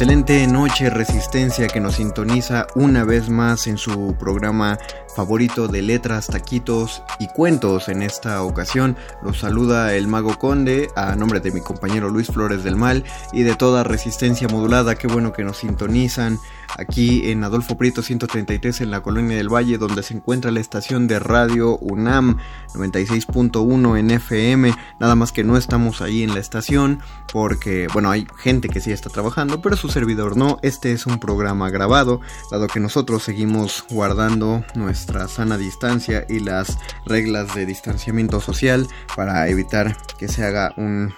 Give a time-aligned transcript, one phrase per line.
[0.00, 4.78] Excelente noche Resistencia que nos sintoniza una vez más en su programa
[5.14, 7.88] favorito de letras, taquitos y cuentos.
[7.88, 12.64] En esta ocasión los saluda el Mago Conde a nombre de mi compañero Luis Flores
[12.64, 14.94] del Mal y de toda Resistencia Modulada.
[14.94, 16.38] Qué bueno que nos sintonizan
[16.76, 21.08] aquí en Adolfo Prieto 133 en la Colonia del Valle donde se encuentra la estación
[21.08, 22.38] de radio UNAM
[22.74, 24.74] 96.1 en FM.
[25.00, 27.00] Nada más que no estamos ahí en la estación
[27.32, 30.58] porque, bueno, hay gente que sí está trabajando, pero su servidor no.
[30.62, 32.20] Este es un programa grabado,
[32.50, 39.48] dado que nosotros seguimos guardando nuestra sana distancia y las reglas de distanciamiento social para
[39.48, 41.12] evitar que se haga un,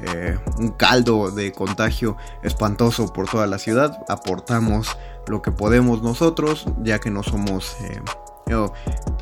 [0.00, 3.98] eh, un caldo de contagio espantoso por toda la ciudad.
[4.08, 7.76] Aportamos lo que podemos nosotros, ya que no somos...
[7.82, 8.00] Eh,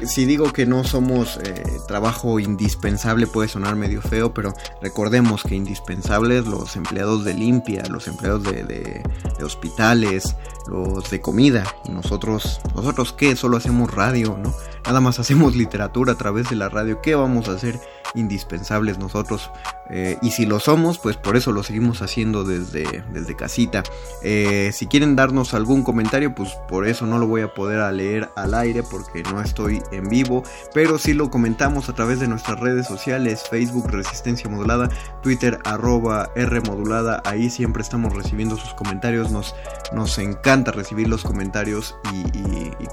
[0.04, 5.54] si digo que no somos eh, trabajo indispensable puede sonar medio feo, pero recordemos que
[5.54, 9.02] indispensables los empleados de limpia, los empleados de
[9.42, 11.64] hospitales, los de comida.
[11.84, 14.52] Y nosotros, nosotros qué, solo hacemos radio, ¿no?
[14.84, 17.00] Nada más hacemos literatura a través de la radio.
[17.02, 17.80] ¿Qué vamos a hacer
[18.14, 19.50] indispensables nosotros?
[19.90, 23.82] Eh, y si lo somos, pues por eso lo seguimos haciendo desde, desde casita.
[24.22, 28.30] Eh, si quieren darnos algún comentario, pues por eso no lo voy a poder leer
[28.36, 30.42] al aire porque no estoy en vivo.
[30.72, 34.88] Pero sí lo comentamos a través de nuestras redes sociales, Facebook Resistencia Modulada,
[35.22, 37.22] Twitter arroba R Modulada.
[37.24, 39.30] Ahí siempre estamos recibiendo sus comentarios.
[39.30, 39.54] Nos,
[39.92, 42.24] nos encanta recibir los comentarios y,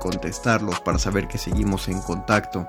[0.02, 2.66] contestarlos para saber que seguimos en contacto.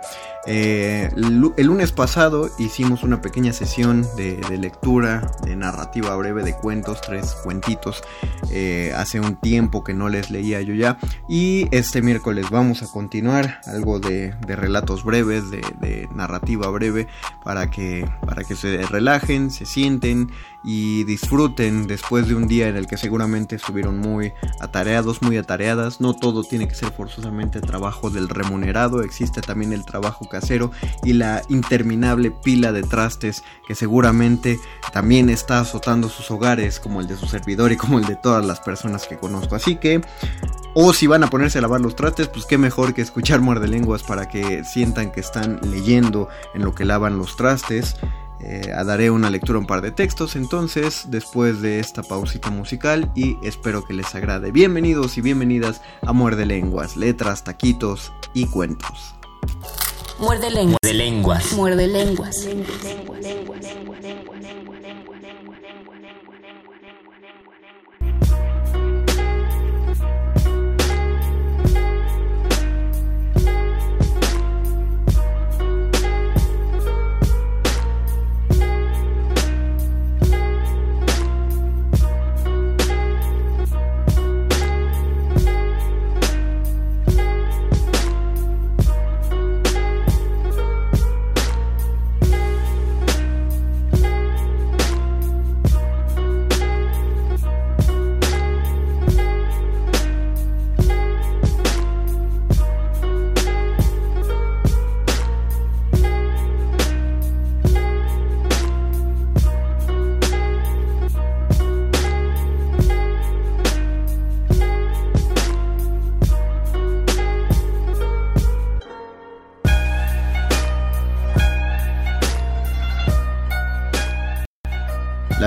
[0.47, 7.01] Eh, el lunes pasado hicimos una pequeña sesión de, lectura, de narrativa breve, de cuentos,
[7.01, 8.03] tres cuentitos.
[8.51, 10.99] Eh, hace un tiempo que no les leía yo ya.
[11.27, 17.09] Y este miércoles vamos a continuar algo de, de relatos breves, de, de, narrativa breve,
[17.45, 20.31] para que, para que se relajen, se sienten
[20.65, 26.01] y disfruten después de un día en el que seguramente estuvieron muy atareados, muy atareadas.
[26.01, 30.71] No todo tiene que ser forzosamente trabajo del remunerado, existe también el trabajo casero
[31.05, 34.59] y la interminable pila de trastes que seguramente
[34.93, 38.45] también está azotando sus hogares, como el de su servidor y como el de todas
[38.45, 39.55] las personas que conozco.
[39.55, 40.03] Así que
[40.75, 43.69] o si van a ponerse a lavar los trastes, pues qué mejor que escuchar muerde
[43.69, 47.97] lenguas para que sientan que están leyendo en lo que lavan los trastes.
[48.45, 53.37] Eh, daré una lectura, un par de textos entonces después de esta pausita musical y
[53.47, 54.51] espero que les agrade.
[54.51, 59.15] Bienvenidos y bienvenidas a Muerde Lenguas, letras, taquitos y cuentos.
[60.19, 60.79] Muerde lenguas.
[60.83, 61.53] Muerde lenguas.
[61.53, 62.47] Muerde lenguas.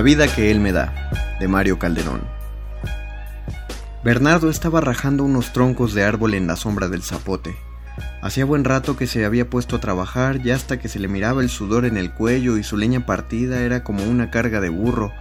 [0.05, 0.93] Vida que él me da,
[1.39, 2.21] de Mario Calderón.
[4.03, 7.55] Bernardo estaba rajando unos troncos de árbol en la sombra del zapote.
[8.21, 11.41] Hacía buen rato que se había puesto a trabajar y hasta que se le miraba
[11.41, 15.11] el sudor en el cuello y su leña partida era como una carga de burro.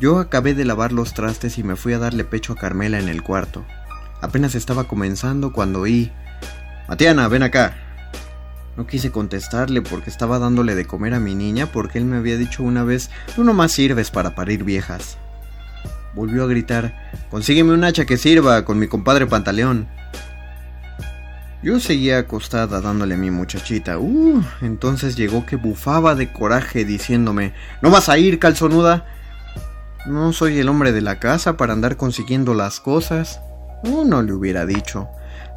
[0.00, 3.10] Yo acabé de lavar los trastes y me fui a darle pecho a Carmela en
[3.10, 3.62] el cuarto.
[4.22, 6.10] Apenas estaba comenzando cuando oí,
[6.88, 7.91] Matiana, ven acá.
[8.76, 12.38] No quise contestarle porque estaba dándole de comer a mi niña porque él me había
[12.38, 15.18] dicho una vez, tú no más sirves para parir viejas.
[16.14, 16.94] Volvió a gritar,
[17.30, 19.88] consígueme un hacha que sirva con mi compadre Pantaleón.
[21.62, 23.98] Yo seguía acostada dándole a mi muchachita.
[23.98, 29.06] Uh, entonces llegó que bufaba de coraje diciéndome, ¿no vas a ir, calzonuda?
[30.06, 33.40] No soy el hombre de la casa para andar consiguiendo las cosas.
[33.84, 35.08] Uh, no le hubiera dicho.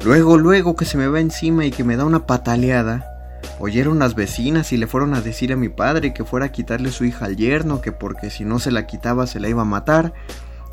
[0.04, 3.12] Luego, luego que se me va encima y que me da una pataleada.
[3.58, 6.90] Oyeron las vecinas y le fueron a decir a mi padre que fuera a quitarle
[6.90, 9.66] su hija al yerno, que porque si no se la quitaba se la iba a
[9.66, 10.12] matar.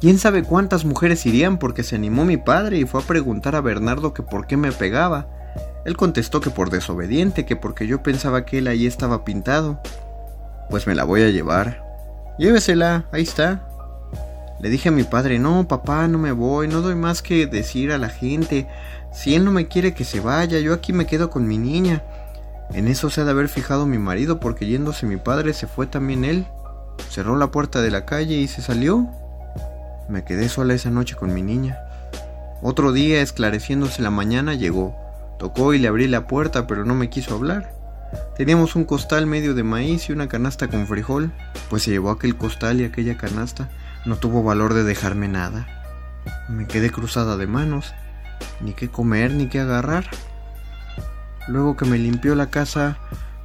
[0.01, 3.61] ¿Quién sabe cuántas mujeres irían porque se animó mi padre y fue a preguntar a
[3.61, 5.29] Bernardo que por qué me pegaba?
[5.85, 9.81] Él contestó que por desobediente, que porque yo pensaba que él ahí estaba pintado.
[10.69, 11.83] Pues me la voy a llevar.
[12.37, 13.67] Llévesela, ahí está.
[14.59, 17.91] Le dije a mi padre, no, papá, no me voy, no doy más que decir
[17.91, 18.67] a la gente.
[19.13, 22.03] Si él no me quiere que se vaya, yo aquí me quedo con mi niña.
[22.71, 25.85] En eso se ha de haber fijado mi marido, porque yéndose mi padre se fue
[25.85, 26.47] también él.
[27.09, 29.07] Cerró la puerta de la calle y se salió.
[30.09, 31.77] Me quedé sola esa noche con mi niña.
[32.61, 34.95] Otro día, esclareciéndose la mañana, llegó.
[35.37, 37.73] Tocó y le abrí la puerta, pero no me quiso hablar.
[38.35, 41.31] Teníamos un costal medio de maíz y una canasta con frijol,
[41.69, 43.69] pues se llevó aquel costal y aquella canasta.
[44.05, 45.67] No tuvo valor de dejarme nada.
[46.49, 47.93] Me quedé cruzada de manos,
[48.61, 50.05] ni qué comer ni qué agarrar.
[51.47, 52.97] Luego que me limpió la casa,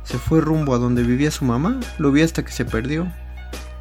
[0.05, 1.81] se fue rumbo a donde vivía su mamá.
[1.99, 3.11] Lo vi hasta que se perdió.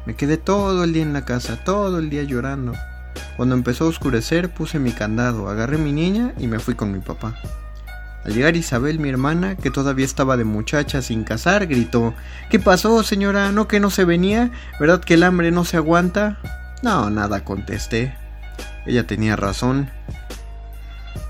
[0.06, 2.72] Me quedé todo el día en la casa, todo el día llorando.
[3.36, 6.98] Cuando empezó a oscurecer, puse mi candado, agarré mi niña y me fui con mi
[6.98, 7.34] papá.
[8.24, 12.14] Al llegar Isabel, mi hermana, que todavía estaba de muchacha sin casar, gritó
[12.50, 13.52] ¿Qué pasó, señora?
[13.52, 14.50] ¿No que no se venía?
[14.80, 16.38] ¿Verdad que el hambre no se aguanta?
[16.82, 18.14] No, nada, contesté.
[18.86, 19.88] Ella tenía razón.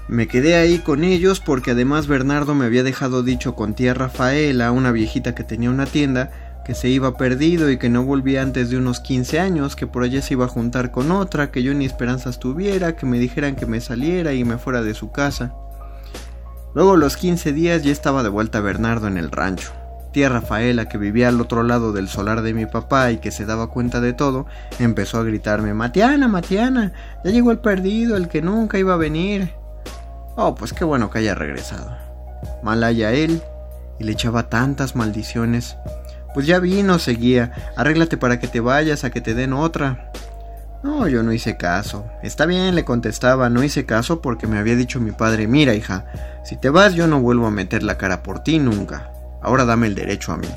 [0.09, 4.73] Me quedé ahí con ellos porque además Bernardo me había dejado dicho con tía Rafaela,
[4.73, 6.31] una viejita que tenía una tienda,
[6.65, 10.05] que se iba perdido y que no volvía antes de unos 15 años, que por
[10.05, 13.55] allá se iba a juntar con otra, que yo ni esperanzas tuviera, que me dijeran
[13.55, 15.55] que me saliera y me fuera de su casa.
[16.75, 19.73] Luego los 15 días ya estaba de vuelta Bernardo en el rancho.
[20.13, 23.45] Tía Rafaela, que vivía al otro lado del solar de mi papá y que se
[23.45, 24.47] daba cuenta de todo,
[24.79, 26.95] empezó a gritarme, Matiana, Matiana,
[27.25, 29.58] ya llegó el perdido, el que nunca iba a venir.
[30.41, 31.97] Oh, pues qué bueno que haya regresado.
[32.63, 33.43] Malaya él,
[33.99, 35.77] y le echaba tantas maldiciones.
[36.33, 37.73] Pues ya vino, seguía.
[37.77, 40.13] Arréglate para que te vayas a que te den otra.
[40.85, 42.07] No, yo no hice caso.
[42.23, 46.07] Está bien, le contestaba, no hice caso porque me había dicho mi padre, mira hija,
[46.45, 49.11] si te vas yo no vuelvo a meter la cara por ti nunca.
[49.43, 50.49] Ahora dame el derecho a mí.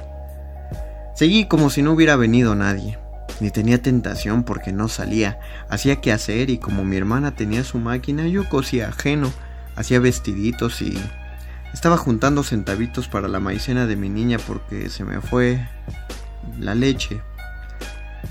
[1.16, 3.00] Seguí como si no hubiera venido nadie.
[3.40, 5.40] Ni tenía tentación porque no salía.
[5.70, 9.34] Hacía que hacer y como mi hermana tenía su máquina, yo cosía ajeno
[9.76, 10.98] hacía vestiditos y
[11.74, 15.68] estaba juntando centavitos para la maicena de mi niña porque se me fue
[16.60, 17.22] la leche.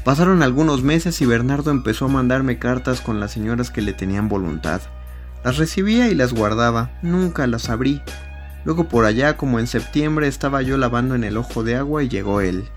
[0.05, 4.29] Pasaron algunos meses y Bernardo empezó a mandarme cartas con las señoras que le tenían
[4.29, 4.81] voluntad.
[5.45, 8.03] Las recibía y las guardaba, nunca las abrí.
[8.65, 12.09] Luego por allá, como en septiembre, estaba yo lavando en el ojo de agua y
[12.09, 12.69] llegó él.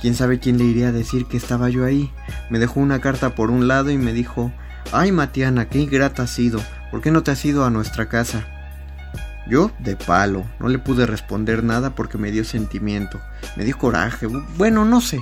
[0.00, 2.10] Quién sabe quién le iría a decir que estaba yo ahí.
[2.48, 4.52] Me dejó una carta por un lado y me dijo,
[4.92, 6.60] Ay Matiana, qué ingrata has sido.
[6.90, 8.44] ¿Por qué no te has ido a nuestra casa?
[9.48, 13.20] Yo, de palo, no le pude responder nada porque me dio sentimiento,
[13.56, 15.20] me dio coraje, bueno, no sé.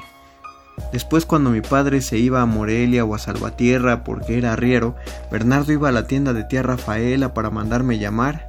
[0.92, 4.96] Después cuando mi padre se iba a Morelia o a Salvatierra porque era arriero,
[5.30, 8.46] Bernardo iba a la tienda de tía Rafaela para mandarme llamar.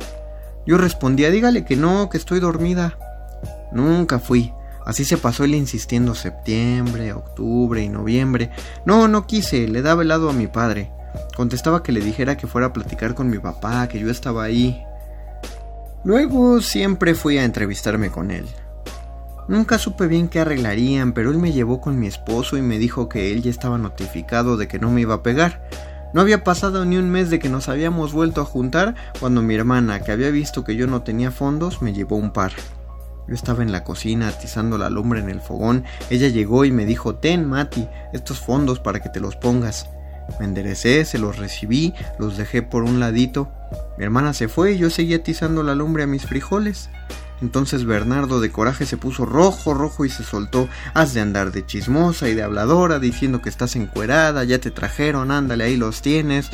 [0.66, 2.98] Yo respondía, dígale que no, que estoy dormida.
[3.72, 4.54] Nunca fui.
[4.86, 8.51] Así se pasó él insistiendo septiembre, octubre y noviembre.
[8.86, 10.92] No, no quise, le daba helado a mi padre.
[11.36, 14.84] Contestaba que le dijera que fuera a platicar con mi papá, que yo estaba ahí.
[16.04, 18.46] Luego siempre fui a entrevistarme con él.
[19.48, 23.10] Nunca supe bien qué arreglarían, pero él me llevó con mi esposo y me dijo
[23.10, 25.68] que él ya estaba notificado de que no me iba a pegar.
[26.13, 29.56] No había pasado ni un mes de que nos habíamos vuelto a juntar cuando mi
[29.56, 32.51] hermana, que había visto que yo no tenía fondos, me llevó un par.
[33.28, 35.84] Yo estaba en la cocina atizando la lumbre en el fogón.
[36.10, 39.89] Ella llegó y me dijo, ten, Mati, estos fondos para que te los pongas.
[40.39, 43.51] Me enderecé, se los recibí, los dejé por un ladito.
[43.98, 46.89] Mi hermana se fue y yo seguí atizando la lumbre a mis frijoles.
[47.41, 50.67] Entonces Bernardo de coraje se puso rojo, rojo y se soltó.
[50.93, 55.31] Has de andar de chismosa y de habladora, diciendo que estás encuerada, ya te trajeron,
[55.31, 56.50] ándale, ahí los tienes.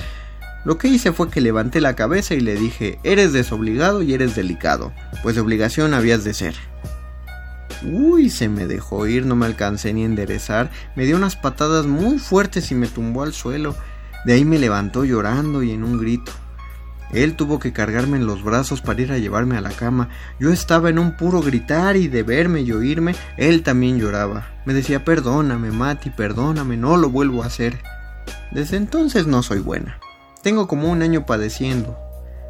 [0.63, 4.35] Lo que hice fue que levanté la cabeza y le dije, eres desobligado y eres
[4.35, 4.91] delicado,
[5.21, 6.55] pues de obligación habías de ser.
[7.85, 10.71] Uy, se me dejó ir, no me alcancé ni a enderezar.
[10.95, 13.75] Me dio unas patadas muy fuertes y me tumbó al suelo.
[14.25, 16.31] De ahí me levantó llorando y en un grito.
[17.11, 20.09] Él tuvo que cargarme en los brazos para ir a llevarme a la cama.
[20.39, 24.47] Yo estaba en un puro gritar y de verme y oírme, él también lloraba.
[24.65, 27.79] Me decía, perdóname, Mati, perdóname, no lo vuelvo a hacer.
[28.51, 29.99] Desde entonces no soy buena.
[30.41, 31.97] Tengo como un año padeciendo.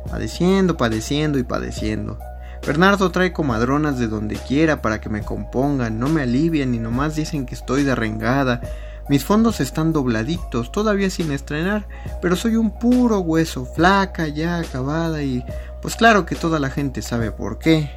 [0.09, 2.17] Padeciendo, padeciendo y padeciendo.
[2.65, 7.15] Bernardo trae comadronas de donde quiera para que me compongan, no me alivian y nomás
[7.15, 8.61] dicen que estoy derrengada.
[9.07, 11.87] Mis fondos están dobladitos, todavía sin estrenar,
[12.23, 15.45] pero soy un puro hueso, flaca, ya acabada y
[15.79, 17.91] pues claro que toda la gente sabe por qué,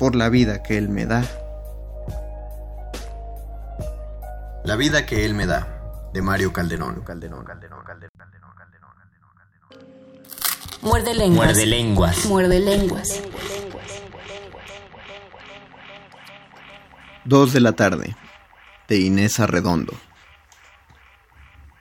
[0.00, 1.22] por la vida que él me da.
[4.64, 5.68] La vida que él me da,
[6.12, 7.02] de Mario Calderón.
[7.02, 8.90] Calderón, Calderón, Calderón, Calderón, Calderón,
[9.36, 10.80] Calderón.
[10.82, 11.46] Muerde lenguas.
[11.46, 12.26] Muerde lenguas.
[12.26, 13.22] Muerde lenguas.
[17.24, 18.16] Dos de la tarde,
[18.88, 19.94] de Inés Arredondo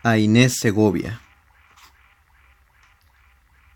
[0.02, 1.22] a Inés Segovia.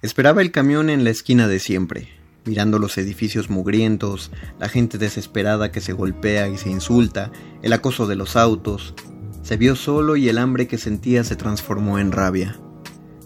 [0.02, 2.10] Esperaba el camión en la esquina de siempre,
[2.46, 8.08] mirando los edificios mugrientos, la gente desesperada que se golpea y se insulta, el acoso
[8.08, 8.94] de los autos.
[9.42, 12.58] Se vio solo y el hambre que sentía se transformó en rabia.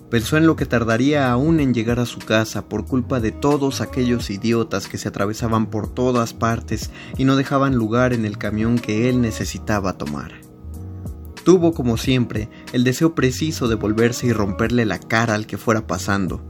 [0.09, 3.81] Pensó en lo que tardaría aún en llegar a su casa por culpa de todos
[3.81, 8.79] aquellos idiotas que se atravesaban por todas partes y no dejaban lugar en el camión
[8.79, 10.31] que él necesitaba tomar.
[11.43, 15.87] Tuvo, como siempre, el deseo preciso de volverse y romperle la cara al que fuera
[15.87, 16.41] pasando.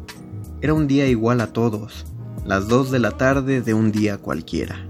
[0.62, 2.06] Era un día igual a todos,
[2.46, 4.88] las dos de la tarde de un día cualquiera.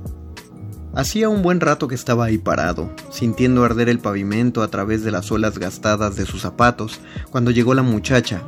[0.94, 5.12] Hacía un buen rato que estaba ahí parado, sintiendo arder el pavimento a través de
[5.12, 8.42] las suelas gastadas de sus zapatos, cuando llegó la muchacha.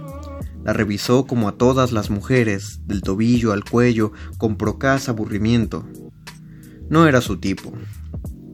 [0.70, 5.88] La revisó como a todas las mujeres, del tobillo al cuello, con procaz aburrimiento.
[6.92, 7.74] No era su tipo.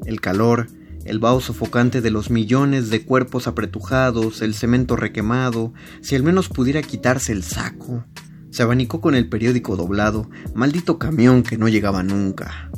[0.05, 0.67] El calor,
[1.03, 6.47] el vaho sofocante de los millones de cuerpos apretujados, el cemento requemado, si al menos
[6.47, 8.05] pudiera quitarse el saco.
[8.49, 12.71] Se abanicó con el periódico doblado, maldito camión que no llegaba nunca.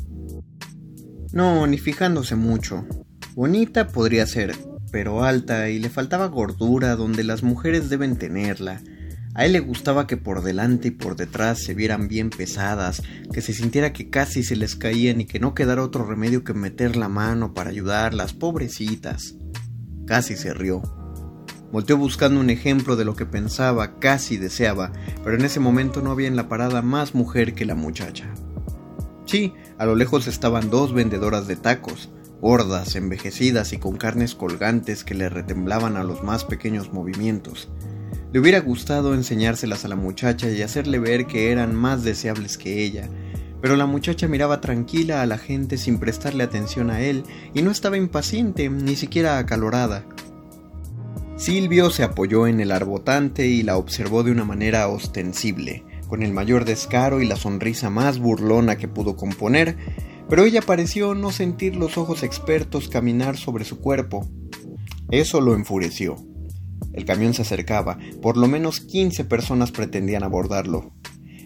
[1.30, 2.84] No, ni fijándose mucho.
[3.36, 4.56] Bonita podría ser,
[4.90, 8.82] pero alta y le faltaba gordura donde las mujeres deben tenerla,
[9.38, 13.40] a él le gustaba que por delante y por detrás se vieran bien pesadas, que
[13.40, 16.96] se sintiera que casi se les caían y que no quedara otro remedio que meter
[16.96, 19.36] la mano para ayudarlas, pobrecitas.
[20.06, 20.82] Casi se rió.
[21.70, 24.90] Volteó buscando un ejemplo de lo que pensaba, casi deseaba,
[25.22, 28.34] pero en ese momento no había en la parada más mujer que la muchacha.
[29.24, 35.04] Sí, a lo lejos estaban dos vendedoras de tacos, gordas, envejecidas y con carnes colgantes
[35.04, 37.68] que le retemblaban a los más pequeños movimientos.
[38.30, 42.84] Le hubiera gustado enseñárselas a la muchacha y hacerle ver que eran más deseables que
[42.84, 43.08] ella,
[43.62, 47.70] pero la muchacha miraba tranquila a la gente sin prestarle atención a él y no
[47.70, 50.04] estaba impaciente, ni siquiera acalorada.
[51.36, 56.34] Silvio se apoyó en el arbotante y la observó de una manera ostensible, con el
[56.34, 59.76] mayor descaro y la sonrisa más burlona que pudo componer,
[60.28, 64.28] pero ella pareció no sentir los ojos expertos caminar sobre su cuerpo.
[65.10, 66.27] Eso lo enfureció.
[66.98, 70.90] El camión se acercaba, por lo menos 15 personas pretendían abordarlo.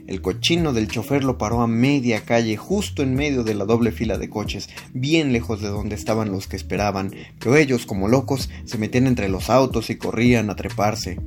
[0.06, 3.92] El cochino del chofer lo paró a media calle, justo en medio de la doble
[3.92, 8.48] fila de coches, bien lejos de donde estaban los que esperaban, pero ellos, como locos,
[8.64, 11.18] se metían entre los autos y corrían a treparse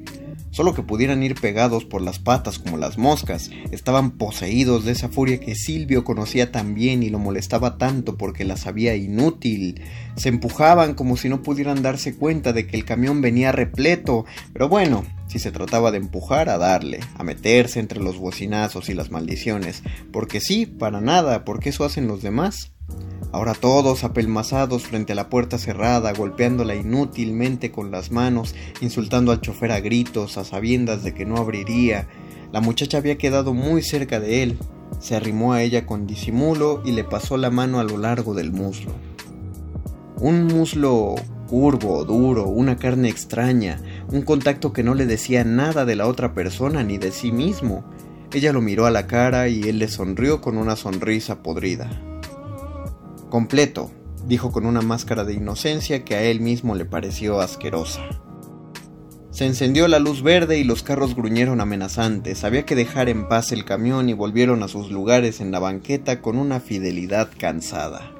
[0.56, 5.10] solo que pudieran ir pegados por las patas como las moscas, estaban poseídos de esa
[5.10, 9.82] furia que Silvio conocía tan bien y lo molestaba tanto porque la sabía inútil.
[10.16, 14.70] Se empujaban como si no pudieran darse cuenta de que el camión venía repleto, pero
[14.70, 15.04] bueno,
[15.36, 19.84] si se trataba de empujar a darle, a meterse entre los bocinazos y las maldiciones,
[20.14, 22.72] porque sí, para nada, porque eso hacen los demás.
[23.34, 29.42] Ahora todos apelmazados frente a la puerta cerrada, golpeándola inútilmente con las manos, insultando al
[29.42, 32.08] chofer a gritos, a sabiendas de que no abriría.
[32.54, 34.58] La muchacha había quedado muy cerca de él.
[35.02, 38.54] Se arrimó a ella con disimulo y le pasó la mano a lo largo del
[38.54, 38.94] muslo.
[40.16, 41.16] Un muslo
[41.46, 43.80] curvo, duro, una carne extraña,
[44.12, 47.84] un contacto que no le decía nada de la otra persona ni de sí mismo.
[48.34, 51.90] Ella lo miró a la cara y él le sonrió con una sonrisa podrida.
[53.30, 53.92] Completo,
[54.28, 58.02] dijo con una máscara de inocencia que a él mismo le pareció asquerosa.
[59.32, 62.46] Se encendió la luz verde y los carros gruñeron amenazantes.
[62.46, 66.22] Había que dejar en paz el camión y volvieron a sus lugares en la banqueta
[66.22, 68.15] con una fidelidad cansada.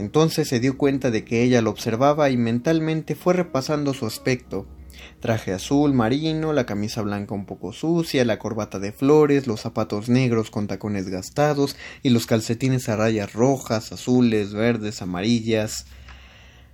[0.00, 4.66] Entonces se dio cuenta de que ella lo observaba y mentalmente fue repasando su aspecto,
[5.20, 10.08] Traje azul marino, la camisa blanca un poco sucia, la corbata de flores, los zapatos
[10.08, 15.86] negros con tacones gastados y los calcetines a rayas rojas, azules, verdes, amarillas.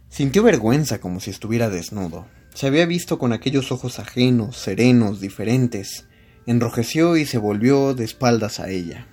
[0.08, 2.26] Sintió vergüenza como si estuviera desnudo.
[2.54, 6.06] Se había visto con aquellos ojos ajenos, serenos, diferentes.
[6.46, 9.08] Enrojeció y se volvió de espaldas a ella.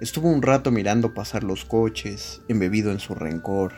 [0.00, 3.72] Estuvo un rato mirando pasar los coches, embebido en su rencor.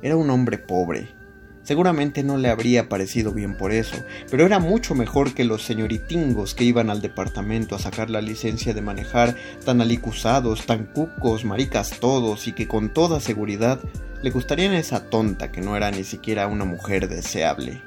[0.00, 1.14] Era un hombre pobre.
[1.62, 3.96] Seguramente no le habría parecido bien por eso,
[4.30, 8.72] pero era mucho mejor que los señoritingos que iban al departamento a sacar la licencia
[8.72, 13.78] de manejar, tan alicusados, tan cucos, maricas todos, y que con toda seguridad
[14.22, 17.82] le gustarían esa tonta que no era ni siquiera una mujer deseable.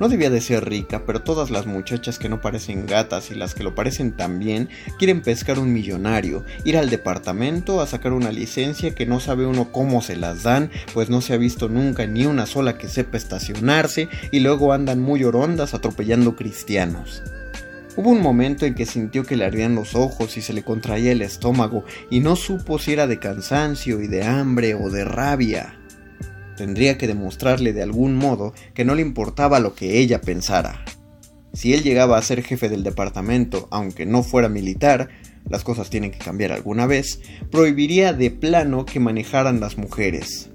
[0.00, 3.54] No debía de ser rica, pero todas las muchachas que no parecen gatas y las
[3.54, 8.94] que lo parecen también quieren pescar un millonario, ir al departamento a sacar una licencia
[8.94, 12.26] que no sabe uno cómo se las dan, pues no se ha visto nunca ni
[12.26, 17.22] una sola que sepa estacionarse y luego andan muy orondas atropellando cristianos.
[17.96, 21.12] Hubo un momento en que sintió que le ardían los ojos y se le contraía
[21.12, 25.78] el estómago y no supo si era de cansancio y de hambre o de rabia.
[26.56, 30.84] Tendría que demostrarle de algún modo que no le importaba lo que ella pensara.
[31.52, 35.08] Si él llegaba a ser jefe del departamento, aunque no fuera militar,
[35.48, 37.20] las cosas tienen que cambiar alguna vez,
[37.50, 40.50] prohibiría de plano que manejaran las mujeres.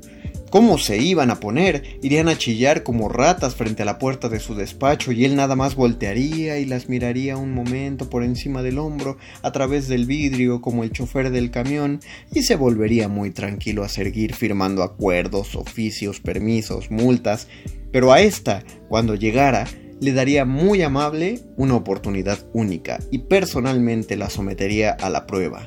[0.49, 1.99] ¿Cómo se iban a poner?
[2.01, 5.55] Irían a chillar como ratas frente a la puerta de su despacho y él nada
[5.55, 10.59] más voltearía y las miraría un momento por encima del hombro, a través del vidrio
[10.59, 11.99] como el chofer del camión,
[12.33, 17.47] y se volvería muy tranquilo a seguir firmando acuerdos, oficios, permisos, multas,
[17.91, 19.67] pero a esta, cuando llegara,
[20.01, 25.63] le daría muy amable una oportunidad única y personalmente la sometería a la prueba.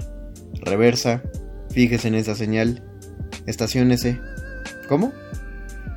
[0.54, 1.22] Reversa,
[1.70, 2.84] fíjese en esa señal,
[3.46, 4.18] estaciónese
[4.92, 5.10] ¿Cómo?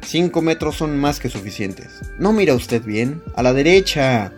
[0.05, 1.99] Cinco metros son más que suficientes.
[2.17, 3.21] ¿No mira usted bien?
[3.35, 4.31] A la derecha.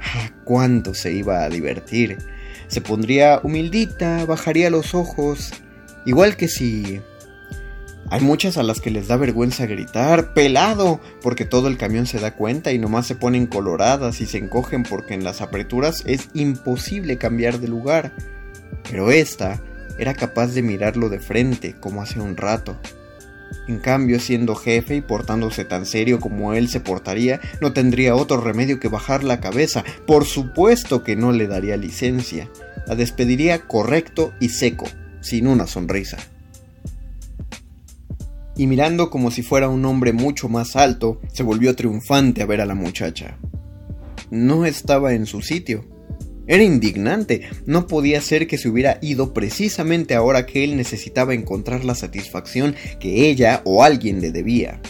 [0.00, 2.18] Ah, ¿Cuánto se iba a divertir?
[2.66, 5.52] Se pondría humildita, bajaría los ojos.
[6.06, 7.00] Igual que si...
[8.10, 12.18] Hay muchas a las que les da vergüenza gritar, pelado, porque todo el camión se
[12.18, 16.30] da cuenta y nomás se ponen coloradas y se encogen porque en las apreturas es
[16.34, 18.10] imposible cambiar de lugar.
[18.90, 19.62] Pero esta
[20.00, 22.76] era capaz de mirarlo de frente, como hace un rato.
[23.66, 28.40] En cambio, siendo jefe y portándose tan serio como él se portaría, no tendría otro
[28.40, 29.84] remedio que bajar la cabeza.
[30.06, 32.48] Por supuesto que no le daría licencia.
[32.86, 34.86] La despediría correcto y seco,
[35.20, 36.16] sin una sonrisa.
[38.56, 42.60] Y mirando como si fuera un hombre mucho más alto, se volvió triunfante a ver
[42.60, 43.38] a la muchacha.
[44.30, 45.84] No estaba en su sitio.
[46.48, 47.42] Era indignante.
[47.66, 52.74] No podía ser que se hubiera ido precisamente ahora que él necesitaba encontrar la satisfacción
[52.98, 54.80] que ella o alguien le debía.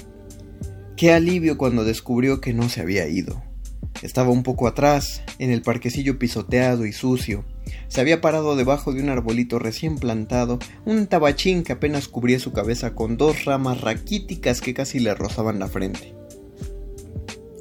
[0.96, 3.42] Qué alivio cuando descubrió que no se había ido.
[4.02, 7.44] Estaba un poco atrás, en el parquecillo pisoteado y sucio.
[7.88, 12.52] Se había parado debajo de un arbolito recién plantado, un tabachín que apenas cubría su
[12.52, 16.14] cabeza con dos ramas raquíticas que casi le rozaban la frente.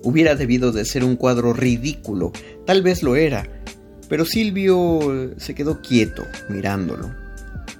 [0.03, 2.31] Hubiera debido de ser un cuadro ridículo,
[2.65, 3.56] tal vez lo era,
[4.09, 7.11] pero Silvio se quedó quieto, mirándolo.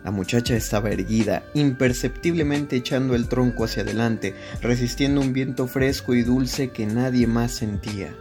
[0.04, 6.24] La muchacha estaba erguida, imperceptiblemente echando el tronco hacia adelante, resistiendo un viento fresco y
[6.24, 8.14] dulce que nadie más sentía.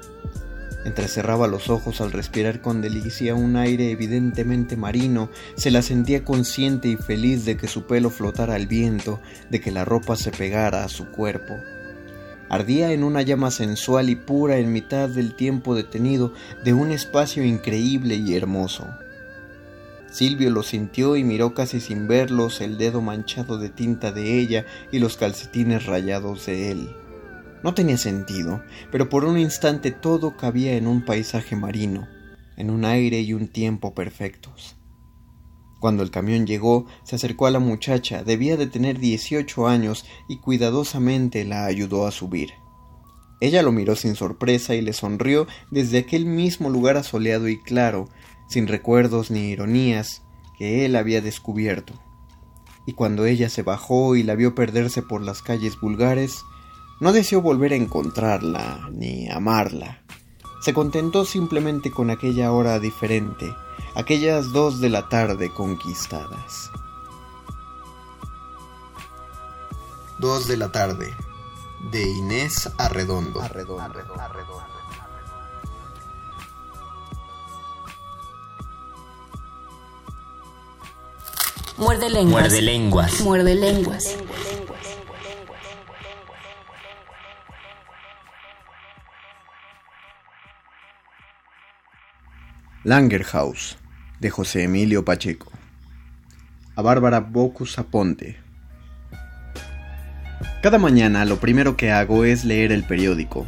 [0.85, 6.89] Entrecerraba los ojos al respirar con delicia un aire evidentemente marino, se la sentía consciente
[6.89, 10.85] y feliz de que su pelo flotara al viento, de que la ropa se pegara
[10.85, 11.55] a su cuerpo.
[12.49, 16.33] Ardía en una llama sensual y pura en mitad del tiempo detenido
[16.65, 18.87] de un espacio increíble y hermoso.
[20.11, 24.65] Silvio lo sintió y miró casi sin verlos el dedo manchado de tinta de ella
[24.93, 26.89] y los calcetines rayados de él.
[27.63, 32.07] No tenía sentido, pero por un instante todo cabía en un paisaje marino,
[32.57, 34.76] en un aire y un tiempo perfectos.
[35.87, 40.39] Cuando el camión llegó, se acercó a la muchacha, debía de tener dieciocho años, y
[40.39, 42.55] cuidadosamente la ayudó a subir.
[43.41, 48.09] Ella lo miró sin sorpresa y le sonrió desde aquel mismo lugar asoleado y claro,
[48.49, 50.23] sin recuerdos ni ironías,
[50.59, 51.95] que él había descubierto.
[52.85, 56.43] Y cuando ella se bajó y la vio perderse por las calles vulgares,
[56.99, 60.03] no deseó volver a encontrarla ni amarla.
[60.63, 63.47] Se contentó simplemente con aquella hora diferente,
[63.97, 66.71] aquellas dos de la tarde conquistadas.
[70.19, 71.15] Dos de la tarde,
[71.91, 73.41] de Inés Arredondo.
[81.79, 82.43] Muerde lenguas.
[82.43, 83.21] Muerde lenguas.
[83.21, 84.17] Muerde lenguas.
[92.85, 93.77] Langerhaus
[94.21, 95.53] de José Emilio Pacheco.
[96.75, 98.37] A Bárbara Bocus Aponte.
[100.63, 103.47] Cada mañana lo primero que hago es leer el periódico.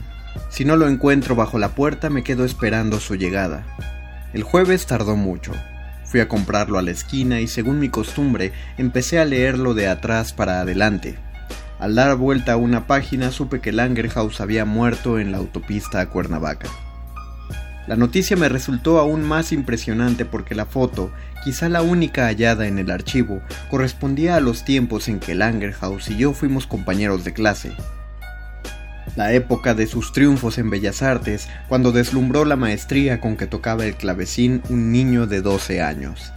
[0.51, 3.67] Si no lo encuentro bajo la puerta me quedo esperando su llegada.
[4.33, 5.53] El jueves tardó mucho.
[6.05, 10.33] Fui a comprarlo a la esquina y según mi costumbre empecé a leerlo de atrás
[10.33, 11.19] para adelante.
[11.79, 16.09] Al dar vuelta a una página supe que Langerhaus había muerto en la autopista a
[16.09, 16.69] Cuernavaca.
[17.88, 21.11] La noticia me resultó aún más impresionante porque la foto,
[21.42, 26.18] quizá la única hallada en el archivo, correspondía a los tiempos en que Langerhaus y
[26.18, 27.72] yo fuimos compañeros de clase.
[29.16, 33.87] La época de sus triunfos en Bellas Artes, cuando deslumbró la maestría con que tocaba
[33.87, 36.35] el clavecín un niño de 12 años.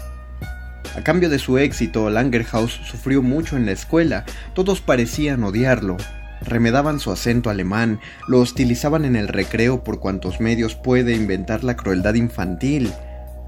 [0.95, 5.97] A cambio de su éxito, Langerhaus sufrió mucho en la escuela, todos parecían odiarlo,
[6.41, 11.75] remedaban su acento alemán, lo hostilizaban en el recreo por cuantos medios puede inventar la
[11.75, 12.91] crueldad infantil.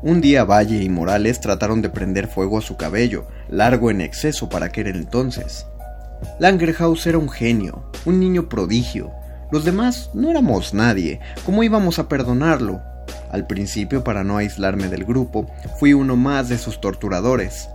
[0.02, 4.50] Un día Valle y Morales trataron de prender fuego a su cabello, largo en exceso
[4.50, 5.66] para aquel entonces.
[6.40, 9.12] Langerhaus era un genio, un niño prodigio.
[9.52, 12.82] Los demás no éramos nadie, ¿cómo íbamos a perdonarlo?
[13.32, 15.48] Al principio, para no aislarme del grupo,
[15.80, 17.70] fui uno más de sus torturadores.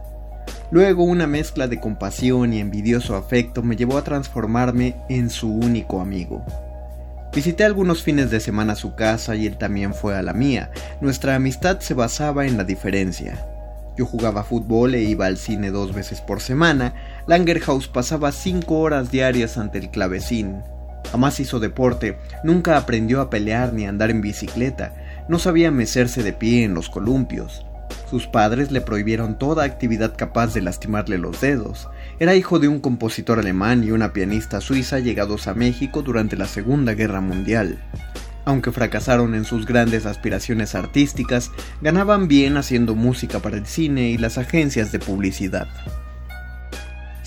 [0.70, 6.00] Luego una mezcla de compasión y envidioso afecto me llevó a transformarme en su único
[6.00, 6.44] amigo.
[7.35, 10.70] Visité algunos fines de semana su casa y él también fue a la mía.
[11.00, 13.46] Nuestra amistad se basaba en la diferencia.
[13.96, 16.94] Yo jugaba fútbol e iba al cine dos veces por semana.
[17.26, 20.62] Langerhaus pasaba cinco horas diarias ante el clavecín.
[21.11, 24.94] Jamás hizo deporte, nunca aprendió a pelear ni a andar en bicicleta,
[25.28, 27.64] no sabía mecerse de pie en los columpios.
[28.11, 31.88] Sus padres le prohibieron toda actividad capaz de lastimarle los dedos.
[32.18, 36.46] Era hijo de un compositor alemán y una pianista suiza llegados a México durante la
[36.46, 37.79] Segunda Guerra Mundial.
[38.44, 41.51] Aunque fracasaron en sus grandes aspiraciones artísticas,
[41.83, 45.68] ganaban bien haciendo música para el cine y las agencias de publicidad.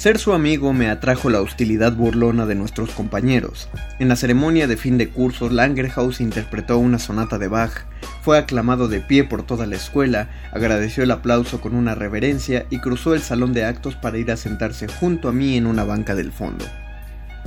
[0.01, 3.69] Ser su amigo me atrajo la hostilidad burlona de nuestros compañeros.
[3.99, 7.85] En la ceremonia de fin de curso, Langerhaus interpretó una sonata de Bach,
[8.23, 12.79] fue aclamado de pie por toda la escuela, agradeció el aplauso con una reverencia y
[12.79, 16.15] cruzó el salón de actos para ir a sentarse junto a mí en una banca
[16.15, 16.65] del fondo.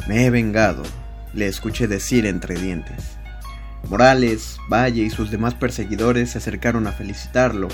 [0.07, 0.85] Me he vengado,
[1.33, 3.19] le escuché decir entre dientes.
[3.89, 7.67] Morales, Valle y sus demás perseguidores se acercaron a felicitarlo,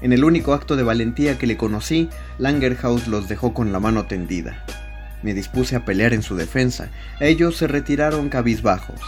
[0.00, 2.08] en el único acto de valentía que le conocí,
[2.38, 4.64] Langerhaus los dejó con la mano tendida.
[5.22, 6.90] Me dispuse a pelear en su defensa.
[7.20, 9.00] Ellos se retiraron cabizbajos.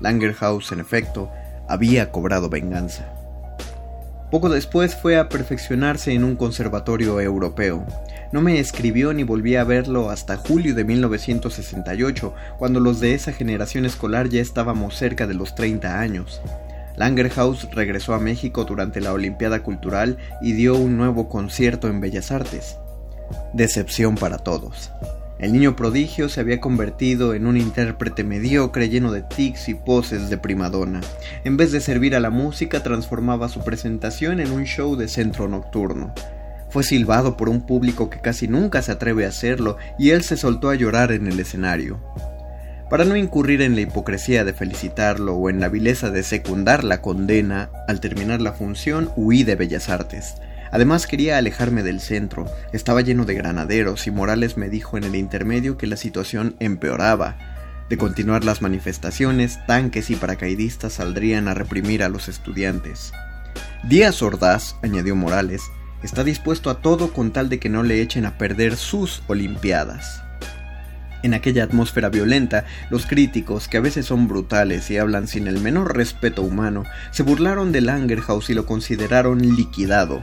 [0.00, 1.30] Langerhaus, en efecto,
[1.68, 3.12] había cobrado venganza.
[4.30, 7.86] Poco después fue a perfeccionarse en un conservatorio europeo.
[8.32, 13.34] No me escribió ni volví a verlo hasta julio de 1968, cuando los de esa
[13.34, 16.40] generación escolar ya estábamos cerca de los 30 años.
[16.96, 22.30] Langerhaus regresó a México durante la Olimpiada Cultural y dio un nuevo concierto en Bellas
[22.30, 22.76] Artes.
[23.52, 24.90] Decepción para todos.
[25.38, 30.30] El niño prodigio se había convertido en un intérprete mediocre lleno de tics y poses
[30.30, 31.00] de primadona.
[31.44, 35.48] En vez de servir a la música, transformaba su presentación en un show de centro
[35.48, 36.14] nocturno.
[36.70, 40.36] Fue silbado por un público que casi nunca se atreve a hacerlo y él se
[40.36, 42.00] soltó a llorar en el escenario.
[42.92, 47.00] Para no incurrir en la hipocresía de felicitarlo o en la vileza de secundar la
[47.00, 50.34] condena, al terminar la función huí de Bellas Artes.
[50.70, 55.16] Además quería alejarme del centro, estaba lleno de granaderos y Morales me dijo en el
[55.16, 57.38] intermedio que la situación empeoraba.
[57.88, 63.12] De continuar las manifestaciones, tanques y paracaidistas saldrían a reprimir a los estudiantes.
[63.84, 65.62] Díaz Ordaz, añadió Morales,
[66.02, 70.21] está dispuesto a todo con tal de que no le echen a perder sus Olimpiadas.
[71.22, 75.60] En aquella atmósfera violenta, los críticos, que a veces son brutales y hablan sin el
[75.60, 80.22] menor respeto humano, se burlaron de Langerhaus y lo consideraron liquidado.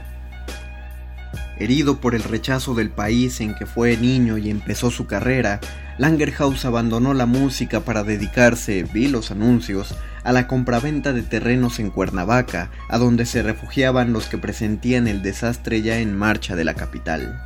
[1.58, 5.60] Herido por el rechazo del país en que fue niño y empezó su carrera,
[5.98, 11.90] Langerhaus abandonó la música para dedicarse, vi los anuncios, a la compraventa de terrenos en
[11.90, 16.74] Cuernavaca, a donde se refugiaban los que presentían el desastre ya en marcha de la
[16.74, 17.42] capital.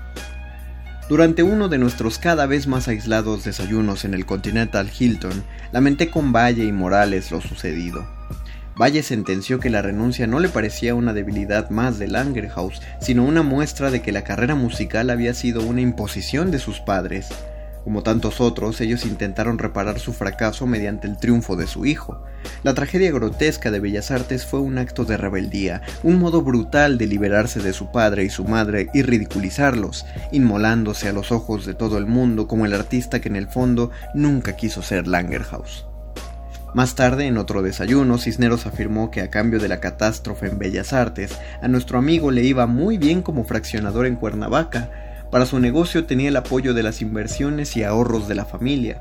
[1.06, 6.32] Durante uno de nuestros cada vez más aislados desayunos en el Continental Hilton, lamenté con
[6.32, 8.06] Valle y Morales lo sucedido.
[8.80, 13.42] Valle sentenció que la renuncia no le parecía una debilidad más de Langerhaus, sino una
[13.42, 17.28] muestra de que la carrera musical había sido una imposición de sus padres,
[17.84, 22.24] como tantos otros, ellos intentaron reparar su fracaso mediante el triunfo de su hijo.
[22.62, 27.06] La tragedia grotesca de Bellas Artes fue un acto de rebeldía, un modo brutal de
[27.06, 31.98] liberarse de su padre y su madre y ridiculizarlos, inmolándose a los ojos de todo
[31.98, 35.86] el mundo como el artista que en el fondo nunca quiso ser Langerhaus.
[36.74, 40.92] Más tarde, en otro desayuno, Cisneros afirmó que a cambio de la catástrofe en Bellas
[40.92, 44.90] Artes, a nuestro amigo le iba muy bien como fraccionador en Cuernavaca,
[45.34, 49.00] para su negocio tenía el apoyo de las inversiones y ahorros de la familia.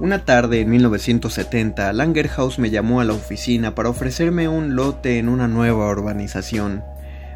[0.00, 5.28] Una tarde en 1970, Langerhaus me llamó a la oficina para ofrecerme un lote en
[5.28, 6.82] una nueva urbanización.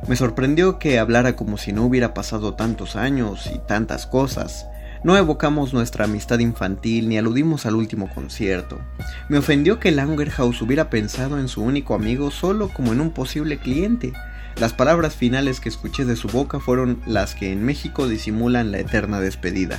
[0.09, 4.67] Me sorprendió que hablara como si no hubiera pasado tantos años y tantas cosas.
[5.05, 8.81] No evocamos nuestra amistad infantil ni aludimos al último concierto.
[9.29, 13.59] Me ofendió que Langerhaus hubiera pensado en su único amigo solo como en un posible
[13.59, 14.12] cliente.
[14.61, 18.81] Las palabras finales que escuché de su boca fueron las que en México disimulan la
[18.81, 19.79] eterna despedida.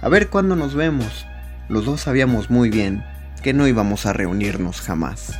[0.00, 1.26] A ver cuándo nos vemos.
[1.68, 3.04] Los dos sabíamos muy bien
[3.42, 5.38] que no íbamos a reunirnos jamás.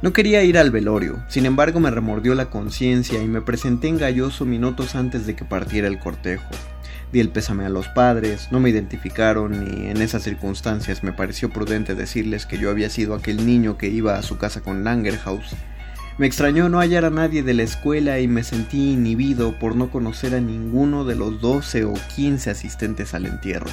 [0.00, 3.98] No quería ir al velorio, sin embargo me remordió la conciencia y me presenté en
[3.98, 6.48] Galloso minutos antes de que partiera el cortejo.
[7.12, 11.50] Di el pésame a los padres, no me identificaron y en esas circunstancias me pareció
[11.50, 15.54] prudente decirles que yo había sido aquel niño que iba a su casa con Langerhaus.
[16.18, 19.88] Me extrañó no hallar a nadie de la escuela y me sentí inhibido por no
[19.88, 23.70] conocer a ninguno de los 12 o 15 asistentes al entierro.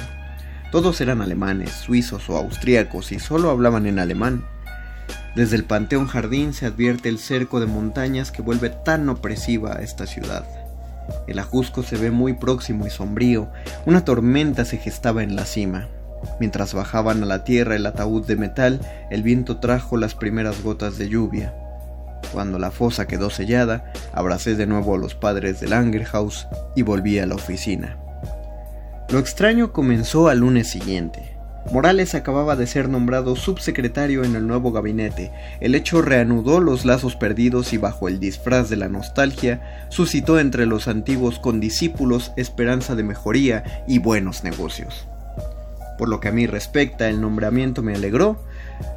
[0.70, 4.44] Todos eran alemanes, suizos o austríacos y solo hablaban en alemán.
[5.34, 9.82] Desde el Panteón Jardín se advierte el cerco de montañas que vuelve tan opresiva a
[9.82, 10.46] esta ciudad.
[11.26, 13.50] El ajusco se ve muy próximo y sombrío,
[13.86, 15.88] una tormenta se gestaba en la cima.
[16.38, 18.80] Mientras bajaban a la tierra el ataúd de metal,
[19.10, 21.65] el viento trajo las primeras gotas de lluvia.
[22.32, 27.18] Cuando la fosa quedó sellada, abracé de nuevo a los padres del Angerhaus y volví
[27.18, 27.98] a la oficina.
[29.08, 31.36] Lo extraño comenzó al lunes siguiente.
[31.72, 35.32] Morales acababa de ser nombrado subsecretario en el nuevo gabinete.
[35.60, 40.66] El hecho reanudó los lazos perdidos y bajo el disfraz de la nostalgia suscitó entre
[40.66, 45.08] los antiguos condiscípulos esperanza de mejoría y buenos negocios.
[45.98, 48.44] Por lo que a mí respecta, el nombramiento me alegró,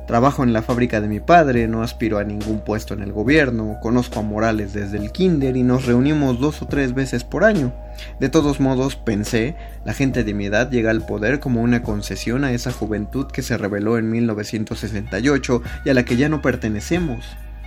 [0.08, 3.78] Trabajo en la fábrica de mi padre, no aspiro a ningún puesto en el gobierno,
[3.82, 7.74] conozco a Morales desde el kinder y nos reunimos dos o tres veces por año.
[8.20, 12.44] De todos modos, pensé, la gente de mi edad llega al poder como una concesión
[12.44, 17.24] a esa juventud que se reveló en 1968 y a la que ya no pertenecemos.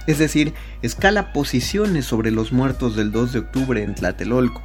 [0.07, 4.63] Es decir, escala posiciones sobre los muertos del 2 de octubre en Tlatelolco.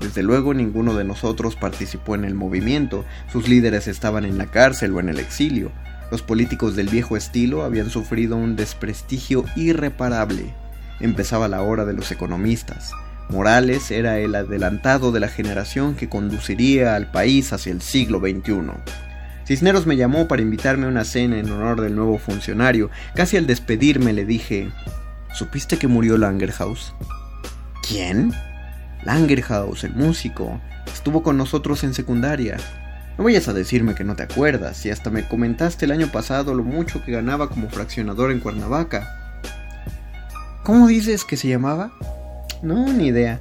[0.00, 4.92] Desde luego ninguno de nosotros participó en el movimiento, sus líderes estaban en la cárcel
[4.92, 5.72] o en el exilio.
[6.10, 10.54] Los políticos del viejo estilo habían sufrido un desprestigio irreparable.
[11.00, 12.92] Empezaba la hora de los economistas.
[13.28, 18.72] Morales era el adelantado de la generación que conduciría al país hacia el siglo XXI.
[19.46, 22.90] Cisneros me llamó para invitarme a una cena en honor del nuevo funcionario.
[23.14, 24.70] Casi al despedirme le dije,
[25.34, 26.94] ¿supiste que murió Langerhaus?
[27.86, 28.32] ¿Quién?
[29.04, 30.60] Langerhaus, el músico.
[30.92, 32.56] Estuvo con nosotros en secundaria.
[33.18, 36.54] No vayas a decirme que no te acuerdas, y hasta me comentaste el año pasado
[36.54, 39.08] lo mucho que ganaba como fraccionador en Cuernavaca.
[40.62, 41.92] ¿Cómo dices que se llamaba?
[42.62, 43.40] No, ni idea.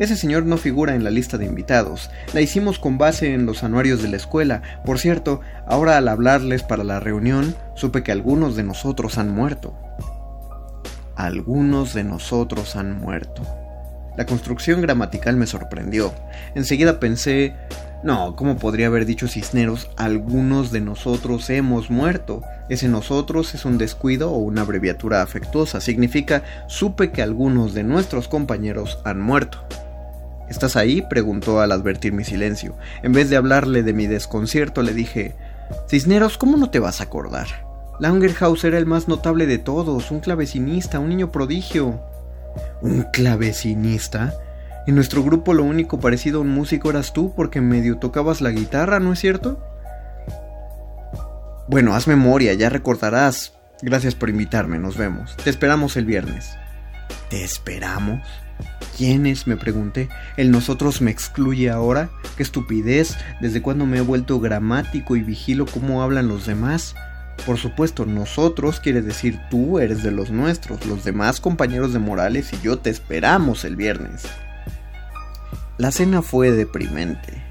[0.00, 2.10] Ese señor no figura en la lista de invitados.
[2.32, 4.62] La hicimos con base en los anuarios de la escuela.
[4.84, 9.78] Por cierto, ahora al hablarles para la reunión, supe que algunos de nosotros han muerto.
[11.14, 13.63] Algunos de nosotros han muerto.
[14.16, 16.12] La construcción gramatical me sorprendió.
[16.54, 17.54] Enseguida pensé,
[18.04, 19.90] no, ¿cómo podría haber dicho Cisneros?
[19.96, 22.42] Algunos de nosotros hemos muerto.
[22.68, 25.80] Ese nosotros es un descuido o una abreviatura afectuosa.
[25.80, 29.66] Significa supe que algunos de nuestros compañeros han muerto.
[30.48, 31.02] ¿Estás ahí?
[31.08, 32.76] preguntó al advertir mi silencio.
[33.02, 35.34] En vez de hablarle de mi desconcierto, le dije
[35.88, 37.46] Cisneros, ¿cómo no te vas a acordar?
[38.00, 42.00] Langerhaus era el más notable de todos, un clavecinista, un niño prodigio.
[42.80, 44.34] ¿Un clavecinista?
[44.86, 48.50] En nuestro grupo lo único parecido a un músico eras tú porque medio tocabas la
[48.50, 49.62] guitarra, ¿no es cierto?
[51.68, 53.54] Bueno, haz memoria, ya recordarás.
[53.80, 55.36] Gracias por invitarme, nos vemos.
[55.36, 56.50] Te esperamos el viernes.
[57.30, 58.20] ¿Te esperamos?
[58.96, 59.46] ¿Quiénes?
[59.46, 60.08] me pregunté.
[60.36, 62.10] ¿El nosotros me excluye ahora?
[62.36, 63.16] ¡Qué estupidez!
[63.40, 66.94] ¿Desde cuándo me he vuelto gramático y vigilo cómo hablan los demás?
[67.46, 72.52] Por supuesto, nosotros quiere decir tú eres de los nuestros, los demás compañeros de Morales
[72.52, 74.22] y yo te esperamos el viernes.
[75.76, 77.42] La cena fue deprimente.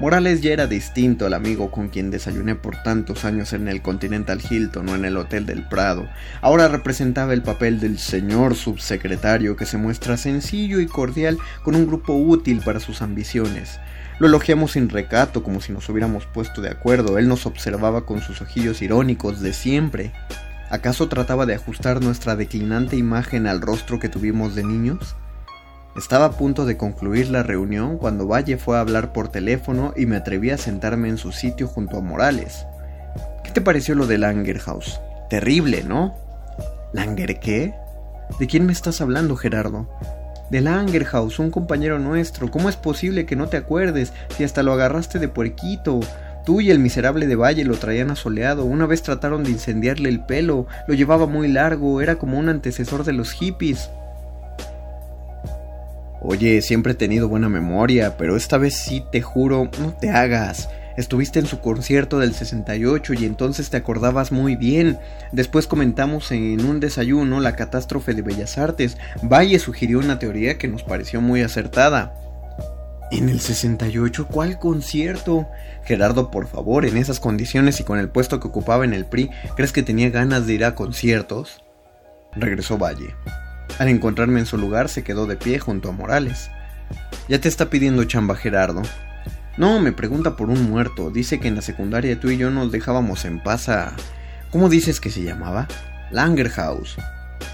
[0.00, 4.40] Morales ya era distinto al amigo con quien desayuné por tantos años en el Continental
[4.40, 6.08] Hilton o en el Hotel del Prado.
[6.40, 11.86] Ahora representaba el papel del señor subsecretario que se muestra sencillo y cordial con un
[11.86, 13.78] grupo útil para sus ambiciones.
[14.18, 17.18] Lo elogiamos sin recato, como si nos hubiéramos puesto de acuerdo.
[17.18, 20.12] Él nos observaba con sus ojillos irónicos de siempre.
[20.70, 25.14] ¿Acaso trataba de ajustar nuestra declinante imagen al rostro que tuvimos de niños?
[25.96, 30.06] Estaba a punto de concluir la reunión cuando Valle fue a hablar por teléfono y
[30.06, 32.64] me atreví a sentarme en su sitio junto a Morales.
[33.42, 35.00] ¿Qué te pareció lo de Langerhaus?
[35.28, 36.14] Terrible, ¿no?
[36.92, 37.74] ¿Langer qué?
[38.38, 39.88] ¿De quién me estás hablando, Gerardo?
[40.48, 42.52] De Langerhaus, un compañero nuestro.
[42.52, 45.98] ¿Cómo es posible que no te acuerdes si hasta lo agarraste de puerquito?
[46.46, 48.64] Tú y el miserable de Valle lo traían asoleado.
[48.64, 50.66] Una vez trataron de incendiarle el pelo.
[50.86, 52.00] Lo llevaba muy largo.
[52.00, 53.90] Era como un antecesor de los hippies.
[56.22, 60.68] Oye, siempre he tenido buena memoria, pero esta vez sí te juro, no te hagas.
[60.96, 64.98] Estuviste en su concierto del 68 y entonces te acordabas muy bien.
[65.32, 68.98] Después comentamos en un desayuno la catástrofe de Bellas Artes.
[69.22, 72.14] Valle sugirió una teoría que nos pareció muy acertada.
[73.10, 75.48] ¿En el 68 cuál concierto?
[75.84, 79.30] Gerardo, por favor, en esas condiciones y con el puesto que ocupaba en el PRI,
[79.56, 81.64] ¿crees que tenía ganas de ir a conciertos?
[82.36, 83.14] Regresó Valle.
[83.78, 86.50] Al encontrarme en su lugar se quedó de pie junto a Morales.
[87.28, 88.82] Ya te está pidiendo chamba Gerardo.
[89.56, 91.10] No, me pregunta por un muerto.
[91.10, 93.94] Dice que en la secundaria tú y yo nos dejábamos en paz a...
[94.50, 95.68] ¿Cómo dices que se llamaba?
[96.10, 96.96] Langerhaus.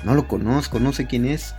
[0.04, 1.54] No lo conozco, no sé quién es.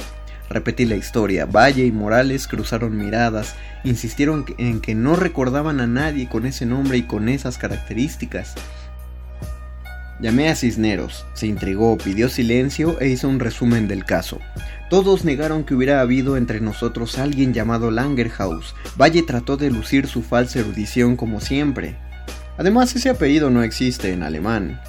[0.49, 1.45] Repetí la historia.
[1.45, 6.97] Valle y Morales cruzaron miradas, insistieron en que no recordaban a nadie con ese nombre
[6.97, 8.55] y con esas características.
[10.19, 14.39] Llamé a Cisneros, se intrigó, pidió silencio e hizo un resumen del caso.
[14.89, 18.73] Todos negaron que hubiera habido entre nosotros alguien llamado Langerhaus.
[18.99, 21.97] Valle trató de lucir su falsa erudición como siempre.
[22.57, 24.81] Además, ese apellido no existe en alemán.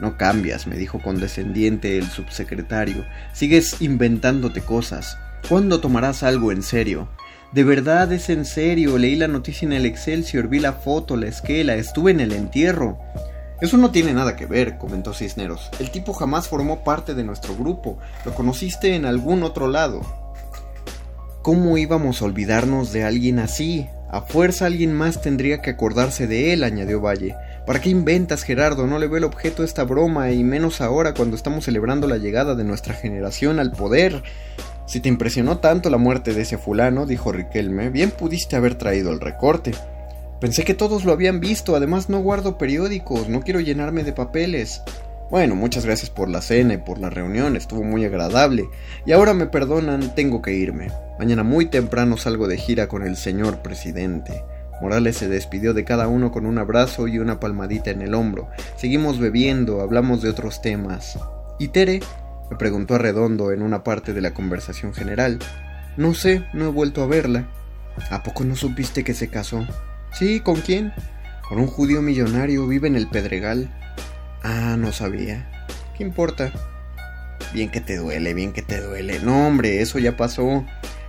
[0.00, 3.06] No cambias, me dijo condescendiente el subsecretario.
[3.32, 5.16] Sigues inventándote cosas.
[5.48, 7.08] ¿Cuándo tomarás algo en serio?
[7.52, 8.98] De verdad es en serio.
[8.98, 12.98] Leí la noticia en el Excelsior, vi la foto, la esquela, estuve en el entierro.
[13.60, 15.70] Eso no tiene nada que ver, comentó Cisneros.
[15.78, 17.98] El tipo jamás formó parte de nuestro grupo.
[18.24, 20.02] Lo conociste en algún otro lado.
[21.42, 23.88] ¿Cómo íbamos a olvidarnos de alguien así?
[24.10, 27.34] A fuerza alguien más tendría que acordarse de él, añadió Valle.
[27.66, 28.86] ¿Para qué inventas, Gerardo?
[28.86, 32.18] No le veo el objeto a esta broma, y menos ahora cuando estamos celebrando la
[32.18, 34.22] llegada de nuestra generación al poder.
[34.86, 39.10] Si te impresionó tanto la muerte de ese fulano, dijo Riquelme, bien pudiste haber traído
[39.10, 39.72] el recorte.
[40.40, 44.82] Pensé que todos lo habían visto, además no guardo periódicos, no quiero llenarme de papeles.
[45.30, 48.68] Bueno, muchas gracias por la cena y por la reunión, estuvo muy agradable.
[49.06, 50.88] Y ahora me perdonan, tengo que irme.
[51.18, 54.44] Mañana muy temprano salgo de gira con el señor presidente.
[54.82, 58.50] Morales se despidió de cada uno con un abrazo y una palmadita en el hombro.
[58.76, 61.18] Seguimos bebiendo, hablamos de otros temas.
[61.58, 62.00] ¿Y Tere?
[62.50, 65.38] me preguntó Arredondo en una parte de la conversación general.
[65.96, 67.48] No sé, no he vuelto a verla.
[68.10, 69.66] ¿A poco no supiste que se casó?
[70.12, 70.92] Sí, ¿con quién?
[71.48, 73.70] Con un judío millonario, vive en el Pedregal.
[74.42, 75.48] Ah, no sabía.
[75.96, 76.52] ¿Qué importa?
[77.52, 79.20] Bien que te duele, bien que te duele.
[79.20, 80.64] No, hombre, eso ya pasó.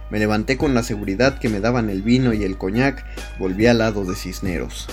[0.09, 3.03] Me levanté con la seguridad que me daban el vino y el coñac,
[3.39, 4.87] volví al lado de Cisneros.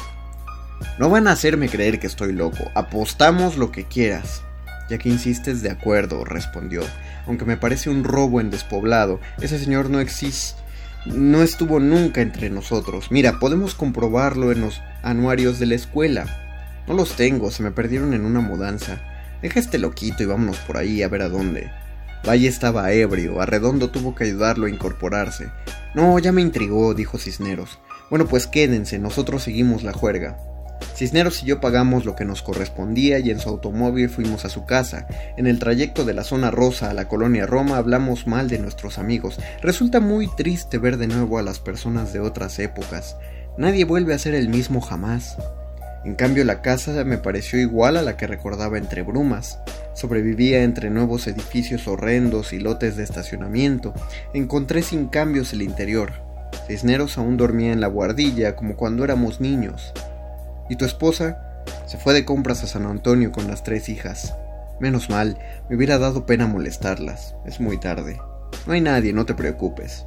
[0.98, 4.42] No van a hacerme creer que estoy loco, apostamos lo que quieras.
[4.90, 6.82] Ya que insistes, de acuerdo, respondió,
[7.26, 10.60] aunque me parece un robo en despoblado, ese señor no existe,
[11.06, 13.10] no estuvo nunca entre nosotros.
[13.10, 16.82] Mira, podemos comprobarlo en los anuarios de la escuela.
[16.86, 19.00] No los tengo, se me perdieron en una mudanza.
[19.42, 21.70] Deja este loquito y vámonos por ahí a ver a dónde.
[22.26, 25.50] Valle estaba ebrio, Arredondo tuvo que ayudarlo a incorporarse.
[25.94, 27.78] No, ya me intrigó, dijo Cisneros.
[28.08, 30.38] Bueno, pues quédense, nosotros seguimos la juerga.
[30.94, 34.64] Cisneros y yo pagamos lo que nos correspondía y en su automóvil fuimos a su
[34.64, 35.06] casa.
[35.36, 38.98] En el trayecto de la zona rosa a la colonia Roma hablamos mal de nuestros
[38.98, 39.38] amigos.
[39.62, 43.16] Resulta muy triste ver de nuevo a las personas de otras épocas.
[43.56, 45.36] Nadie vuelve a ser el mismo jamás.
[46.04, 49.58] En cambio la casa me pareció igual a la que recordaba entre brumas.
[49.94, 53.94] Sobrevivía entre nuevos edificios horrendos y lotes de estacionamiento.
[54.34, 56.12] Encontré sin cambios el interior.
[56.66, 59.92] Cisneros aún dormía en la guardilla como cuando éramos niños.
[60.68, 61.62] ¿Y tu esposa?
[61.86, 64.34] Se fue de compras a San Antonio con las tres hijas.
[64.80, 67.36] Menos mal, me hubiera dado pena molestarlas.
[67.44, 68.20] Es muy tarde.
[68.66, 70.06] No hay nadie, no te preocupes.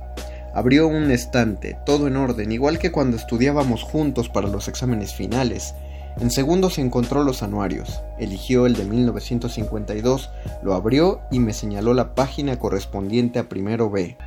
[0.54, 5.76] Abrió un estante, todo en orden, igual que cuando estudiábamos juntos para los exámenes finales.
[6.20, 10.32] En segundos encontró los anuarios, eligió el de 1952,
[10.64, 14.18] lo abrió y me señaló la página correspondiente a primero B.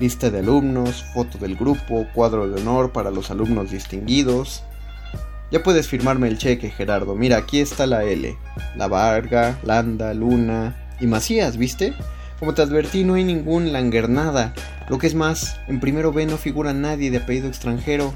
[0.00, 4.64] Lista de alumnos, foto del grupo, cuadro de honor para los alumnos distinguidos.
[5.52, 7.14] Ya puedes firmarme el cheque, Gerardo.
[7.14, 8.36] Mira, aquí está la L.
[8.76, 11.94] La Varga, Landa, Luna y Macías, ¿viste?
[12.40, 14.54] Como te advertí, no hay ningún Langernada.
[14.88, 18.12] Lo que es más, en primero B no figura nadie de apellido extranjero.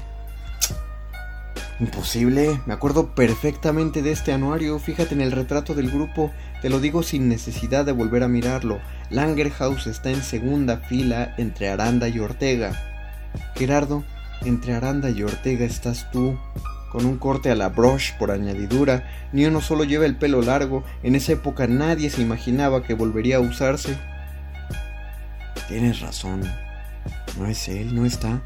[1.79, 6.79] Imposible, me acuerdo perfectamente de este anuario, fíjate en el retrato del grupo, te lo
[6.79, 8.79] digo sin necesidad de volver a mirarlo.
[9.09, 12.73] Langerhaus está en segunda fila entre Aranda y Ortega.
[13.55, 14.03] Gerardo,
[14.45, 16.37] entre Aranda y Ortega estás tú,
[16.91, 20.83] con un corte a la brush por añadidura, ni uno solo lleva el pelo largo,
[21.03, 23.97] en esa época nadie se imaginaba que volvería a usarse.
[25.67, 26.43] Tienes razón,
[27.37, 28.41] no es él, no está.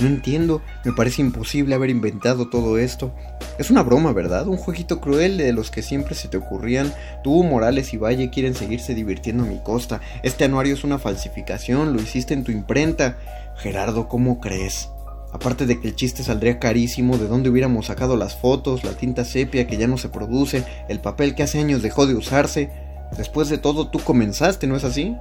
[0.00, 3.14] No entiendo, me parece imposible haber inventado todo esto.
[3.58, 4.46] Es una broma, ¿verdad?
[4.48, 6.90] Un jueguito cruel de los que siempre se te ocurrían.
[7.22, 10.00] Tú, Morales y Valle quieren seguirse divirtiendo a mi costa.
[10.22, 13.18] Este anuario es una falsificación, lo hiciste en tu imprenta.
[13.58, 14.88] Gerardo, ¿cómo crees?
[15.32, 19.24] Aparte de que el chiste saldría carísimo, de dónde hubiéramos sacado las fotos, la tinta
[19.24, 22.70] sepia que ya no se produce, el papel que hace años dejó de usarse.
[23.16, 25.16] Después de todo, tú comenzaste, ¿no es así?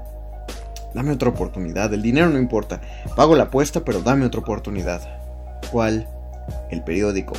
[0.93, 2.82] Dame otra oportunidad, el dinero no importa.
[3.16, 5.01] Pago la apuesta, pero dame otra oportunidad.
[5.72, 6.07] ¿Cuál?
[6.72, 7.34] El periódico.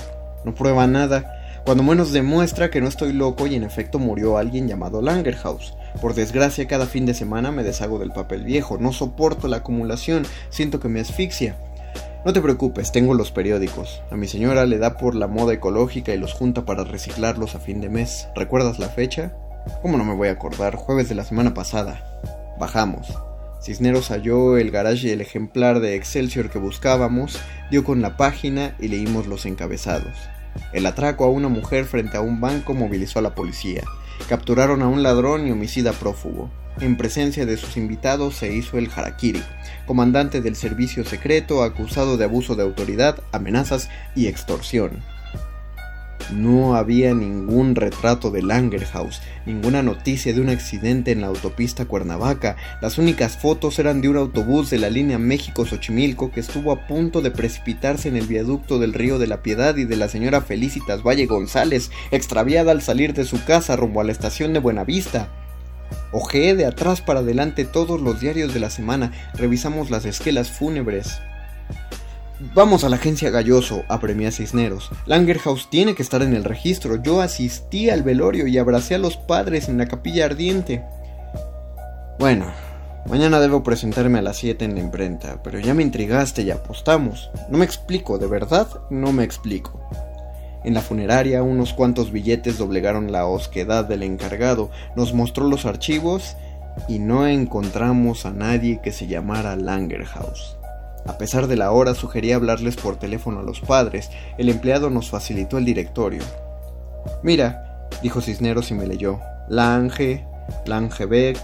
[0.45, 1.37] No prueba nada.
[1.65, 5.75] Cuando menos demuestra que no estoy loco y en efecto murió alguien llamado Langerhaus.
[6.01, 8.79] Por desgracia, cada fin de semana me deshago del papel viejo.
[8.79, 10.25] No soporto la acumulación.
[10.49, 11.57] Siento que me asfixia.
[12.23, 14.03] No te preocupes, tengo los periódicos.
[14.11, 17.61] A mi señora le da por la moda ecológica y los junta para reciclarlos a
[17.61, 18.29] fin de mes.
[18.37, 19.33] ¿Recuerdas la fecha?
[19.81, 20.75] ¿Cómo no me voy a acordar?
[20.77, 22.05] Jueves de la semana pasada.
[22.59, 23.09] Bajamos.
[23.63, 27.41] Cisneros halló el garage y el ejemplar de Excelsior que buscábamos,
[27.71, 30.13] dio con la página y leímos los encabezados.
[30.75, 33.83] El atraco a una mujer frente a un banco movilizó a la policía.
[34.29, 36.51] Capturaron a un ladrón y homicida prófugo.
[36.81, 39.43] En presencia de sus invitados se hizo el harakiri,
[39.91, 45.03] comandante del servicio secreto acusado de abuso de autoridad, amenazas y extorsión.
[46.33, 52.55] No había ningún retrato de Langerhaus, ninguna noticia de un accidente en la autopista Cuernavaca.
[52.81, 57.21] Las únicas fotos eran de un autobús de la línea México-Xochimilco que estuvo a punto
[57.21, 61.03] de precipitarse en el viaducto del Río de la Piedad y de la señora Felicitas
[61.03, 65.31] Valle González, extraviada al salir de su casa rumbo a la estación de Buenavista.
[66.13, 71.21] Ojeé de atrás para adelante todos los diarios de la semana, revisamos las esquelas fúnebres.
[72.55, 74.91] Vamos a la agencia Galloso, apremé a Cisneros.
[75.05, 77.03] Langerhaus tiene que estar en el registro.
[77.03, 80.83] Yo asistí al velorio y abracé a los padres en la capilla ardiente.
[82.19, 82.47] Bueno,
[83.07, 87.31] mañana debo presentarme a las 7 en la imprenta, pero ya me intrigaste y apostamos.
[87.51, 89.79] No me explico, de verdad, no me explico.
[90.65, 96.37] En la funeraria unos cuantos billetes doblegaron la osquedad del encargado, nos mostró los archivos
[96.89, 100.57] y no encontramos a nadie que se llamara Langerhaus.
[101.07, 104.11] A pesar de la hora, sugerí hablarles por teléfono a los padres.
[104.39, 106.23] El empleado nos facilitó el directorio.
[107.23, 109.19] Mira, dijo Cisneros y me leyó.
[109.49, 110.27] Lange,
[110.67, 111.41] Langebeck,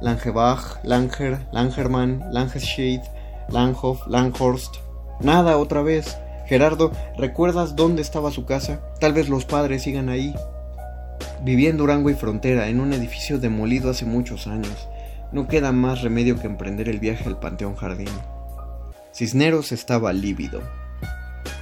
[0.00, 3.00] Langebach, Langer, Langerman, Langeschid,
[3.48, 4.76] Langhoff, Langhorst.
[5.20, 6.16] Nada otra vez.
[6.46, 8.80] Gerardo, ¿recuerdas dónde estaba su casa?
[9.00, 10.34] Tal vez los padres sigan ahí.
[11.42, 14.88] Vivía en Durango y Frontera, en un edificio demolido hace muchos años.
[15.32, 18.08] No queda más remedio que emprender el viaje al Panteón Jardín.
[19.12, 20.62] Cisneros estaba lívido.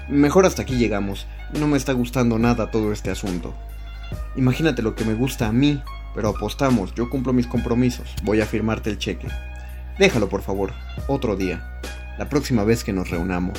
[0.08, 1.26] Mejor hasta aquí llegamos.
[1.58, 3.54] No me está gustando nada todo este asunto.
[4.36, 5.82] Imagínate lo que me gusta a mí,
[6.14, 9.28] pero apostamos, yo cumplo mis compromisos, voy a firmarte el cheque.
[9.98, 10.72] Déjalo, por favor,
[11.06, 11.80] otro día,
[12.18, 13.58] la próxima vez que nos reunamos.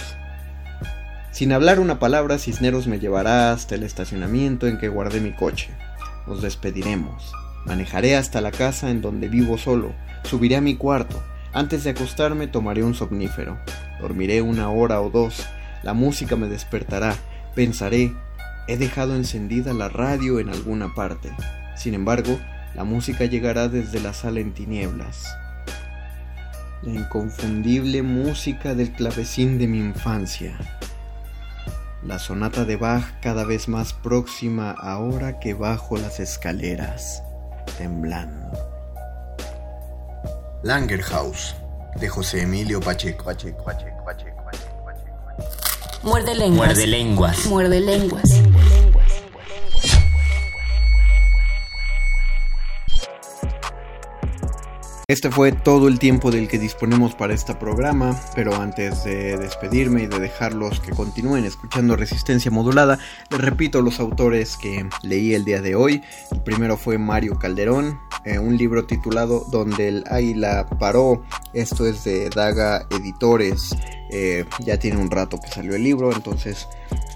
[1.36, 5.70] Sin hablar una palabra, Cisneros me llevará hasta el estacionamiento en que guardé mi coche.
[6.28, 7.34] Nos despediremos.
[7.66, 9.94] Manejaré hasta la casa en donde vivo solo.
[10.24, 11.22] Subiré a mi cuarto.
[11.52, 13.60] Antes de acostarme tomaré un somnífero.
[14.00, 15.46] Dormiré una hora o dos.
[15.84, 17.18] La música me despertará.
[17.54, 18.14] Pensaré,
[18.70, 21.34] he dejado encendida la radio en alguna parte.
[21.76, 22.40] Sin embargo,
[22.76, 25.26] la música llegará desde la sala en tinieblas.
[26.82, 30.58] La inconfundible música del clavecín de mi infancia.
[32.06, 37.24] La sonata de Bach cada vez más próxima ahora que bajo las escaleras,
[37.80, 38.52] temblando.
[40.62, 41.56] Langerhaus,
[42.00, 43.26] de José Emilio Pacheco.
[43.26, 46.00] Pacheco, Pacheco, Pacheco, Pacheco, Pacheco.
[46.04, 46.68] Muerde lenguas.
[46.68, 47.46] Muerde lenguas.
[47.48, 48.30] Muerde lenguas.
[55.08, 60.02] Este fue todo el tiempo del que disponemos para este programa, pero antes de despedirme
[60.02, 62.98] y de dejarlos que continúen escuchando Resistencia Modulada,
[63.30, 66.02] les repito los autores que leí el día de hoy.
[66.32, 71.24] El primero fue Mario Calderón, eh, un libro titulado Donde el águila paró.
[71.54, 73.76] Esto es de Daga Editores.
[74.10, 76.68] Eh, ya tiene un rato que salió el libro, entonces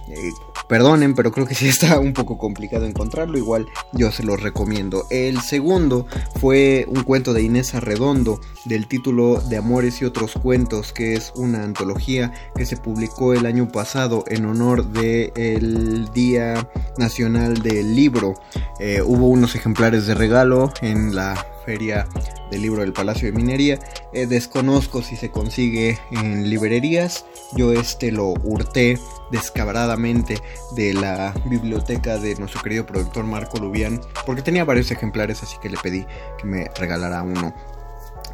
[0.09, 0.31] eh,
[0.69, 3.37] perdonen, pero creo que sí está un poco complicado encontrarlo.
[3.37, 5.05] Igual yo se lo recomiendo.
[5.09, 6.07] El segundo
[6.39, 11.33] fue un cuento de Inés Arredondo del título de Amores y otros cuentos, que es
[11.35, 17.95] una antología que se publicó el año pasado en honor del el Día Nacional del
[17.95, 18.35] Libro.
[18.79, 21.33] Eh, hubo unos ejemplares de regalo en la
[21.69, 22.07] feria
[22.49, 23.77] del libro del Palacio de Minería.
[24.11, 27.27] Eh, desconozco si se consigue en librerías.
[27.55, 28.97] Yo este lo hurté
[29.29, 30.41] descabradamente
[30.75, 35.69] de la biblioteca de nuestro querido productor Marco Lubián porque tenía varios ejemplares así que
[35.69, 36.07] le pedí
[36.39, 37.53] que me regalara uno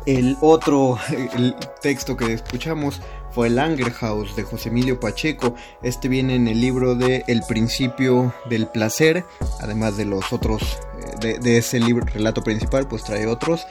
[0.06, 0.98] El otro
[1.36, 5.56] el texto que escuchamos fue el Anger House de José Emilio Pacheco.
[5.84, 9.26] Este viene en el libro de El principio del placer,
[9.60, 10.80] además de los otros,
[11.20, 13.68] de, ese libro, relato principal, pues trae otros.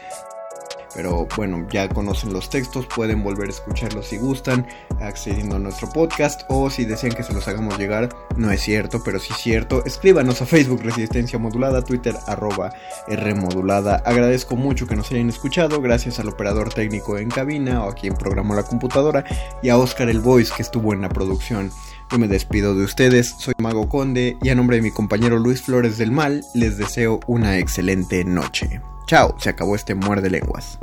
[0.94, 4.66] Pero bueno, ya conocen los textos, pueden volver a escucharlos si gustan,
[5.00, 9.02] accediendo a nuestro podcast o si desean que se los hagamos llegar, no es cierto,
[9.04, 12.72] pero sí es cierto, escríbanos a Facebook Resistencia Modulada, Twitter arroba
[13.08, 13.96] R Modulada.
[14.04, 18.14] Agradezco mucho que nos hayan escuchado, gracias al operador técnico en cabina o a quien
[18.14, 19.24] programó la computadora
[19.62, 21.72] y a Oscar el Voice que estuvo en la producción.
[22.10, 25.62] Yo me despido de ustedes, soy Mago Conde y a nombre de mi compañero Luis
[25.62, 28.80] Flores del Mal les deseo una excelente noche.
[29.06, 30.78] Chao, se acabó este muerde lenguas.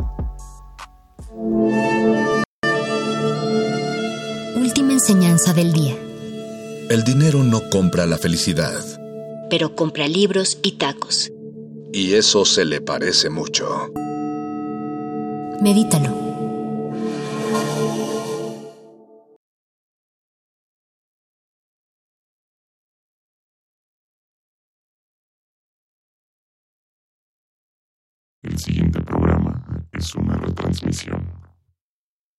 [4.55, 5.95] Última enseñanza del día.
[6.89, 8.79] El dinero no compra la felicidad.
[9.49, 11.31] Pero compra libros y tacos.
[11.93, 13.91] Y eso se le parece mucho.
[15.61, 16.09] Medítalo.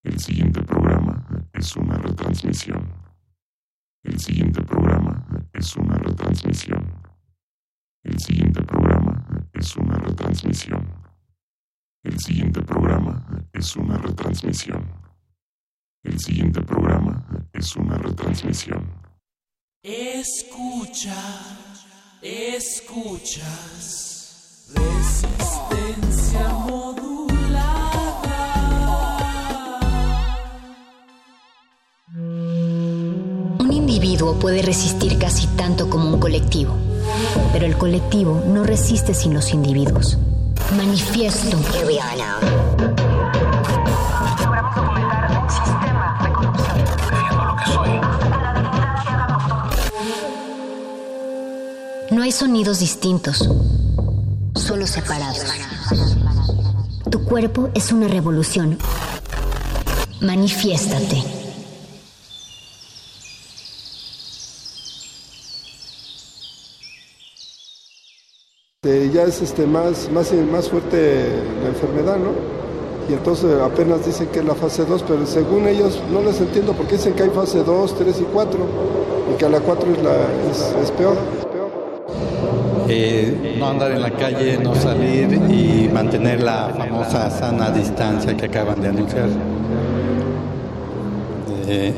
[0.04, 2.92] El siguiente programa es una retransmisión.
[4.02, 6.92] El siguiente programa es una retransmisión.
[8.02, 10.88] El siguiente programa es una retransmisión.
[12.02, 14.84] El siguiente programa es una retransmisión.
[16.02, 18.84] El siguiente programa es una retransmisión.
[19.84, 21.14] Escucha,
[22.22, 24.02] escuchas.
[24.74, 26.48] Resistencia
[34.32, 36.74] individuo puede resistir casi tanto como un colectivo,
[37.52, 40.18] pero el colectivo no resiste sin los individuos.
[40.76, 41.58] Manifiesto.
[52.10, 53.48] No hay sonidos distintos,
[54.54, 55.44] solo separados.
[57.10, 58.78] Tu cuerpo es una revolución.
[60.20, 61.42] Manifiéstate.
[68.84, 71.26] Eh, ya es este, más, más, más fuerte
[71.62, 72.30] la enfermedad, ¿no?
[73.08, 76.72] Y entonces apenas dicen que es la fase 2, pero según ellos no les entiendo
[76.72, 78.60] porque dicen que hay fase 2, 3 y 4
[79.32, 80.12] y que a la 4 es, la,
[80.50, 81.16] es, es peor.
[82.88, 88.46] Eh, no andar en la calle, no salir y mantener la famosa sana distancia que
[88.46, 89.28] acaban de anunciar.
[91.66, 91.92] Eh,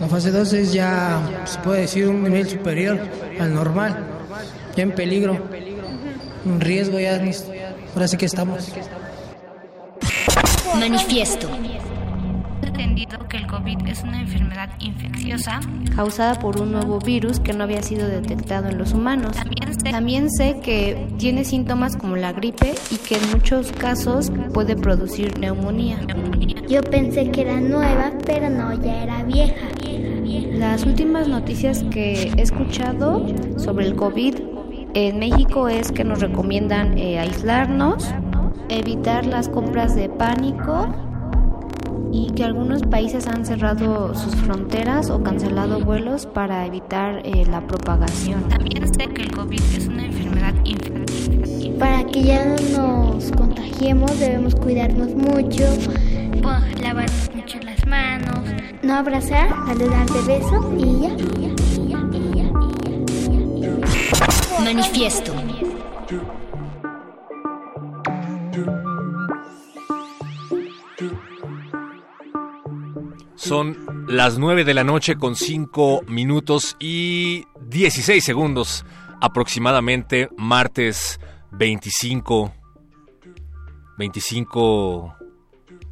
[0.00, 2.98] La fase 2 es ya, se puede decir, un nivel superior
[3.40, 3.96] al normal,
[4.76, 5.38] ya en peligro,
[6.46, 7.20] un riesgo ya,
[7.94, 8.72] ahora sí que estamos.
[10.78, 11.48] Manifiesto.
[12.62, 15.60] entendido que el COVID es una enfermedad infecciosa.
[15.94, 19.36] causada por un nuevo virus que no había sido detectado en los humanos.
[19.82, 25.38] También sé que tiene síntomas como la gripe y que en muchos casos puede producir
[25.38, 25.98] neumonía.
[26.68, 29.68] Yo pensé que era nueva, pero no, ya era vieja.
[30.52, 33.26] Las últimas noticias que he escuchado
[33.58, 34.55] sobre el COVID
[34.96, 38.14] en México es que nos recomiendan eh, aislarnos,
[38.70, 40.88] evitar las compras de pánico
[42.10, 47.60] y que algunos países han cerrado sus fronteras o cancelado vuelos para evitar eh, la
[47.66, 48.48] propagación.
[48.48, 51.78] También sé que el COVID es una enfermedad infecciosa.
[51.78, 55.64] Para que ya no nos contagiemos debemos cuidarnos mucho,
[56.80, 58.38] lavarnos mucho las manos.
[58.82, 61.08] no abrazar, darle dar de beso y ya.
[61.08, 64.35] y ya, y ya, y ya, y ya, y ya.
[64.64, 65.34] Manifiesto.
[73.34, 78.84] Son las 9 de la noche con 5 minutos y 16 segundos
[79.20, 81.20] aproximadamente, martes
[81.52, 82.52] 25.
[83.98, 85.14] 25...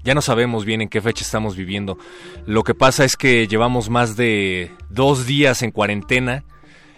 [0.02, 1.96] Ya no sabemos bien en qué fecha estamos viviendo.
[2.44, 6.44] Lo que pasa es que llevamos más de dos días en cuarentena.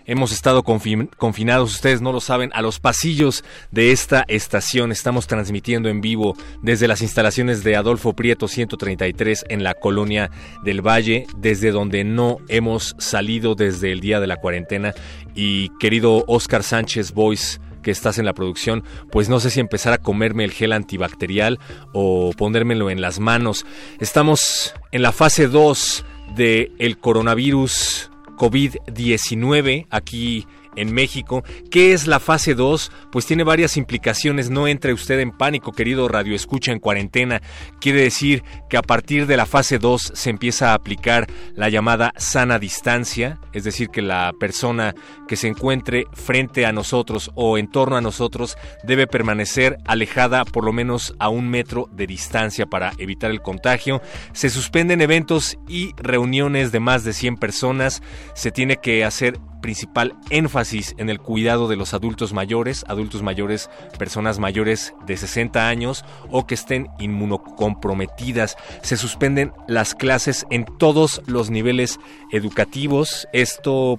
[0.09, 3.43] Hemos estado confin- confinados, ustedes no lo saben, a los pasillos
[3.73, 4.93] de esta estación.
[4.93, 10.31] Estamos transmitiendo en vivo desde las instalaciones de Adolfo Prieto 133 en la colonia
[10.63, 14.95] del Valle, desde donde no hemos salido desde el día de la cuarentena.
[15.35, 19.93] Y querido Oscar Sánchez Boyce, que estás en la producción, pues no sé si empezar
[19.93, 21.59] a comerme el gel antibacterial
[21.93, 23.67] o ponérmelo en las manos.
[23.99, 26.05] Estamos en la fase 2
[26.37, 30.47] del coronavirus COVID-19 aquí
[30.77, 31.43] en México.
[31.71, 32.93] ¿Qué es la fase 2?
[33.11, 34.51] Pues tiene varias implicaciones.
[34.51, 37.43] No entre usted en pánico, querido Radio Escucha en cuarentena.
[37.81, 42.13] Quiere decir que a partir de la fase 2 se empieza a aplicar la llamada
[42.17, 44.95] sana distancia, es decir, que la persona
[45.29, 50.65] que se encuentre frente a nosotros o en torno a nosotros debe permanecer alejada por
[50.65, 54.03] lo menos a un metro de distancia para evitar el contagio.
[54.33, 58.03] Se suspenden eventos y reuniones de más de 100 personas.
[58.35, 63.69] Se tiene que hacer principal énfasis en el cuidado de los adultos mayores, adultos mayores,
[63.99, 68.57] personas mayores de 60 años o que estén inmunocomprometidas.
[68.83, 71.99] Se suspenden las clases en todos los niveles
[72.31, 73.27] educativos.
[73.33, 73.99] Esto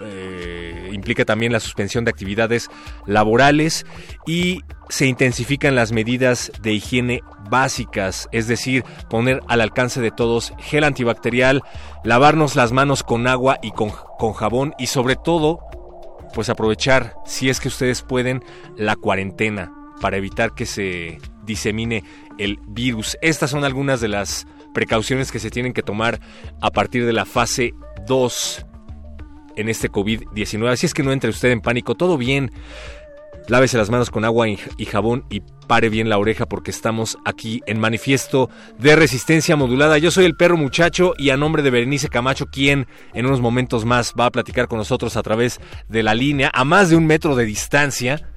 [0.00, 2.70] eh, implica también la suspensión de actividades
[3.04, 3.84] laborales
[4.26, 7.20] y se intensifican las medidas de higiene
[7.52, 11.62] básicas, es decir, poner al alcance de todos gel antibacterial,
[12.02, 15.60] lavarnos las manos con agua y con, con jabón y sobre todo,
[16.34, 18.42] pues aprovechar, si es que ustedes pueden,
[18.76, 22.02] la cuarentena para evitar que se disemine
[22.38, 23.18] el virus.
[23.20, 26.20] Estas son algunas de las precauciones que se tienen que tomar
[26.62, 27.74] a partir de la fase
[28.06, 28.66] 2
[29.56, 30.68] en este COVID-19.
[30.70, 32.50] Así es que no entre usted en pánico, todo bien.
[33.46, 35.42] Lávese las manos con agua y jabón y
[35.72, 39.96] pare bien la oreja porque estamos aquí en manifiesto de resistencia modulada.
[39.96, 43.86] Yo soy el perro muchacho y a nombre de Berenice Camacho, quien en unos momentos
[43.86, 47.06] más va a platicar con nosotros a través de la línea a más de un
[47.06, 48.28] metro de distancia.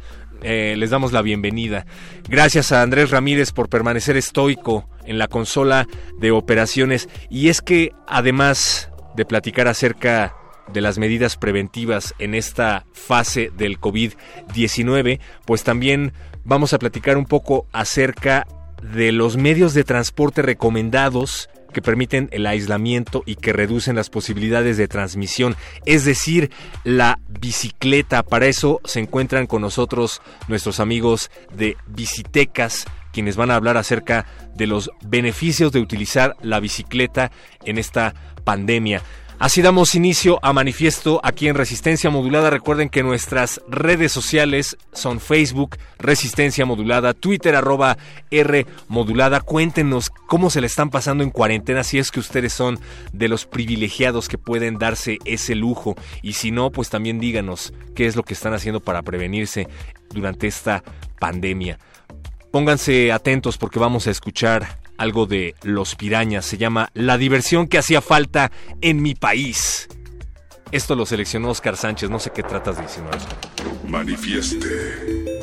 [0.43, 1.85] Eh, les damos la bienvenida.
[2.29, 7.09] Gracias a Andrés Ramírez por permanecer estoico en la consola de operaciones.
[7.29, 10.33] Y es que además de platicar acerca
[10.71, 16.13] de las medidas preventivas en esta fase del COVID-19, pues también
[16.45, 18.47] vamos a platicar un poco acerca
[18.81, 24.77] de los medios de transporte recomendados que permiten el aislamiento y que reducen las posibilidades
[24.77, 26.49] de transmisión, es decir,
[26.85, 28.23] la bicicleta.
[28.23, 34.25] Para eso se encuentran con nosotros nuestros amigos de Bicitecas, quienes van a hablar acerca
[34.55, 37.31] de los beneficios de utilizar la bicicleta
[37.65, 38.13] en esta
[38.45, 39.01] pandemia.
[39.37, 42.49] Así damos inicio a manifiesto aquí en Resistencia Modulada.
[42.49, 47.97] Recuerden que nuestras redes sociales son Facebook Resistencia Modulada, Twitter arroba
[48.31, 49.41] R Modulada.
[49.41, 52.79] Cuéntenos cómo se le están pasando en cuarentena, si es que ustedes son
[53.11, 55.95] de los privilegiados que pueden darse ese lujo.
[56.21, 59.67] Y si no, pues también díganos qué es lo que están haciendo para prevenirse
[60.11, 60.81] durante esta
[61.19, 61.77] pandemia.
[62.51, 66.45] Pónganse atentos porque vamos a escuchar algo de Los Pirañas.
[66.45, 69.87] Se llama La diversión que hacía falta en mi país.
[70.71, 72.09] Esto lo seleccionó Oscar Sánchez.
[72.09, 73.17] No sé qué tratas de insinuar.
[73.87, 75.35] Manifieste.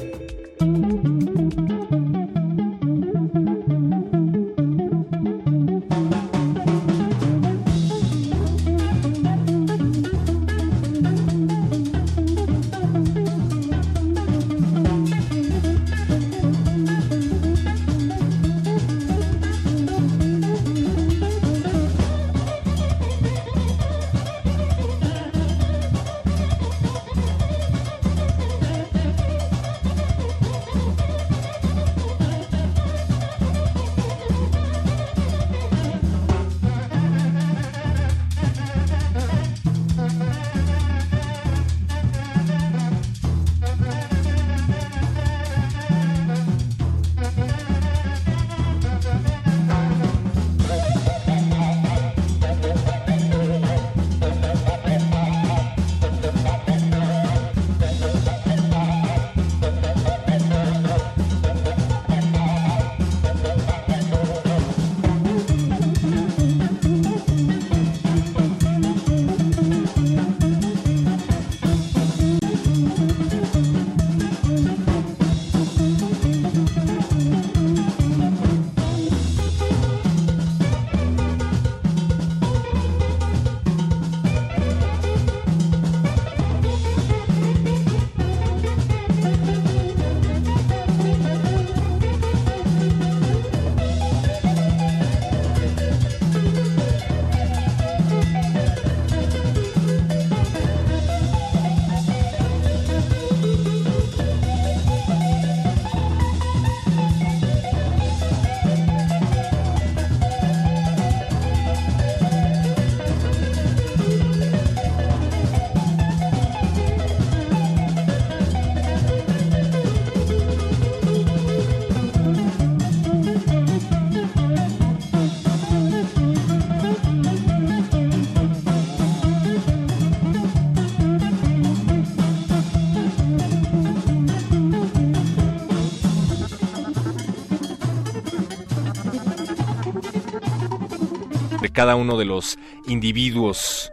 [141.83, 143.92] Cada uno de los individuos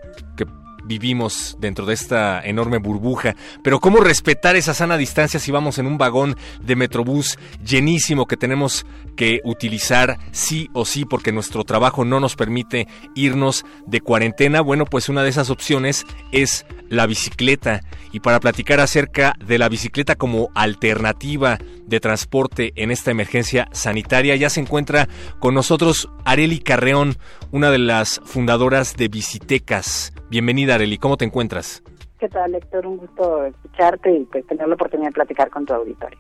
[0.89, 3.35] vivimos dentro de esta enorme burbuja.
[3.63, 8.35] Pero ¿cómo respetar esa sana distancia si vamos en un vagón de Metrobús llenísimo que
[8.35, 14.61] tenemos que utilizar sí o sí porque nuestro trabajo no nos permite irnos de cuarentena?
[14.61, 17.81] Bueno, pues una de esas opciones es la bicicleta.
[18.11, 24.35] Y para platicar acerca de la bicicleta como alternativa de transporte en esta emergencia sanitaria,
[24.35, 27.17] ya se encuentra con nosotros Areli Carreón,
[27.51, 30.13] una de las fundadoras de Bicitecas.
[30.29, 31.81] Bienvenida Areli, ¿cómo te encuentras?
[32.19, 32.85] ¿Qué tal, Héctor?
[32.85, 36.19] Un gusto escucharte y pues, tener la oportunidad de platicar con tu auditorio.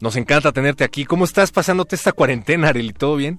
[0.00, 1.04] Nos encanta tenerte aquí.
[1.04, 2.92] ¿Cómo estás pasándote esta cuarentena, Areli?
[2.92, 3.38] ¿Todo bien?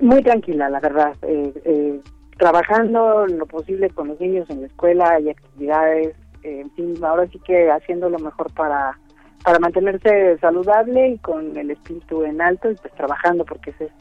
[0.00, 1.14] Muy tranquila, la verdad.
[1.22, 2.00] Eh, eh,
[2.36, 6.08] trabajando lo posible con los niños en la escuela, hay actividades,
[6.42, 8.98] eh, en fin, ahora sí que haciendo lo mejor para
[9.44, 13.92] para mantenerse saludable y con el espíritu en alto y pues trabajando porque esa es,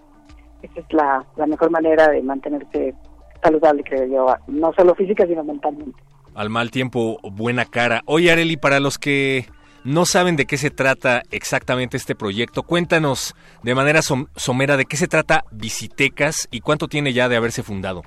[0.61, 2.93] esa es la, la mejor manera de mantenerse
[3.41, 5.97] saludable, creo yo, no solo física sino mentalmente.
[6.33, 8.03] Al mal tiempo, buena cara.
[8.05, 9.45] Oye, Areli, para los que
[9.83, 14.85] no saben de qué se trata exactamente este proyecto, cuéntanos de manera som somera de
[14.85, 18.03] qué se trata Visitecas y cuánto tiene ya de haberse fundado.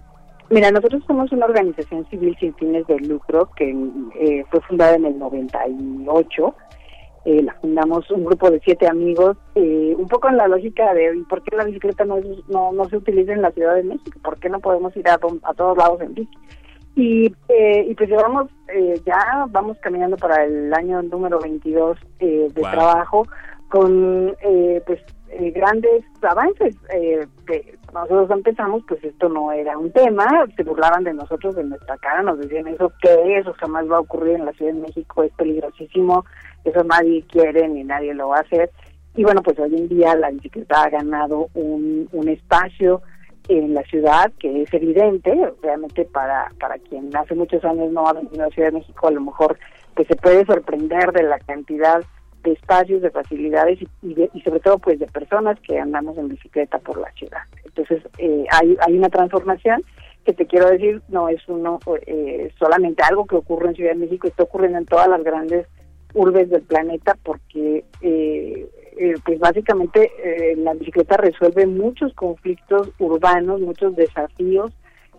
[0.51, 3.71] Mira, nosotros somos una organización civil sin fines de lucro que
[4.21, 6.55] eh, fue fundada en el 98.
[7.27, 11.25] Eh, la fundamos un grupo de siete amigos, eh, un poco en la lógica de
[11.29, 14.19] por qué la bicicleta no, es- no, no se utiliza en la Ciudad de México,
[14.23, 16.39] por qué no podemos ir a, to- a todos lados en bici.
[16.97, 22.49] Y, eh, y pues llevamos, eh, ya vamos caminando para el año número 22 eh,
[22.55, 22.71] de Wow.
[22.71, 23.27] trabajo
[23.69, 25.01] con eh, pues
[25.31, 26.77] eh, grandes avances.
[26.95, 31.65] Eh, que nosotros empezamos, pues esto no era un tema, se burlaban de nosotros, de
[31.65, 33.41] nuestra cara, nos decían eso, ¿qué es?
[33.43, 36.25] Eso jamás va a ocurrir en la Ciudad de México, es peligrosísimo,
[36.65, 38.71] eso nadie quiere ni nadie lo va a hacer.
[39.17, 43.03] Y bueno, pues hoy en día la bicicleta ha ganado un, un espacio
[43.49, 48.15] en la ciudad que es evidente, obviamente para, para quien hace muchos años no ha
[48.15, 49.59] venido a Ciudad de México, a lo mejor
[49.95, 52.03] pues se puede sorprender de la cantidad
[52.43, 56.17] de espacios, de facilidades y, y, de- y sobre todo pues de personas que andamos
[56.19, 57.43] en bicicleta por la ciudad.
[57.65, 59.83] Entonces eh, hay, hay una transformación
[60.25, 63.99] que te quiero decir, no es uno eh, solamente algo que ocurre en Ciudad de
[63.99, 65.67] México, está ocurriendo en todas las grandes
[66.15, 73.61] urbes del planeta porque eh, eh, pues básicamente eh, la bicicleta resuelve muchos conflictos urbanos,
[73.61, 74.73] muchos desafíos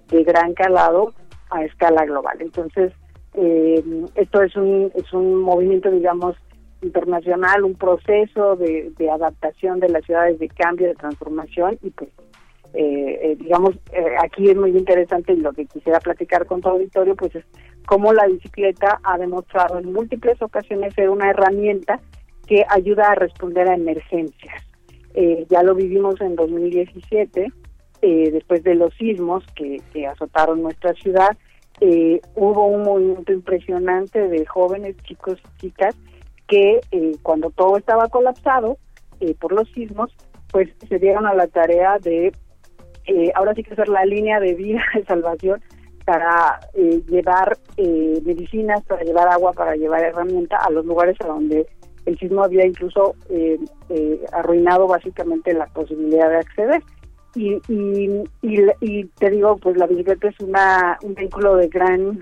[0.09, 1.13] de gran calado
[1.49, 2.37] a escala global.
[2.39, 2.93] Entonces,
[3.33, 3.83] eh,
[4.15, 6.37] esto es un, es un movimiento, digamos,
[6.81, 12.09] internacional, un proceso de, de adaptación de las ciudades, de cambio, de transformación y pues
[12.73, 16.69] eh, eh, digamos, eh, aquí es muy interesante y lo que quisiera platicar con tu
[16.69, 17.45] auditorio, pues es
[17.85, 21.99] cómo la bicicleta ha demostrado en múltiples ocasiones ser una herramienta
[22.47, 24.63] que ayuda a responder a emergencias.
[25.13, 27.51] Eh, ya lo vivimos en 2017,
[28.01, 31.37] eh, después de los sismos que, que azotaron nuestra ciudad,
[32.35, 35.95] hubo un movimiento impresionante de jóvenes, chicos y chicas,
[36.47, 36.79] que
[37.21, 38.77] cuando todo estaba colapsado
[39.39, 40.15] por los sismos,
[40.51, 42.31] pues se dieron a la tarea de
[43.07, 45.61] eh, ahora sí que hacer la línea de vida de salvación
[46.05, 51.27] para eh, llevar eh, medicinas, para llevar agua, para llevar herramienta a los lugares a
[51.27, 51.67] donde
[52.05, 53.57] el sismo había incluso eh,
[53.89, 56.83] eh, arruinado básicamente la posibilidad de acceder.
[57.33, 62.21] Y, y, y, y te digo, pues la bicicleta es una, un vehículo de gran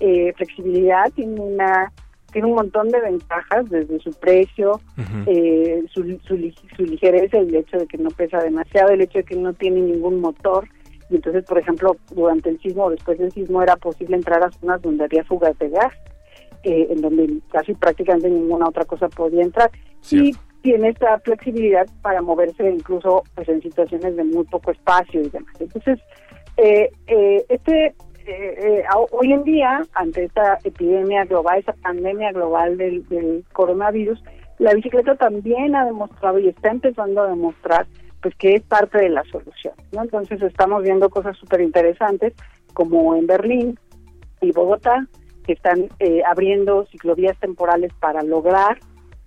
[0.00, 1.92] eh, flexibilidad, tiene una
[2.34, 4.78] tiene un montón de ventajas desde su precio,
[5.26, 9.18] eh, su, su, li- su ligereza, el hecho de que no pesa demasiado, el hecho
[9.20, 10.68] de que no tiene ningún motor.
[11.08, 14.50] Y entonces, por ejemplo, durante el sismo o después del sismo era posible entrar a
[14.50, 15.92] zonas donde había fugas de gas,
[16.64, 19.70] eh, en donde casi prácticamente ninguna otra cosa podía entrar.
[20.18, 25.28] Y tiene esta flexibilidad para moverse incluso pues, en situaciones de muy poco espacio y
[25.28, 25.54] demás.
[25.60, 26.00] Entonces,
[26.56, 27.94] eh, eh, este
[28.26, 34.22] eh, eh, hoy en día, ante esta epidemia global, esta pandemia global del, del coronavirus,
[34.58, 37.86] la bicicleta también ha demostrado y está empezando a demostrar
[38.22, 39.74] pues que es parte de la solución.
[39.92, 40.02] ¿no?
[40.02, 42.32] Entonces estamos viendo cosas súper interesantes
[42.72, 43.78] como en Berlín
[44.40, 45.06] y Bogotá,
[45.46, 48.78] que están eh, abriendo ciclovías temporales para lograr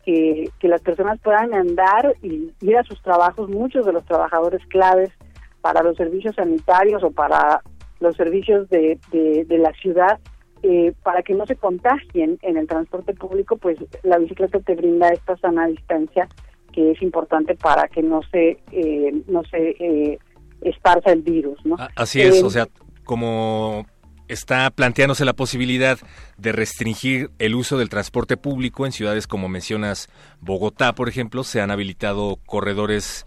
[0.04, 5.12] que las personas puedan andar y ir a sus trabajos, muchos de los trabajadores claves
[5.60, 7.62] para los servicios sanitarios o para
[8.00, 10.20] los servicios de, de, de la ciudad,
[10.64, 15.10] eh, para que no se contagien en el transporte público, pues la bicicleta te brinda
[15.10, 16.28] esta sana distancia
[16.74, 20.20] que es importante para que no se eh, no se eh,
[20.62, 21.76] esparza el virus, ¿no?
[21.96, 22.68] Así es, Eh, o sea,
[23.04, 23.86] como
[24.28, 25.98] está planteándose la posibilidad
[26.38, 30.10] de restringir el uso del transporte público en ciudades como mencionas
[30.42, 33.26] Bogotá, por ejemplo, se han habilitado corredores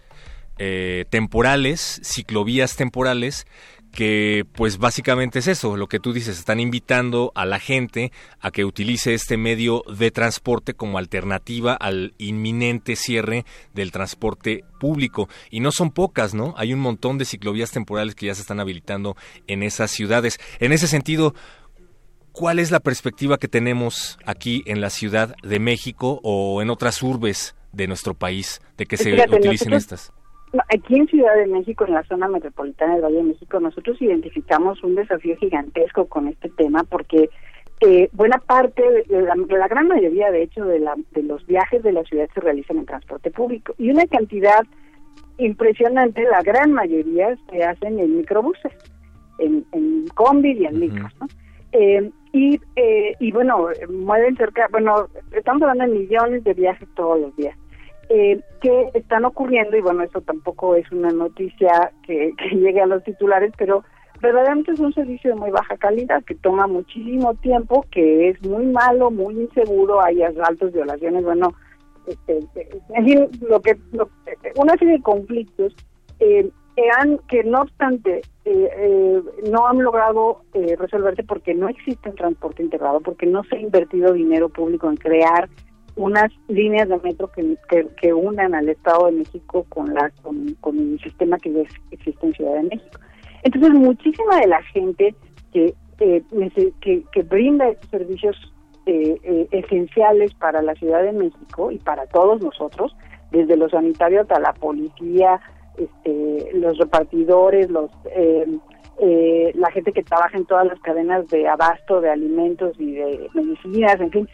[0.57, 3.47] eh, temporales, ciclovías temporales
[3.91, 8.49] que pues básicamente es eso, lo que tú dices, están invitando a la gente a
[8.51, 15.27] que utilice este medio de transporte como alternativa al inminente cierre del transporte público.
[15.49, 16.53] Y no son pocas, ¿no?
[16.57, 19.17] Hay un montón de ciclovías temporales que ya se están habilitando
[19.47, 20.39] en esas ciudades.
[20.59, 21.35] En ese sentido,
[22.31, 27.03] ¿cuál es la perspectiva que tenemos aquí en la Ciudad de México o en otras
[27.03, 30.20] urbes de nuestro país de que se Fíjate, utilicen nosotros- estas?
[30.53, 34.01] No, Aquí en Ciudad de México, en la zona metropolitana del Valle de México, nosotros
[34.01, 37.29] identificamos un desafío gigantesco con este tema porque
[37.79, 41.45] eh, buena parte, de la, de la gran mayoría, de hecho, de, la, de los
[41.47, 44.61] viajes de la ciudad se realizan en transporte público y una cantidad
[45.37, 48.71] impresionante, la gran mayoría se hacen en microbuses,
[49.39, 51.27] en, en combi y en micros, ¿no?
[51.71, 57.19] Eh, y, eh, y bueno, mueven cerca, bueno, estamos hablando de millones de viajes todos
[57.19, 57.57] los días
[58.13, 63.03] eh, que están ocurriendo, y bueno, eso tampoco es una noticia que, llegue a los
[63.03, 63.83] titulares, pero
[64.21, 68.65] verdaderamente es un servicio de muy baja calidad, que toma muchísimo tiempo, que es muy
[68.65, 71.53] malo, muy inseguro, hay asaltos, violaciones, bueno,
[72.07, 72.39] este,
[72.95, 74.09] en fin, lo que, lo-
[74.57, 75.73] una serie de conflictos
[76.19, 81.67] eh, que han, que no obstante, eh, eh, no han logrado eh, resolverse porque no
[81.69, 85.49] existe un transporte integrado, porque no se ha invertido dinero público en crear
[85.95, 87.57] unas líneas de metro que,
[87.99, 91.61] que, unan al Estado de México con la con, con el sistema que ya
[91.91, 92.99] existe en Ciudad de México.
[93.43, 95.15] Entonces, muchísima de la gente
[95.53, 96.23] que eh,
[96.81, 98.53] que brinda estos servicios
[98.87, 102.95] eh, eh, esenciales para la Ciudad de México y para todos nosotros,
[103.31, 105.39] desde los sanitarios hasta la policía,
[105.77, 108.47] este, los repartidores, los eh,
[108.99, 113.29] eh, la gente que trabaja en todas las cadenas de abasto de alimentos y de
[113.33, 114.29] medicinas, en fin,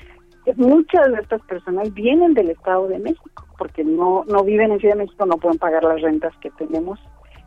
[0.56, 4.96] muchas de estas personas vienen del Estado de México, porque no, no viven en Ciudad
[4.96, 7.00] de México, no pueden pagar las rentas que tenemos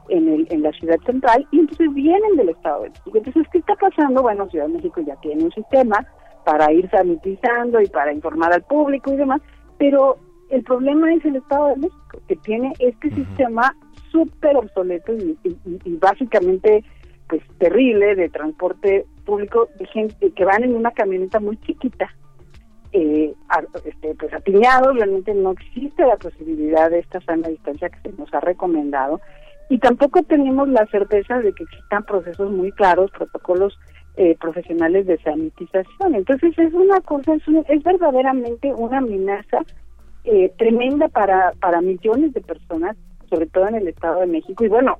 [0.08, 3.10] en, el, en la ciudad central, y entonces vienen del Estado de México.
[3.14, 4.22] Entonces, ¿qué está pasando?
[4.22, 6.04] Bueno, Ciudad de México ya tiene un sistema
[6.44, 9.40] para ir sanitizando y para informar al público y demás,
[9.78, 10.16] pero
[10.48, 13.74] el problema es el Estado de México, que tiene este sistema
[14.10, 16.82] súper obsoleto y, y- y- y básicamente
[17.28, 22.10] pues terrible de transporte público de gente que van en una camioneta muy chiquita
[22.92, 28.10] eh, a- este, pues apiñados, realmente no existe la posibilidad de esta sana distancia que
[28.10, 29.20] se nos ha recomendado
[29.68, 33.78] y tampoco tenemos la certeza de que existan procesos muy claros, protocolos
[34.16, 36.16] eh, profesionales de sanitización.
[36.16, 39.60] Entonces es una cosa, es, un- es verdaderamente una amenaza
[40.24, 42.96] eh, tremenda para, para millones de personas,
[43.30, 44.98] sobre todo en el Estado de México y bueno,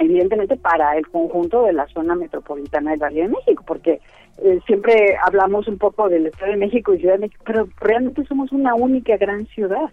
[0.00, 4.00] evidentemente para el conjunto de la zona metropolitana del Valle de México, porque
[4.38, 8.24] eh, siempre hablamos un poco del Estado de México y Ciudad de México, pero realmente
[8.24, 9.90] somos una única gran ciudad.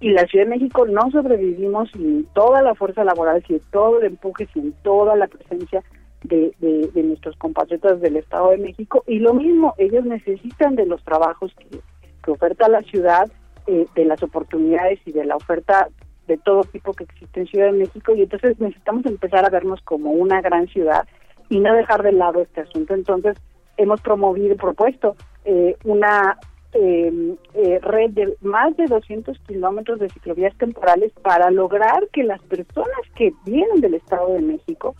[0.00, 4.06] Y la Ciudad de México no sobrevivimos sin toda la fuerza laboral, sin todo el
[4.06, 5.82] empuje, sin toda la presencia
[6.24, 9.02] de, de, de nuestros compatriotas del Estado de México.
[9.06, 11.78] Y lo mismo, ellos necesitan de los trabajos que,
[12.22, 13.30] que oferta la ciudad,
[13.66, 15.88] eh, de las oportunidades y de la oferta
[16.28, 18.14] de todo tipo que existe en Ciudad de México.
[18.14, 21.08] Y entonces necesitamos empezar a vernos como una gran ciudad
[21.48, 22.94] y no dejar de lado este asunto.
[22.94, 23.36] Entonces,
[23.76, 26.38] hemos promovido propuesto eh, una
[26.74, 32.42] eh, eh, red de más de 200 kilómetros de ciclovías temporales para lograr que las
[32.42, 34.94] personas que vienen del Estado de México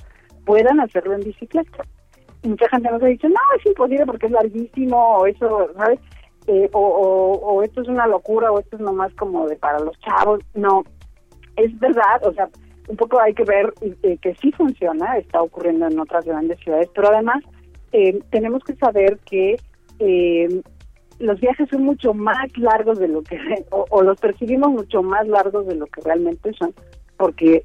[0.47, 1.85] puedan hacerlo en bicicleta.
[2.43, 6.01] Mucha gente nos ha dicho, no, es imposible porque es larguísimo, o eso, ¿sabes?
[6.47, 9.81] Eh, o, o, o esto es una locura, o esto es nomás como de para
[9.81, 10.41] los chavos.
[10.55, 10.85] No,
[11.59, 12.48] es verdad, o sea,
[12.88, 16.88] un poco hay que ver eh, que sí funciona, está ocurriendo en otras grandes ciudades,
[16.94, 17.42] pero además
[17.92, 19.56] eh, tenemos que saber que
[19.98, 20.62] eh,
[21.18, 23.38] los viajes son mucho más largos de lo que,
[23.70, 26.72] o, o los percibimos mucho más largos de lo que realmente son,
[27.16, 27.64] porque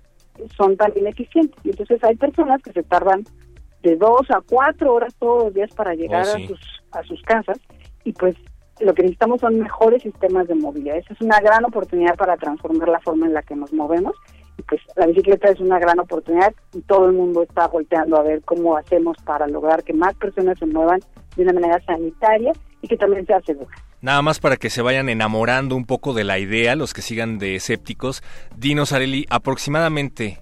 [0.58, 1.58] son tan ineficientes.
[1.64, 3.24] Y entonces hay personas que se tardan
[3.84, 6.44] de dos a cuatro horas todos los días para llegar Oh, sí.
[6.44, 6.60] a sus
[6.94, 7.60] a sus casas
[8.04, 8.36] y pues
[8.80, 10.98] lo que necesitamos son mejores sistemas de movilidad.
[10.98, 14.16] Esa es una gran oportunidad para transformar la forma en la que nos movemos
[14.58, 18.24] y pues la bicicleta es una gran oportunidad y todo el mundo está volteando a
[18.24, 21.00] ver cómo hacemos para lograr que más personas se muevan
[21.36, 23.76] de una manera sanitaria y que también sea segura.
[24.02, 27.40] Nada más para que se vayan enamorando un poco de la idea, los que sigan
[27.40, 28.22] de escépticos.
[28.58, 30.40] Dinos, Areli, aproximadamente,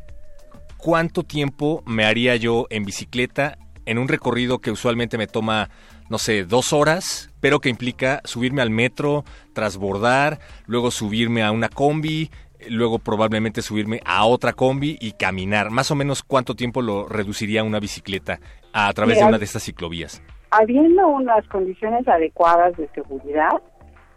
[0.77, 5.69] ¿cuánto tiempo me haría yo en bicicleta en un recorrido que usualmente me toma,
[6.09, 11.67] no sé, dos horas, pero que implica subirme al metro, transbordar, luego subirme a una
[11.67, 12.29] combi,
[12.69, 15.71] luego probablemente subirme a otra combi y caminar?
[15.71, 18.39] Más o menos, ¿cuánto tiempo lo reduciría una bicicleta
[18.71, 20.21] a través de una de estas ciclovías?
[20.51, 23.61] Habiendo unas condiciones adecuadas de seguridad,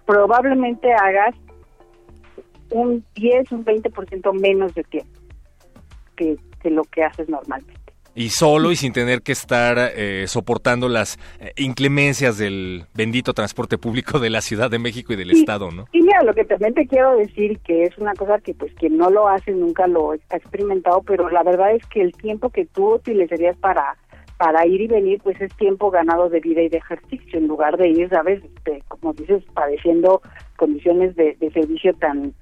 [0.04, 1.34] probablemente hagas
[2.70, 5.20] un 10, un 20% menos de tiempo
[6.16, 7.83] que, que lo que haces normalmente.
[8.14, 13.78] Y solo y sin tener que estar eh, soportando las eh, inclemencias del bendito transporte
[13.78, 15.86] público de la Ciudad de México y del Estado, ¿no?
[15.92, 18.96] Y mira, lo que también te quiero decir que es una cosa que pues quien
[18.96, 22.66] no lo hace nunca lo ha experimentado, pero la verdad es que el tiempo que
[22.66, 23.96] tú utilizarías para
[24.36, 27.76] para ir y venir pues es tiempo ganado de vida y de ejercicio en lugar
[27.76, 30.22] de ir, sabes, este, como dices, padeciendo
[30.56, 32.34] condiciones de, de servicio tan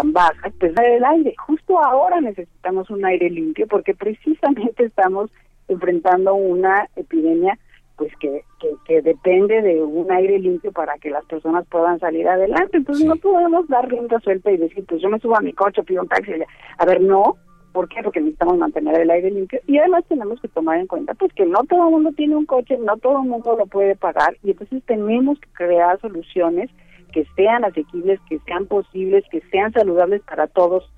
[0.00, 1.34] tan bajas, pues el aire.
[1.46, 5.30] Justo ahora necesitamos un aire limpio porque precisamente estamos
[5.68, 7.58] enfrentando una epidemia
[7.96, 8.44] pues que,
[8.86, 12.78] que, depende de un aire limpio para que las personas puedan salir adelante.
[12.78, 15.82] Entonces no podemos dar rienda suelta y decir, pues yo me subo a mi coche,
[15.82, 16.32] pido un taxi.
[16.78, 17.36] A ver, no.
[17.74, 18.02] ¿Por qué?
[18.02, 21.46] Porque necesitamos mantener el aire limpio y además tenemos que tomar en cuenta pues que
[21.46, 24.50] no todo el mundo tiene un coche, no todo el mundo lo puede pagar y
[24.50, 26.68] entonces tenemos que crear soluciones
[27.10, 30.90] que sean asequibles, que sean posibles, que sean saludables para todos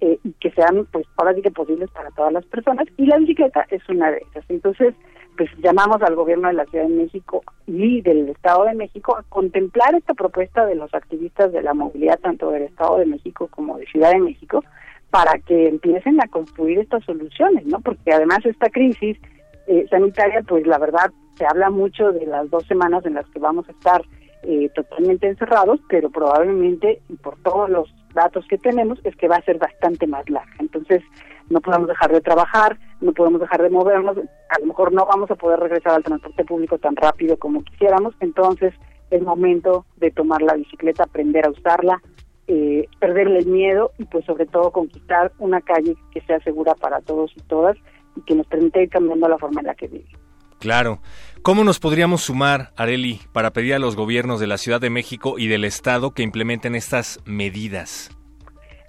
[0.00, 2.86] eh, y que sean, pues, ahora sí que posibles para todas las personas.
[2.96, 4.44] Y la bicicleta es una de esas.
[4.48, 4.94] Entonces,
[5.36, 9.22] pues llamamos al gobierno de la Ciudad de México y del Estado de México a
[9.24, 13.78] contemplar esta propuesta de los activistas de la movilidad, tanto del Estado de México como
[13.78, 14.64] de Ciudad de México,
[15.10, 17.80] para que empiecen a construir estas soluciones, ¿no?
[17.80, 19.18] Porque además esta crisis
[19.66, 23.38] eh, sanitaria, pues la verdad, se habla mucho de las dos semanas en las que
[23.38, 24.02] vamos a estar
[24.48, 29.36] eh, totalmente encerrados, pero probablemente, y por todos los datos que tenemos, es que va
[29.36, 30.54] a ser bastante más larga.
[30.60, 31.02] Entonces,
[31.50, 35.30] no podemos dejar de trabajar, no podemos dejar de movernos, a lo mejor no vamos
[35.30, 38.72] a poder regresar al transporte público tan rápido como quisiéramos, entonces
[39.10, 42.00] es momento de tomar la bicicleta, aprender a usarla,
[42.48, 47.00] eh, perderle el miedo y pues sobre todo conquistar una calle que sea segura para
[47.00, 47.76] todos y todas
[48.14, 50.20] y que nos permita ir cambiando la forma en la que vivimos.
[50.58, 51.00] Claro.
[51.46, 55.38] ¿Cómo nos podríamos sumar, Areli, para pedir a los gobiernos de la Ciudad de México
[55.38, 58.10] y del Estado que implementen estas medidas?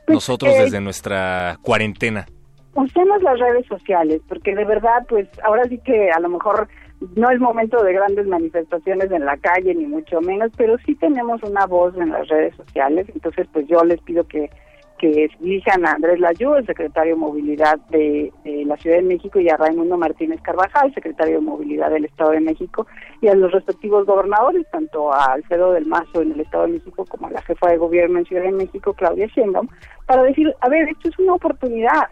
[0.07, 2.25] Pues, Nosotros eh, desde nuestra cuarentena.
[2.73, 6.67] Usemos las redes sociales, porque de verdad, pues ahora sí que a lo mejor
[7.15, 11.43] no es momento de grandes manifestaciones en la calle, ni mucho menos, pero sí tenemos
[11.43, 14.49] una voz en las redes sociales, entonces pues yo les pido que
[14.97, 18.31] que elijan a Andrés Layú, el secretario de Movilidad de,
[18.65, 22.41] la Ciudad de México, y a Raimundo Martínez Carvajal, secretario de Movilidad del Estado de
[22.41, 22.87] México,
[23.21, 27.05] y a los respectivos gobernadores, tanto a Alfredo del Mazo en el Estado de México
[27.05, 29.67] como a la jefa de gobierno en Ciudad de México, Claudia Sheinbaum,
[30.05, 32.07] para decir, a ver, esto es una oportunidad,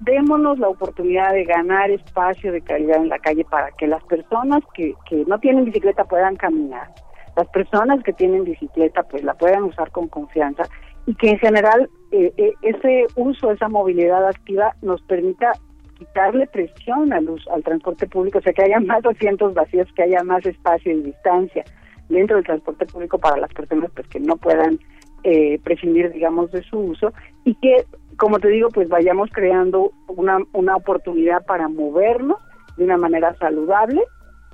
[0.00, 4.62] démonos la oportunidad de ganar espacio de calidad en la calle para que las personas
[4.74, 6.88] que, que no tienen bicicleta puedan caminar,
[7.36, 10.64] las personas que tienen bicicleta pues la puedan usar con confianza
[11.06, 15.52] y que en general eh, eh, ese uso, esa movilidad activa nos permita
[15.98, 20.22] quitarle presión al, al transporte público, o sea, que haya más asientos vacíos, que haya
[20.22, 21.64] más espacio y distancia
[22.08, 24.78] dentro del transporte público para las personas pues que no puedan
[25.24, 27.12] eh, prescindir, digamos, de su uso
[27.44, 27.84] y que,
[28.16, 32.38] como te digo, pues vayamos creando una, una oportunidad para movernos
[32.76, 34.02] de una manera saludable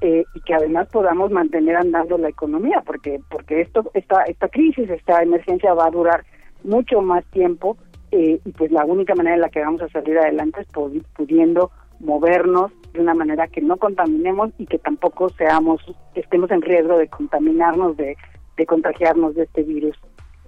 [0.01, 4.89] eh, y que además podamos mantener andando la economía, porque porque esto esta esta crisis,
[4.91, 6.25] esta emergencia va a durar
[6.65, 7.77] mucho más tiempo
[8.11, 10.69] eh, y pues la única manera en la que vamos a salir adelante es
[11.17, 15.81] pudiendo movernos de una manera que no contaminemos y que tampoco seamos
[16.15, 18.17] estemos en riesgo de contaminarnos de,
[18.57, 19.97] de contagiarnos de este virus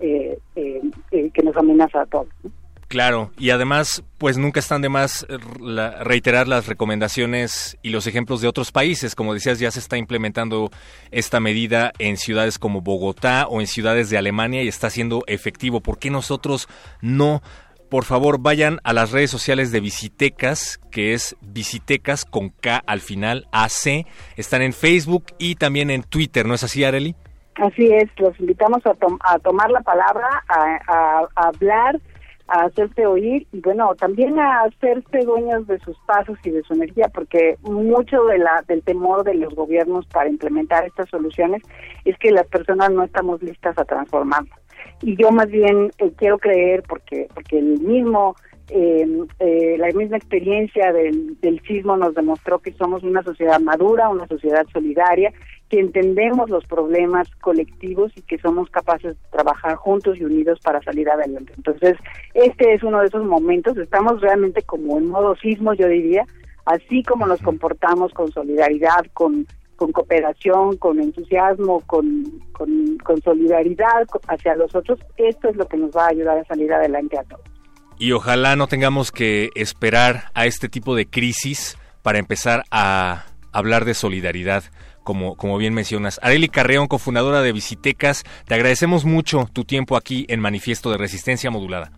[0.01, 0.81] eh, eh,
[1.11, 2.29] que nos amenaza a todos.
[2.91, 5.39] Claro, y además, pues nunca están de más eh,
[6.01, 9.15] reiterar las recomendaciones y los ejemplos de otros países.
[9.15, 10.71] Como decías, ya se está implementando
[11.13, 15.81] esta medida en ciudades como Bogotá o en ciudades de Alemania y está siendo efectivo.
[15.81, 16.67] ¿Por qué nosotros
[17.01, 17.43] no?
[17.91, 23.01] Por favor, vayan a las redes sociales de Visitecas, que es Visitecas con K al
[23.01, 24.05] final, AC.
[24.37, 27.15] Están en Facebook y también en Twitter, ¿no es así, Areli?
[27.55, 28.97] Así es, los invitamos a,
[29.33, 32.01] a tomar la palabra, a hablar
[32.51, 36.75] a hacerse oír y bueno, también a hacerse dueños de sus pasos y de su
[36.75, 41.63] energía, porque mucho de la, del temor de los gobiernos para implementar estas soluciones
[42.05, 44.59] es que las personas no estamos listas a transformarnos.
[45.03, 48.35] Y yo más bien eh, quiero creer, porque, porque el mismo
[48.73, 49.07] eh,
[49.41, 54.27] eh, la misma experiencia del, del sismo nos demostró que somos una sociedad madura, una
[54.27, 55.33] sociedad solidaria
[55.71, 60.83] que entendemos los problemas colectivos y que somos capaces de trabajar juntos y unidos para
[60.83, 61.53] salir adelante.
[61.57, 61.97] Entonces,
[62.35, 66.27] este es uno de esos momentos, estamos realmente como en modo sismo, yo diría,
[66.67, 69.47] así como nos comportamos con solidaridad, con,
[69.77, 76.05] cooperación, con entusiasmo, con, con solidaridad hacia los otros, esto es lo que nos va
[76.05, 77.60] a ayudar a salir adelante a todos.
[78.01, 83.85] Y ojalá no tengamos que esperar a este tipo de crisis para empezar a hablar
[83.85, 84.65] de solidaridad
[85.05, 86.19] como, como bien mencionas.
[86.23, 91.51] Areli Carreón, cofundadora de Visitecas, te agradecemos mucho tu tiempo aquí en Manifiesto de Resistencia
[91.51, 91.93] Modulada.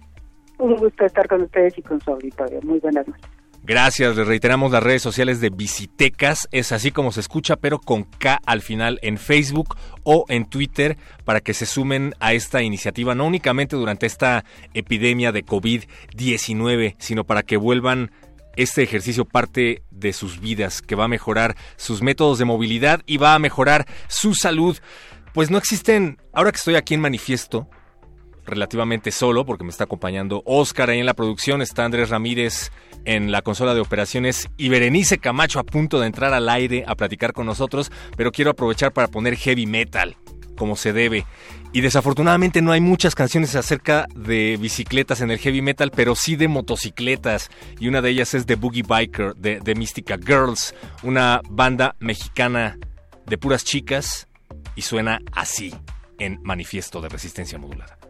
[0.59, 2.61] Un gusto estar con ustedes y con su auditorio.
[2.62, 3.41] Muy buenas noches.
[3.64, 8.02] Gracias, les reiteramos las redes sociales de Visitecas, es así como se escucha, pero con
[8.02, 13.14] K al final en Facebook o en Twitter para que se sumen a esta iniciativa,
[13.14, 14.44] no únicamente durante esta
[14.74, 18.10] epidemia de COVID-19, sino para que vuelvan
[18.56, 23.18] este ejercicio parte de sus vidas, que va a mejorar sus métodos de movilidad y
[23.18, 24.76] va a mejorar su salud.
[25.34, 27.68] Pues no existen, ahora que estoy aquí en manifiesto,
[28.44, 32.72] relativamente solo, porque me está acompañando Oscar ahí en la producción, está Andrés Ramírez
[33.05, 36.94] en la consola de operaciones y Berenice Camacho a punto de entrar al aire a
[36.94, 40.16] platicar con nosotros, pero quiero aprovechar para poner heavy metal
[40.57, 41.26] como se debe.
[41.72, 46.36] Y desafortunadamente no hay muchas canciones acerca de bicicletas en el heavy metal, pero sí
[46.36, 47.50] de motocicletas.
[47.80, 52.78] Y una de ellas es The Boogie Biker de, de Mystica Girls, una banda mexicana
[53.26, 54.28] de puras chicas
[54.76, 55.74] y suena así
[56.18, 58.01] en Manifiesto de Resistencia Modulada.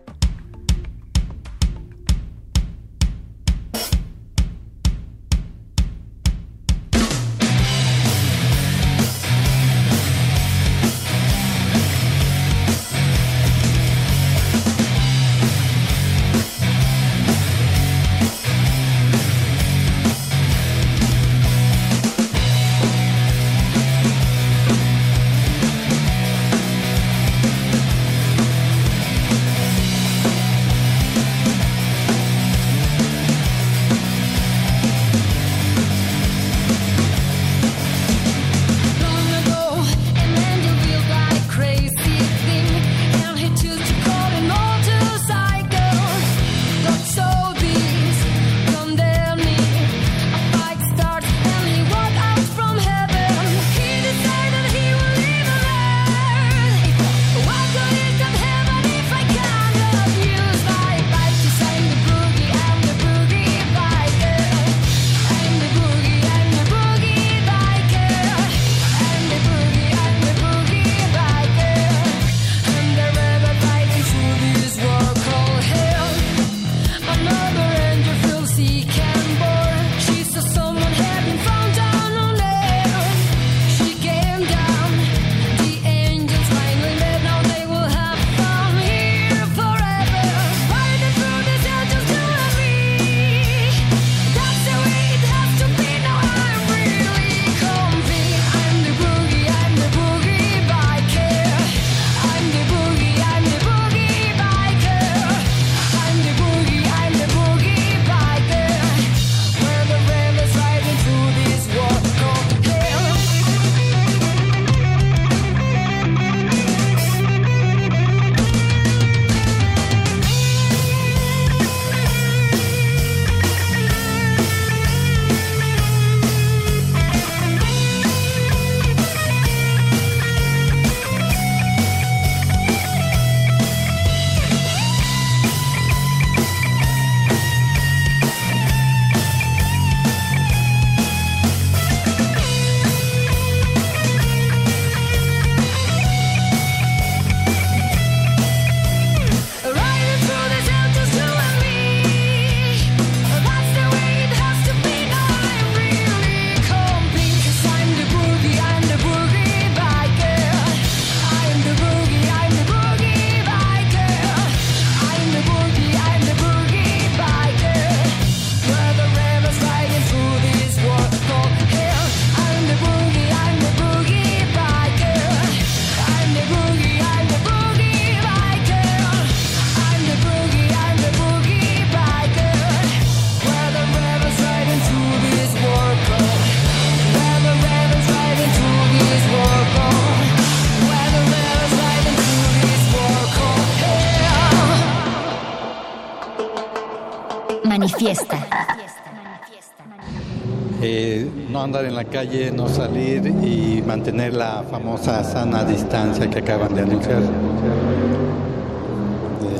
[201.64, 206.82] Andar en la calle, no salir y mantener la famosa sana distancia que acaban de
[206.82, 207.22] anunciar.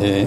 [0.01, 0.27] Eh,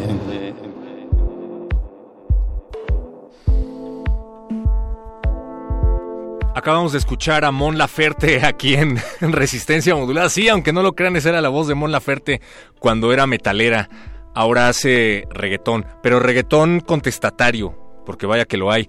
[6.56, 10.30] Acabamos de escuchar a Mon Laferte aquí en, en Resistencia Modulada.
[10.30, 12.42] Sí, aunque no lo crean, esa era la voz de Mon Laferte
[12.80, 13.90] cuando era metalera.
[14.34, 18.88] Ahora hace reggaetón, pero reggaetón contestatario, porque vaya que lo hay.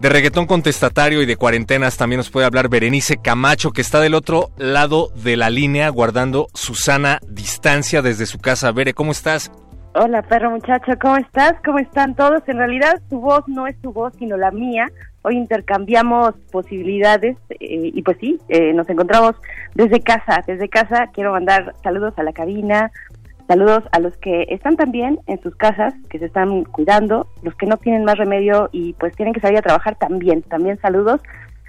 [0.00, 4.14] De reggaetón contestatario y de cuarentenas también nos puede hablar Berenice Camacho, que está del
[4.14, 8.72] otro lado de la línea guardando su sana distancia desde su casa.
[8.72, 9.52] Bere, ¿cómo estás?
[9.94, 11.54] Hola, perro muchacho, ¿cómo estás?
[11.64, 12.42] ¿Cómo están todos?
[12.48, 14.88] En realidad, tu voz no es tu voz, sino la mía,
[15.24, 17.58] Hoy intercambiamos posibilidades eh,
[17.94, 19.36] y pues sí, eh, nos encontramos
[19.74, 20.42] desde casa.
[20.44, 22.90] Desde casa quiero mandar saludos a la cabina,
[23.48, 27.66] saludos a los que están también en sus casas, que se están cuidando, los que
[27.66, 30.42] no tienen más remedio y pues tienen que salir a trabajar también.
[30.42, 31.20] También saludos.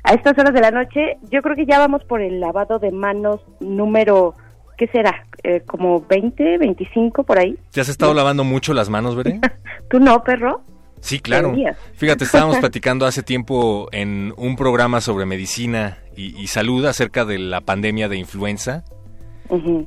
[0.03, 2.91] A estas horas de la noche, yo creo que ya vamos por el lavado de
[2.91, 4.35] manos número,
[4.77, 5.25] ¿qué será?
[5.43, 7.57] Eh, como 20, 25 por ahí.
[7.71, 9.39] ¿Ya has estado lavando mucho las manos, Veré?
[9.89, 10.61] ¿Tú no, perro?
[10.99, 11.53] Sí, claro.
[11.95, 17.39] Fíjate, estábamos platicando hace tiempo en un programa sobre medicina y, y salud acerca de
[17.39, 18.83] la pandemia de influenza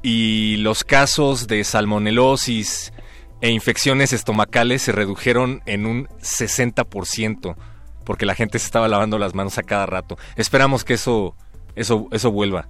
[0.02, 2.92] Y los casos de salmonelosis
[3.40, 7.54] e infecciones estomacales se redujeron en un 60%
[8.04, 10.16] porque la gente se estaba lavando las manos a cada rato.
[10.36, 11.34] Esperamos que eso
[11.74, 12.68] eso eso vuelva.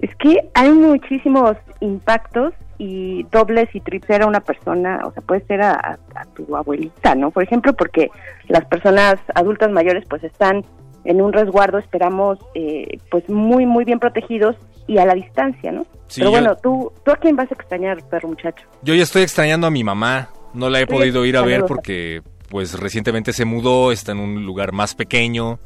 [0.00, 5.44] Es que hay muchísimos impactos y dobles y triples a una persona, o sea, puede
[5.46, 7.30] ser a, a- a tu abuelita, ¿no?
[7.30, 8.10] Por ejemplo, porque
[8.48, 10.64] las personas adultas mayores pues están
[11.06, 14.56] en un resguardo, esperamos, eh, pues muy, muy bien protegidos
[14.86, 15.82] y a la distancia, ¿no?
[16.08, 18.64] Sí, Pero yo- bueno, ¿tú, ¿tú a quién vas a extrañar, perro muchacho?
[18.82, 20.30] Yo ya estoy extrañando a mi mamá.
[20.54, 24.20] No la he Sí, podido ir a ver porque pues recientemente se mudó, está en
[24.20, 25.58] un lugar más pequeño,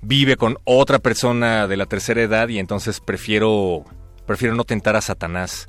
[0.00, 3.84] vive con otra persona de la tercera edad y entonces prefiero
[4.26, 5.68] prefiero no tentar a Satanás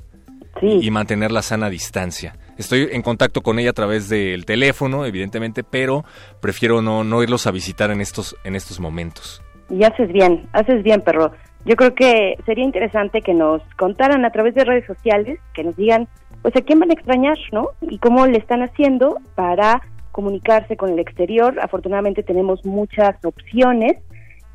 [0.62, 2.36] y mantener la sana distancia.
[2.64, 6.06] Estoy en contacto con ella a través del teléfono, evidentemente, pero
[6.40, 9.44] prefiero no, no irlos a visitar en estos en estos momentos.
[9.70, 11.34] Y haces bien, haces bien, perro.
[11.66, 15.76] Yo creo que sería interesante que nos contaran a través de redes sociales, que nos
[15.76, 16.08] digan,
[16.42, 17.68] pues a quién van a extrañar, ¿no?
[17.82, 19.82] Y cómo le están haciendo para
[20.14, 21.60] comunicarse con el exterior.
[21.62, 23.98] Afortunadamente tenemos muchas opciones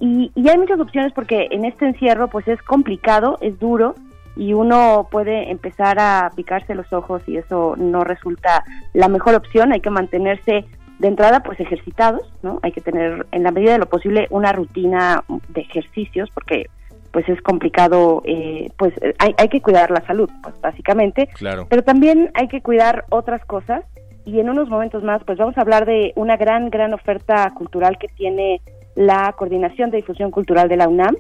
[0.01, 3.95] y, y hay muchas opciones porque en este encierro pues es complicado, es duro
[4.39, 9.73] y uno puede empezar a picarse los ojos y eso no resulta la mejor opción.
[9.73, 10.65] Hay que mantenerse
[11.01, 12.61] de entrada pues ejercitados, ¿no?
[12.63, 16.67] Hay que tener en la medida de lo posible una rutina de ejercicios porque
[17.11, 21.67] pues es complicado, eh, pues hay, hay que cuidar la salud, pues básicamente, Claro.
[21.69, 23.83] pero también hay que cuidar otras cosas
[24.25, 27.97] y en unos momentos más pues vamos a hablar de una gran, gran oferta cultural
[27.99, 28.61] que tiene
[28.95, 31.17] la Coordinación de Difusión Cultural de la UNAM.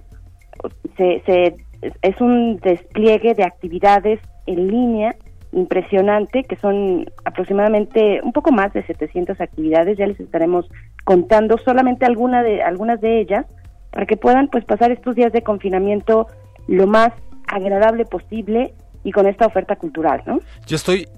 [0.97, 5.17] Se, se- es un despliegue de actividades en línea
[5.53, 10.67] impresionante, que son aproximadamente un poco más de 700 actividades, ya les estaremos
[11.05, 13.47] contando solamente alguna de, algunas de ellas,
[13.91, 16.27] para que puedan pues pasar estos días de confinamiento
[16.67, 17.13] lo más
[17.47, 18.75] agradable posible
[19.05, 20.41] y con esta oferta cultural, ¿no?
[20.67, 21.09] Yo estoy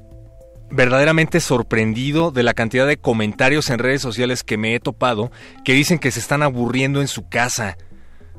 [0.71, 5.33] verdaderamente sorprendido de la cantidad de comentarios en redes sociales que me he topado
[5.65, 7.77] que dicen que se están aburriendo en su casa.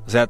[0.06, 0.30] O sea,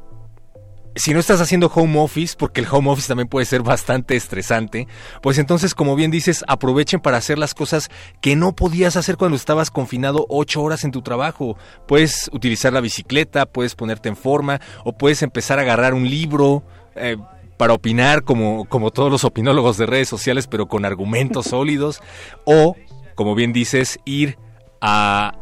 [0.94, 4.88] si no estás haciendo home office, porque el home office también puede ser bastante estresante,
[5.22, 7.90] pues entonces, como bien dices, aprovechen para hacer las cosas
[8.20, 11.56] que no podías hacer cuando estabas confinado ocho horas en tu trabajo.
[11.86, 16.62] Puedes utilizar la bicicleta, puedes ponerte en forma, o puedes empezar a agarrar un libro.
[16.94, 17.16] eh,
[17.62, 22.00] para opinar como, como todos los opinólogos de redes sociales, pero con argumentos sólidos,
[22.44, 22.74] o,
[23.14, 24.36] como bien dices, ir
[24.80, 25.41] a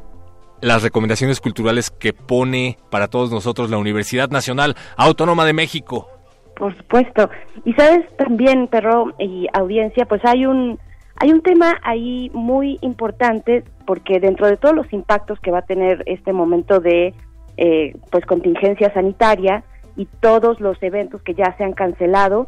[0.60, 6.08] las recomendaciones culturales que pone para todos nosotros la Universidad Nacional Autónoma de México.
[6.56, 7.30] Por supuesto.
[7.64, 10.78] Y sabes también, perro y audiencia, pues hay un
[11.16, 15.66] hay un tema ahí muy importante porque dentro de todos los impactos que va a
[15.66, 17.14] tener este momento de
[17.58, 19.64] eh, pues contingencia sanitaria
[19.96, 22.46] y todos los eventos que ya se han cancelado,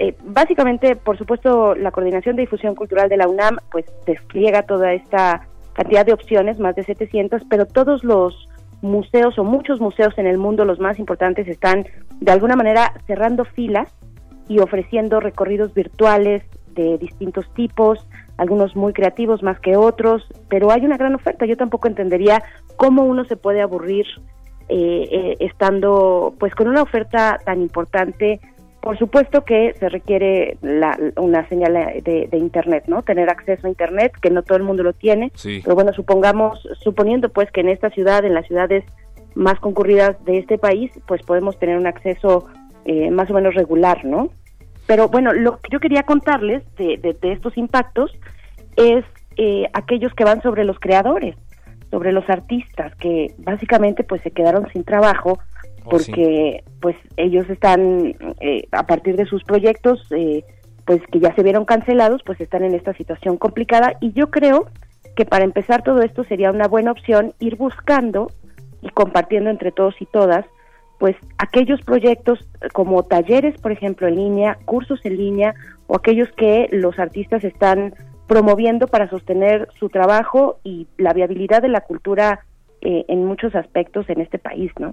[0.00, 4.92] eh, básicamente, por supuesto, la Coordinación de Difusión Cultural de la UNAM pues despliega toda
[4.92, 5.46] esta
[5.78, 8.48] cantidad de opciones, más de 700, pero todos los
[8.82, 11.86] museos o muchos museos en el mundo, los más importantes, están
[12.18, 13.88] de alguna manera cerrando filas
[14.48, 16.42] y ofreciendo recorridos virtuales
[16.74, 18.04] de distintos tipos,
[18.38, 21.46] algunos muy creativos más que otros, pero hay una gran oferta.
[21.46, 22.42] Yo tampoco entendería
[22.76, 24.06] cómo uno se puede aburrir
[24.68, 28.40] eh, eh, estando pues con una oferta tan importante.
[28.80, 33.02] Por supuesto que se requiere la- una señal de, de internet, ¿no?
[33.02, 35.32] Tener acceso a internet, que no todo el mundo lo tiene.
[35.34, 35.60] Sí.
[35.64, 38.84] Pero bueno, supongamos, suponiendo pues que en esta ciudad, en las ciudades
[39.34, 42.46] más concurridas de este país, pues podemos tener un acceso
[42.84, 44.30] eh, más o menos regular, ¿no?
[44.86, 48.12] Pero bueno, lo que yo quería contarles de, de- de estos impactos
[48.76, 49.04] es
[49.36, 51.36] eh, aquellos que van sobre los creadores,
[51.90, 55.38] sobre los artistas, que básicamente pues se quedaron sin trabajo
[55.84, 60.44] Porque pues ellos están eh, a partir de sus proyectos eh,
[60.84, 64.66] pues que ya se vieron cancelados pues están en esta situación complicada y yo creo
[65.16, 68.30] que para empezar todo esto sería una buena opción ir buscando
[68.82, 70.44] y compartiendo entre todos y todas
[70.98, 75.54] pues aquellos proyectos eh, como talleres por ejemplo en línea cursos en línea
[75.86, 77.94] o aquellos que los artistas están
[78.28, 82.44] promoviendo para sostener su trabajo y la viabilidad de la cultura
[82.82, 84.92] eh, en muchos aspectos en este país, ¿no?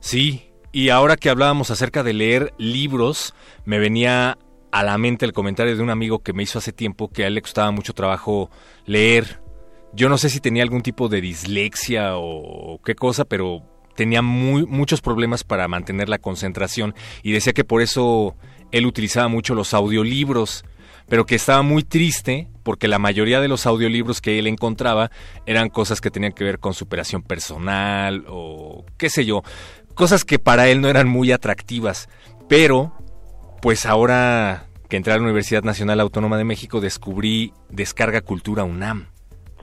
[0.00, 4.38] Sí, y ahora que hablábamos acerca de leer libros, me venía
[4.70, 7.28] a la mente el comentario de un amigo que me hizo hace tiempo que a
[7.28, 8.50] él le costaba mucho trabajo
[8.84, 9.40] leer.
[9.94, 13.62] Yo no sé si tenía algún tipo de dislexia o qué cosa, pero
[13.96, 18.36] tenía muchos problemas para mantener la concentración y decía que por eso
[18.70, 20.64] él utilizaba mucho los audiolibros,
[21.08, 25.10] pero que estaba muy triste porque la mayoría de los audiolibros que él encontraba
[25.46, 29.42] eran cosas que tenían que ver con superación personal o qué sé yo,
[29.96, 32.08] cosas que para él no eran muy atractivas,
[32.48, 32.92] pero
[33.60, 39.08] pues ahora que entré a la Universidad Nacional Autónoma de México descubrí Descarga Cultura UNAM.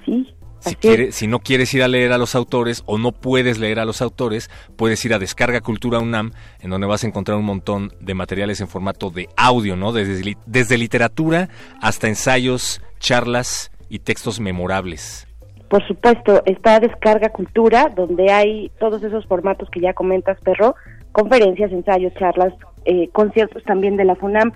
[0.06, 0.36] Sí.
[0.60, 3.80] Si, quiere, si no quieres ir a leer a los autores o no puedes leer
[3.80, 6.32] a los autores, puedes ir a Descarga Cultura UNAM,
[6.62, 9.92] en donde vas a encontrar un montón de materiales en formato de audio, ¿no?
[9.92, 11.50] Desde, desde literatura
[11.82, 15.28] hasta ensayos, charlas y textos memorables.
[15.74, 20.76] Por supuesto, está Descarga Cultura, donde hay todos esos formatos que ya comentas, Perro,
[21.12, 22.54] conferencias, ensayos, charlas,
[22.86, 24.52] eh, conciertos también de la FUNAM.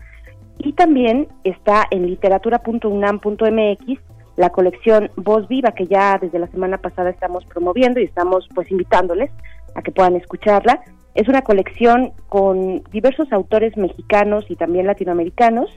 [0.59, 3.99] Y también está en literatura.unam.mx
[4.35, 8.69] la colección Voz Viva, que ya desde la semana pasada estamos promoviendo y estamos pues
[8.69, 9.31] invitándoles
[9.73, 10.81] a que puedan escucharla.
[11.15, 15.67] Es una colección con diversos autores mexicanos y también latinoamericanos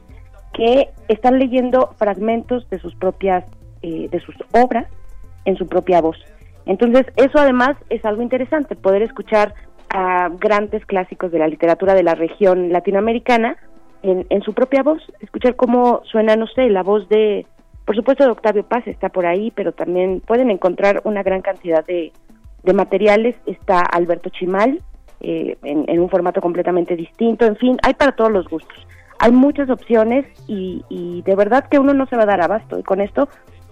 [0.53, 3.47] que están leyendo fragmentos de sus propias,
[3.81, 4.87] eh, de sus obras
[5.45, 6.17] en su propia voz.
[6.67, 9.55] Entonces, eso además es algo interesante, poder escuchar
[9.89, 13.57] a grandes clásicos de la literatura de la región latinoamericana
[14.03, 17.47] en, en su propia voz, escuchar cómo suena, no sé, la voz de
[17.91, 21.85] por supuesto, de Octavio Paz está por ahí, pero también pueden encontrar una gran cantidad
[21.85, 22.13] de,
[22.73, 23.35] materiales.
[23.47, 24.81] Está Alberto Chimal,
[25.21, 27.47] eh, en, un formato completamente distinto.
[27.47, 28.87] En fin, hay para todos los gustos.
[29.19, 32.81] Hay muchas opciones y, y de verdad que uno no se va a dar abasto
[32.85, 33.29] con esto,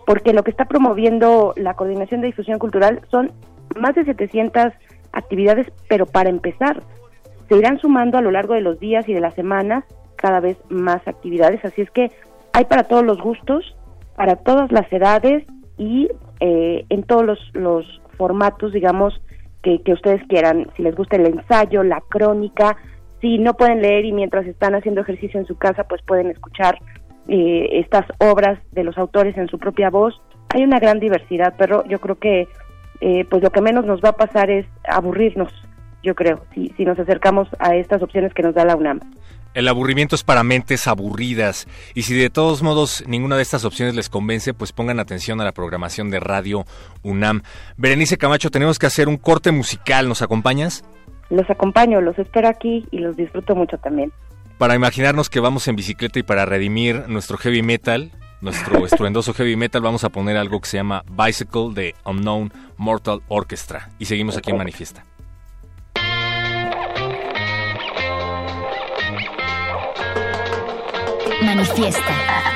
[0.09, 3.30] porque lo que está promoviendo la Coordinación de Difusión Cultural son
[3.78, 4.72] más de 700
[5.12, 6.82] actividades, pero para empezar,
[7.47, 9.85] se irán sumando a lo largo de los días y de las semanas
[10.16, 12.10] cada vez más actividades, así es que
[12.55, 13.76] hay para todos los gustos
[14.16, 15.44] para todas las edades
[15.76, 16.09] y
[16.40, 19.20] eh, en todos los, los formatos, digamos,
[19.62, 20.70] que, que, ustedes quieran.
[20.74, 22.78] Si les gusta el ensayo, la crónica,
[23.20, 26.78] si no pueden leer y mientras están haciendo ejercicio en su casa, pues pueden escuchar
[27.28, 30.20] eh, estas obras de los autores en su propia voz.
[30.48, 32.48] Hay una gran diversidad, pero yo creo que
[33.00, 35.52] eh, pues lo que menos nos va a pasar es aburrirnos,
[36.02, 39.00] yo creo, si, si nos acercamos a estas opciones que nos da la UNAM.
[39.55, 43.94] El aburrimiento es para mentes aburridas y si de todos modos ninguna de estas opciones
[43.94, 46.64] les convence, pues pongan atención a la programación de Radio
[47.02, 47.42] UNAM.
[47.76, 50.84] Berenice Camacho, tenemos que hacer un corte musical, ¿nos acompañas?
[51.30, 54.12] Los acompaño, los espero aquí y los disfruto mucho también.
[54.59, 58.10] Para imaginarnos que vamos en bicicleta y para redimir nuestro heavy metal,
[58.40, 63.22] nuestro estruendoso heavy metal, vamos a poner algo que se llama Bicycle de Unknown Mortal
[63.28, 65.05] Orchestra y seguimos aquí en Manifiesta.
[71.40, 72.47] Manifiesta.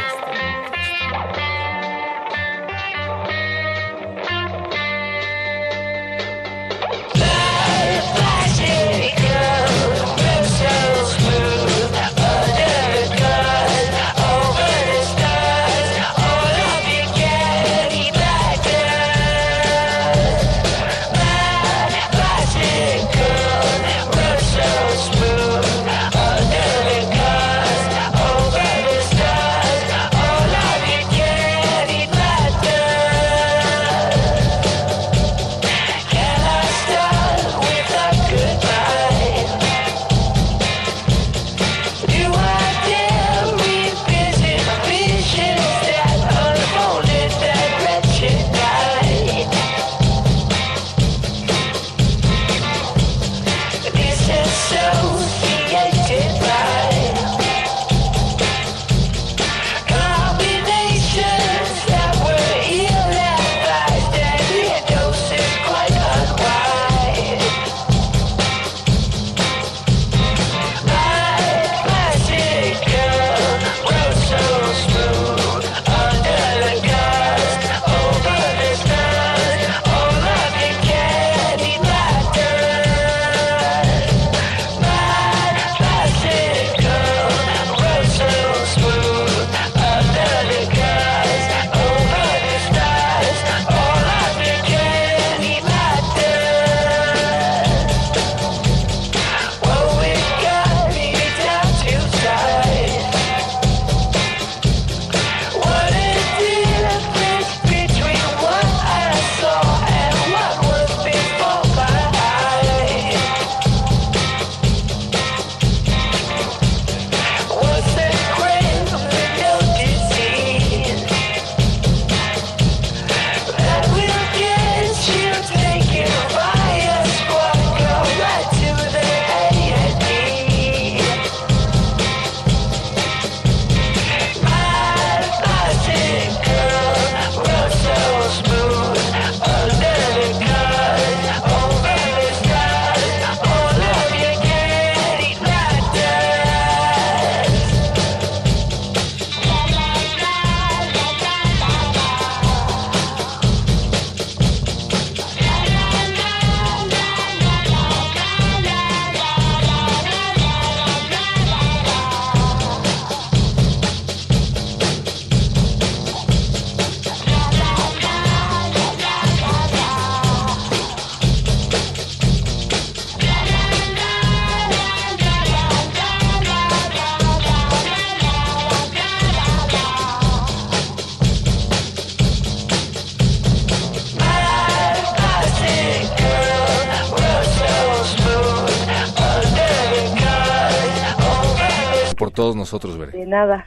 [192.73, 193.13] Nosotros, Bere.
[193.13, 193.67] De nada.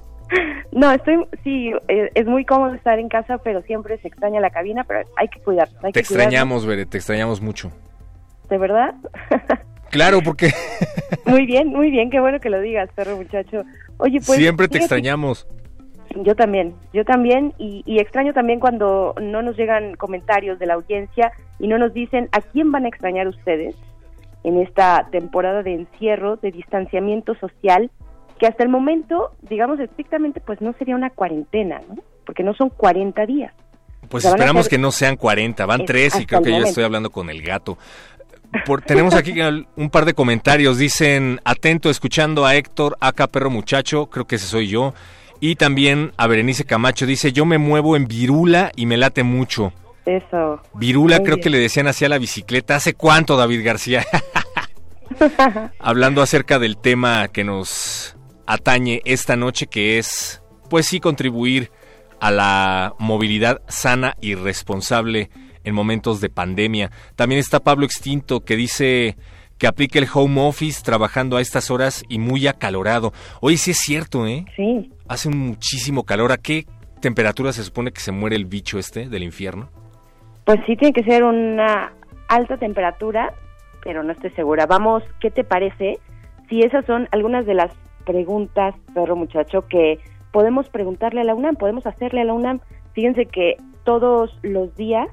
[0.72, 4.50] no, estoy, sí, eh, es muy cómodo estar en casa, pero siempre se extraña la
[4.50, 5.76] cabina, pero hay que cuidarnos.
[5.84, 7.72] Hay Te que extrañamos, Bere, te extrañamos mucho.
[8.48, 8.94] ¿De verdad?
[9.90, 10.50] Claro, porque
[11.24, 13.62] muy bien, muy bien, qué bueno que lo digas, perro muchacho.
[13.96, 14.38] Oye, pues...
[14.38, 15.46] siempre te extrañamos.
[16.14, 20.74] Yo también, yo también, y, y extraño también cuando no nos llegan comentarios de la
[20.74, 23.76] audiencia y no nos dicen a quién van a extrañar ustedes
[24.44, 27.90] en esta temporada de encierro, de distanciamiento social,
[28.38, 31.96] que hasta el momento, digamos estrictamente, pues no sería una cuarentena, ¿no?
[32.24, 33.52] Porque no son 40 días.
[34.08, 36.50] Pues O sea, esperamos ser- que no sean 40, van Es- tres y creo que
[36.50, 37.76] yo estoy hablando con el gato.
[38.64, 39.34] Por- tenemos aquí
[39.76, 40.78] un par de comentarios.
[40.78, 44.94] Dicen, atento, escuchando a Héctor, acá perro muchacho, creo que ese soy yo.
[45.40, 49.72] Y también a Berenice Camacho, dice, yo me muevo en virula y me late mucho.
[50.06, 50.60] Eso.
[50.74, 51.42] Virula Muy creo bien.
[51.44, 52.76] que le decían así a la bicicleta.
[52.76, 54.04] ¿Hace cuánto, David García?
[55.78, 58.16] Hablando acerca del tema que nos
[58.48, 61.70] atañe esta noche, que es, pues sí, contribuir
[62.18, 65.28] a la movilidad sana y responsable
[65.64, 66.90] en momentos de pandemia.
[67.14, 69.16] También está Pablo Extinto que dice
[69.58, 73.12] que aplique el home office trabajando a estas horas y muy acalorado.
[73.40, 74.46] Oye, sí es cierto, ¿eh?
[74.56, 74.92] Sí.
[75.08, 76.32] Hace muchísimo calor.
[76.32, 76.64] ¿A qué
[77.02, 79.68] temperatura se supone que se muere el bicho este del infierno?
[80.46, 81.92] Pues sí tiene que ser una
[82.28, 83.34] alta temperatura,
[83.84, 84.64] pero no estoy segura.
[84.64, 85.98] Vamos, ¿qué te parece?
[86.48, 87.72] Si esas son algunas de las
[88.08, 90.00] preguntas, perro muchacho, que
[90.32, 92.60] podemos preguntarle a la UNAM, podemos hacerle a la UNAM.
[92.94, 95.08] Fíjense que todos los días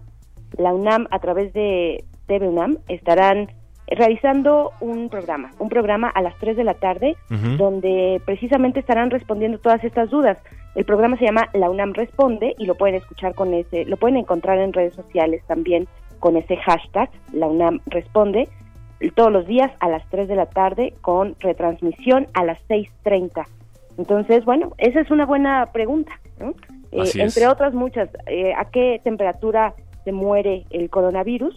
[0.58, 3.50] la UNAM a través de TV UNAM estarán
[3.88, 7.18] realizando un programa, un programa a las 3 de la tarde,
[7.58, 10.42] donde precisamente estarán respondiendo todas estas dudas.
[10.74, 14.18] El programa se llama La UNAM Responde y lo pueden escuchar con ese, lo pueden
[14.18, 15.88] encontrar en redes sociales también
[16.20, 18.48] con ese hashtag, La UNAM Responde,
[19.12, 23.46] todos los días a las 3 de la tarde con retransmisión a las 6.30.
[23.98, 26.50] Entonces, bueno, esa es una buena pregunta, ¿no?
[26.92, 27.16] Eh, es.
[27.16, 29.74] entre otras muchas, eh, ¿a qué temperatura
[30.04, 31.56] se muere el coronavirus?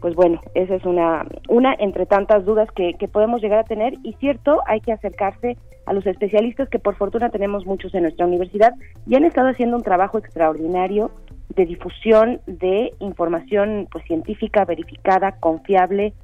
[0.00, 3.94] Pues bueno, esa es una, una entre tantas dudas que, que podemos llegar a tener
[4.02, 8.26] y cierto, hay que acercarse a los especialistas que por fortuna tenemos muchos en nuestra
[8.26, 8.72] universidad
[9.06, 11.10] y han estado haciendo un trabajo extraordinario
[11.54, 16.14] de difusión de información pues científica, verificada, confiable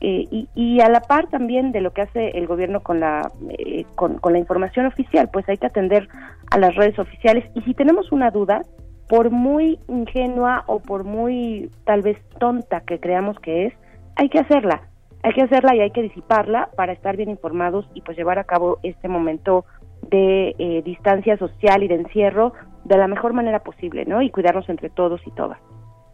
[0.00, 3.30] eh, y, y a la par también de lo que hace el gobierno con la
[3.48, 6.08] eh, con, la información oficial, pues hay que atender
[6.50, 8.62] a las redes oficiales y si tenemos una duda,
[9.08, 13.74] por muy ingenua o por muy tal vez tonta que creamos que es,
[14.16, 14.88] hay que hacerla,
[15.22, 18.44] hay que hacerla y hay que disiparla para estar bien informados y pues llevar a
[18.44, 19.64] cabo este momento
[20.10, 22.52] de eh, distancia social y de encierro
[22.84, 24.22] de la mejor manera posible, ¿no?
[24.22, 25.58] Y cuidarnos entre todos y todas.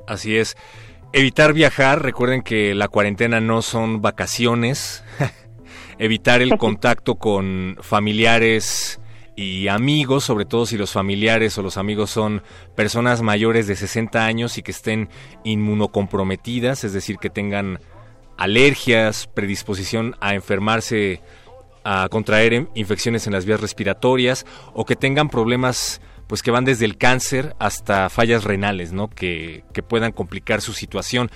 [0.07, 0.57] Así es.
[1.15, 5.05] Evitar viajar, recuerden que la cuarentena no son vacaciones.
[5.99, 8.99] Evitar el contacto con familiares
[9.37, 12.43] y amigos, sobre todo si los familiares o los amigos son
[12.75, 15.11] personas mayores de 60 años y que estén
[15.45, 17.79] inmunocomprometidas, es decir, que tengan
[18.39, 21.21] alergias, predisposición a enfermarse,
[21.85, 26.01] a contraer infecciones en las vías respiratorias o que tengan problemas
[26.33, 29.11] pues que van desde el cáncer hasta fallas renales, ¿no?
[29.11, 31.31] Que, que puedan complicar su situación.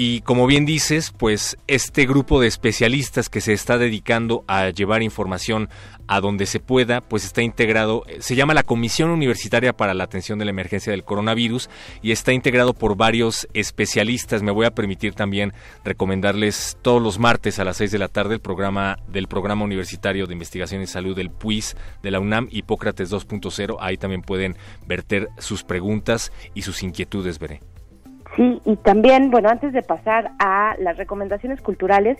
[0.00, 5.02] Y como bien dices, pues este grupo de especialistas que se está dedicando a llevar
[5.02, 5.68] información
[6.06, 10.04] a donde se pueda, pues está integrado, eh, se llama la Comisión Universitaria para la
[10.04, 11.68] Atención de la Emergencia del Coronavirus
[12.00, 14.44] y está integrado por varios especialistas.
[14.44, 15.52] Me voy a permitir también
[15.82, 20.28] recomendarles todos los martes a las 6 de la tarde el programa del Programa Universitario
[20.28, 23.78] de Investigación y Salud del PUIS de la UNAM Hipócrates 2.0.
[23.80, 24.56] Ahí también pueden
[24.86, 27.62] verter sus preguntas y sus inquietudes, veré.
[28.38, 32.18] Sí, y también, bueno, antes de pasar a las recomendaciones culturales,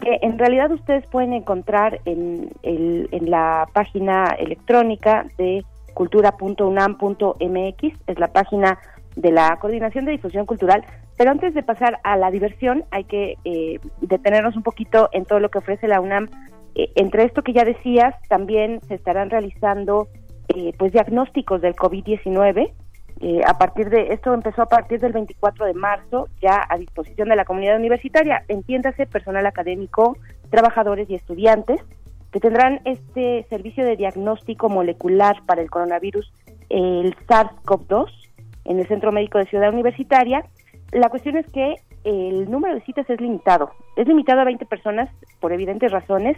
[0.00, 5.64] que en realidad ustedes pueden encontrar en, el, en la página electrónica de
[5.94, 8.80] cultura.unam.mx, es la página
[9.14, 10.84] de la Coordinación de Difusión Cultural.
[11.16, 15.38] Pero antes de pasar a la diversión, hay que eh, detenernos un poquito en todo
[15.38, 16.28] lo que ofrece la UNAM.
[16.74, 20.08] Eh, entre esto que ya decías, también se estarán realizando
[20.48, 22.72] eh, pues diagnósticos del COVID-19.
[23.24, 27.28] Eh, a partir de esto empezó a partir del 24 de marzo, ya a disposición
[27.28, 30.16] de la comunidad universitaria, entiéndase personal académico,
[30.50, 31.80] trabajadores y estudiantes,
[32.32, 36.32] que tendrán este servicio de diagnóstico molecular para el coronavirus,
[36.68, 38.10] el SARS-CoV-2,
[38.64, 40.44] en el Centro Médico de Ciudad Universitaria.
[40.90, 45.08] La cuestión es que el número de citas es limitado, es limitado a 20 personas
[45.38, 46.36] por evidentes razones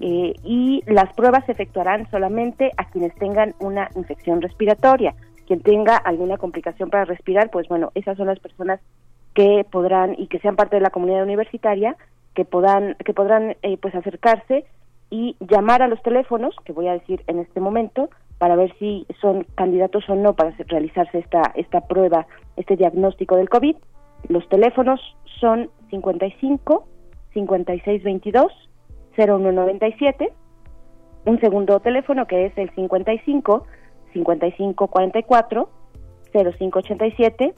[0.00, 5.14] eh, y las pruebas se efectuarán solamente a quienes tengan una infección respiratoria.
[5.46, 8.80] Quien tenga alguna complicación para respirar, pues bueno, esas son las personas
[9.34, 11.96] que podrán y que sean parte de la comunidad universitaria
[12.34, 14.64] que que podrán eh, pues acercarse
[15.10, 19.06] y llamar a los teléfonos, que voy a decir en este momento, para ver si
[19.20, 22.26] son candidatos o no para realizarse esta, esta prueba,
[22.56, 23.76] este diagnóstico del COVID.
[24.28, 25.00] Los teléfonos
[25.40, 26.86] son 55
[27.32, 28.52] 5622
[29.16, 30.32] 0197,
[31.26, 33.66] un segundo teléfono que es el 55
[34.14, 35.68] 5544
[36.32, 37.54] 0587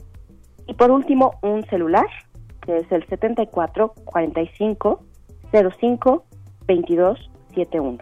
[0.67, 2.05] y por último un celular
[2.61, 5.03] que es el 74 45
[5.51, 6.25] 05
[6.67, 7.97] 22 71.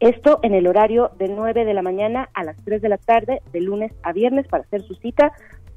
[0.00, 3.42] Esto en el horario de 9 de la mañana a las 3 de la tarde,
[3.52, 5.32] de lunes a viernes, para hacer su cita.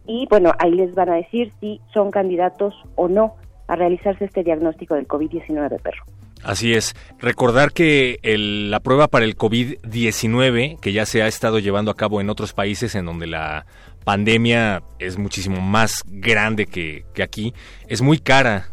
[0.05, 3.35] Y bueno, ahí les van a decir si son candidatos o no
[3.67, 6.03] a realizarse este diagnóstico del COVID-19, perro.
[6.43, 6.95] Así es.
[7.19, 12.21] Recordar que la prueba para el COVID-19, que ya se ha estado llevando a cabo
[12.21, 13.65] en otros países en donde la
[14.03, 17.53] pandemia es muchísimo más grande que, que aquí,
[17.87, 18.69] es muy cara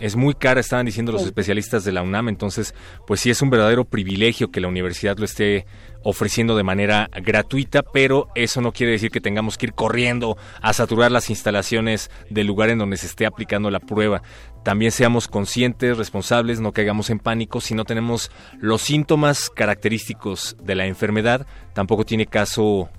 [0.00, 2.74] es muy cara, estaban diciendo los especialistas de la UNAM, entonces
[3.06, 5.66] pues sí es un verdadero privilegio que la universidad lo esté
[6.02, 10.72] ofreciendo de manera gratuita, pero eso no quiere decir que tengamos que ir corriendo a
[10.72, 14.22] saturar las instalaciones del lugar en donde se esté aplicando la prueba.
[14.64, 17.60] También seamos conscientes, responsables, no caigamos en pánico.
[17.60, 22.90] Si no tenemos los síntomas característicos de la enfermedad, tampoco tiene caso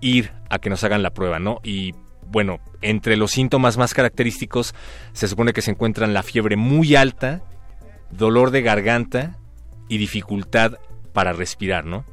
[0.00, 1.58] ir a que nos hagan la prueba, ¿no?
[1.64, 1.94] Y
[2.26, 4.74] bueno, entre los síntomas más característicos
[5.12, 7.42] se supone que se encuentran la fiebre muy alta,
[8.10, 9.38] dolor de garganta
[9.88, 10.74] y dificultad
[11.12, 12.04] para respirar, ¿no?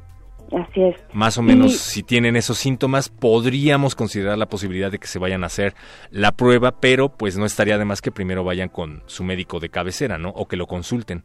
[0.51, 0.95] Así es.
[1.13, 5.43] Más o menos, si tienen esos síntomas, podríamos considerar la posibilidad de que se vayan
[5.43, 5.73] a hacer
[6.09, 9.69] la prueba, pero pues no estaría de más que primero vayan con su médico de
[9.69, 10.29] cabecera, ¿no?
[10.29, 11.23] O que lo consulten.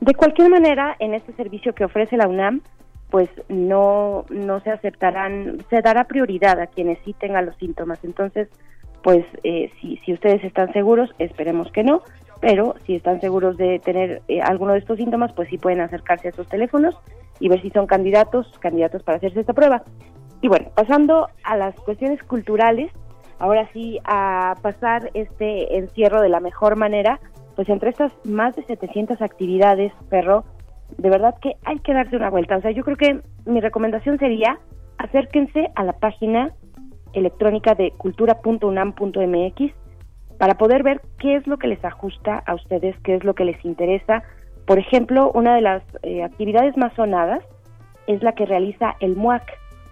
[0.00, 2.60] De cualquier manera, en este servicio que ofrece la UNAM,
[3.10, 8.02] pues no, no se aceptarán, se dará prioridad a quienes sí tengan los síntomas.
[8.02, 8.48] Entonces,
[9.06, 12.02] pues eh, si, si ustedes están seguros, esperemos que no,
[12.40, 16.26] pero si están seguros de tener eh, alguno de estos síntomas, pues sí pueden acercarse
[16.26, 16.98] a estos teléfonos
[17.38, 19.84] y ver si son candidatos, candidatos para hacerse esta prueba.
[20.40, 22.90] Y bueno, pasando a las cuestiones culturales,
[23.38, 27.20] ahora sí a pasar este encierro de la mejor manera,
[27.54, 30.42] pues entre estas más de 700 actividades, perro,
[30.98, 32.56] de verdad que hay que darse una vuelta.
[32.56, 34.58] O sea, yo creo que mi recomendación sería
[34.98, 36.50] acérquense a la página
[37.16, 39.72] electrónica de cultura.unam.mx
[40.38, 43.44] para poder ver qué es lo que les ajusta a ustedes, qué es lo que
[43.44, 44.22] les interesa.
[44.66, 47.42] Por ejemplo, una de las eh, actividades más sonadas
[48.06, 49.42] es la que realiza el MUAC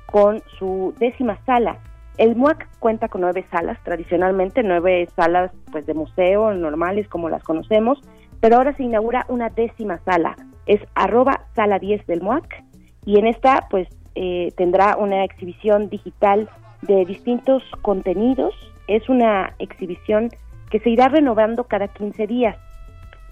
[0.07, 1.79] con su décima sala.
[2.19, 7.43] El MUAC cuenta con nueve salas, tradicionalmente nueve salas pues de museo normales como las
[7.43, 7.99] conocemos,
[8.41, 10.37] pero ahora se inaugura una décima sala,
[10.67, 12.63] es arroba sala 10 del MUAC
[13.05, 16.49] y en esta pues eh, tendrá una exhibición digital
[16.87, 18.55] de distintos contenidos.
[18.89, 20.31] Es una exhibición
[20.71, 22.57] que se irá renovando cada 15 días.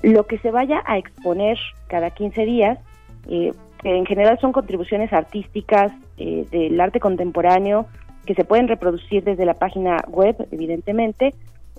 [0.02, 1.58] Lo que se vaya a exponer
[1.88, 2.78] cada 15 días,
[3.28, 3.52] eh,
[3.84, 7.86] en general son contribuciones artísticas eh, del arte contemporáneo
[8.26, 11.34] que se pueden reproducir desde la página web, evidentemente,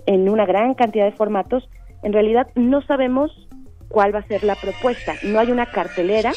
[0.06, 1.68] en una gran cantidad de formatos.
[2.02, 3.48] En realidad no sabemos
[3.88, 5.14] cuál va a ser la propuesta.
[5.22, 6.32] No hay una cartelera,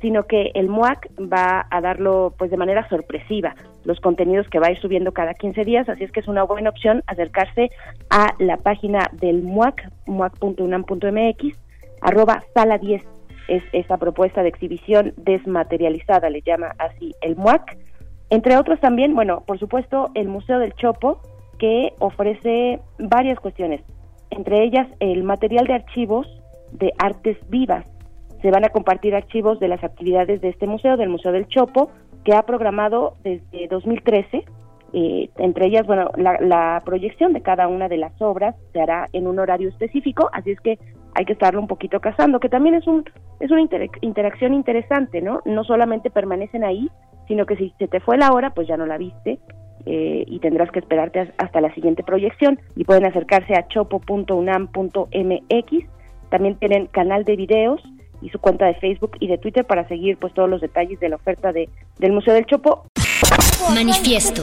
[0.00, 3.54] sino que el MUAC va a darlo pues de manera sorpresiva,
[3.84, 6.42] los contenidos que va a ir subiendo cada 15 días, así es que es una
[6.42, 7.70] buena opción acercarse
[8.10, 11.56] a la página del MUAC, muac.unam.mx,
[12.02, 13.02] arroba sala 10
[13.48, 17.78] es esta propuesta de exhibición desmaterializada, le llama así el MUAC.
[18.30, 21.20] Entre otros también, bueno, por supuesto, el Museo del Chopo,
[21.58, 23.82] que ofrece varias cuestiones,
[24.30, 26.26] entre ellas el material de archivos
[26.72, 27.86] de artes vivas.
[28.42, 31.90] Se van a compartir archivos de las actividades de este museo, del Museo del Chopo,
[32.24, 34.44] que ha programado desde 2013.
[34.92, 39.26] Eh, entre ellas, bueno, la, proyección de cada una de las obras se hará en
[39.26, 40.78] un horario específico, así es que
[41.14, 43.04] hay que estarlo un poquito cazando, que también es un
[43.40, 43.62] es una
[44.00, 45.40] interacción interesante, ¿no?
[45.44, 46.90] No solamente permanecen ahí,
[47.28, 49.38] sino que si se te fue la hora, pues ya no la viste
[49.86, 55.16] eh, y tendrás que esperarte hasta la siguiente proyección y pueden acercarse a chopo.unam.mx
[56.30, 57.80] también tienen canal de videos
[58.26, 61.08] y su cuenta de Facebook y de Twitter para seguir pues todos los detalles de
[61.08, 62.84] la oferta de, del Museo del Chopo.
[63.72, 64.42] Manifiesto.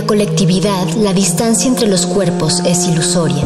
[0.00, 3.44] La colectividad, la distancia entre los cuerpos es ilusoria.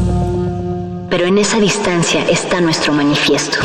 [1.08, 3.56] Pero en esa distancia está nuestro manifiesto.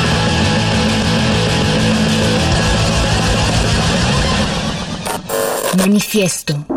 [5.77, 6.76] Manifiesto.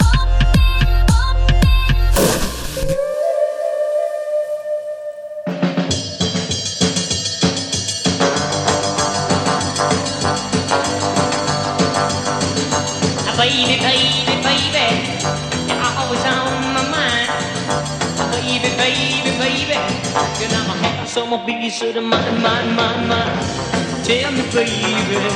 [21.15, 24.03] Know I have some piece of mine, mine, mine, mine.
[24.03, 25.29] Tell me, baby,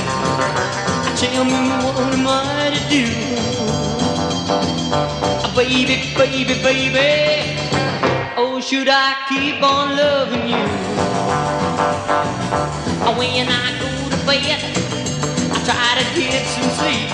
[1.15, 3.05] tell me what am I to do?
[5.27, 7.57] Ah, baby, baby, baby,
[8.37, 10.65] oh, should I keep on loving you?
[13.01, 14.61] Ah, when I go to bed,
[15.51, 17.09] I try to get some sleep.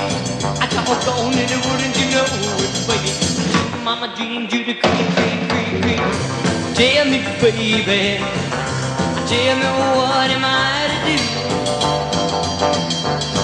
[0.62, 2.26] I talk on it, wouldn't you know
[2.66, 3.84] it, baby?
[3.84, 6.41] Mama dreamed you to creep, creep, creep, creep.
[6.82, 8.18] Tell me, baby,
[9.30, 11.18] tell me what am I to do?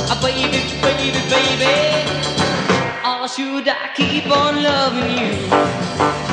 [0.09, 2.25] Ah, baby, baby, baby,
[3.05, 6.26] or should I keep on loving you?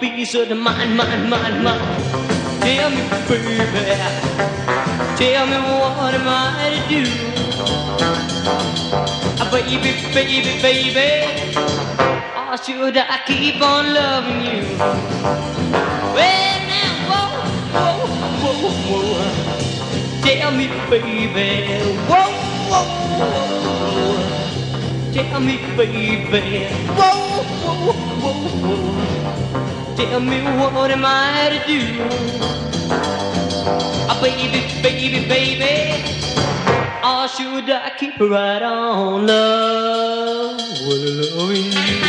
[0.00, 1.82] Piece of the mind, mind, mind, mind.
[2.62, 3.96] Tell me, baby,
[5.16, 7.04] tell me what am I to do?
[9.52, 11.08] Baby, baby, baby,
[12.36, 14.62] or should I keep on loving you?
[16.14, 17.96] Well, now, whoa,
[18.42, 20.22] whoa, whoa, whoa.
[20.22, 21.66] Tell me, baby,
[22.08, 22.30] whoa,
[22.70, 22.84] whoa,
[23.20, 25.12] whoa.
[25.12, 26.66] Tell me, baby,
[26.96, 27.12] whoa,
[27.62, 27.92] whoa,
[28.22, 28.32] whoa,
[28.76, 29.17] whoa.
[29.98, 31.80] Tell me what am I to do?
[34.08, 36.04] Ah, baby, baby, baby,
[37.02, 39.26] or should I keep right on
[40.86, 42.07] loving you?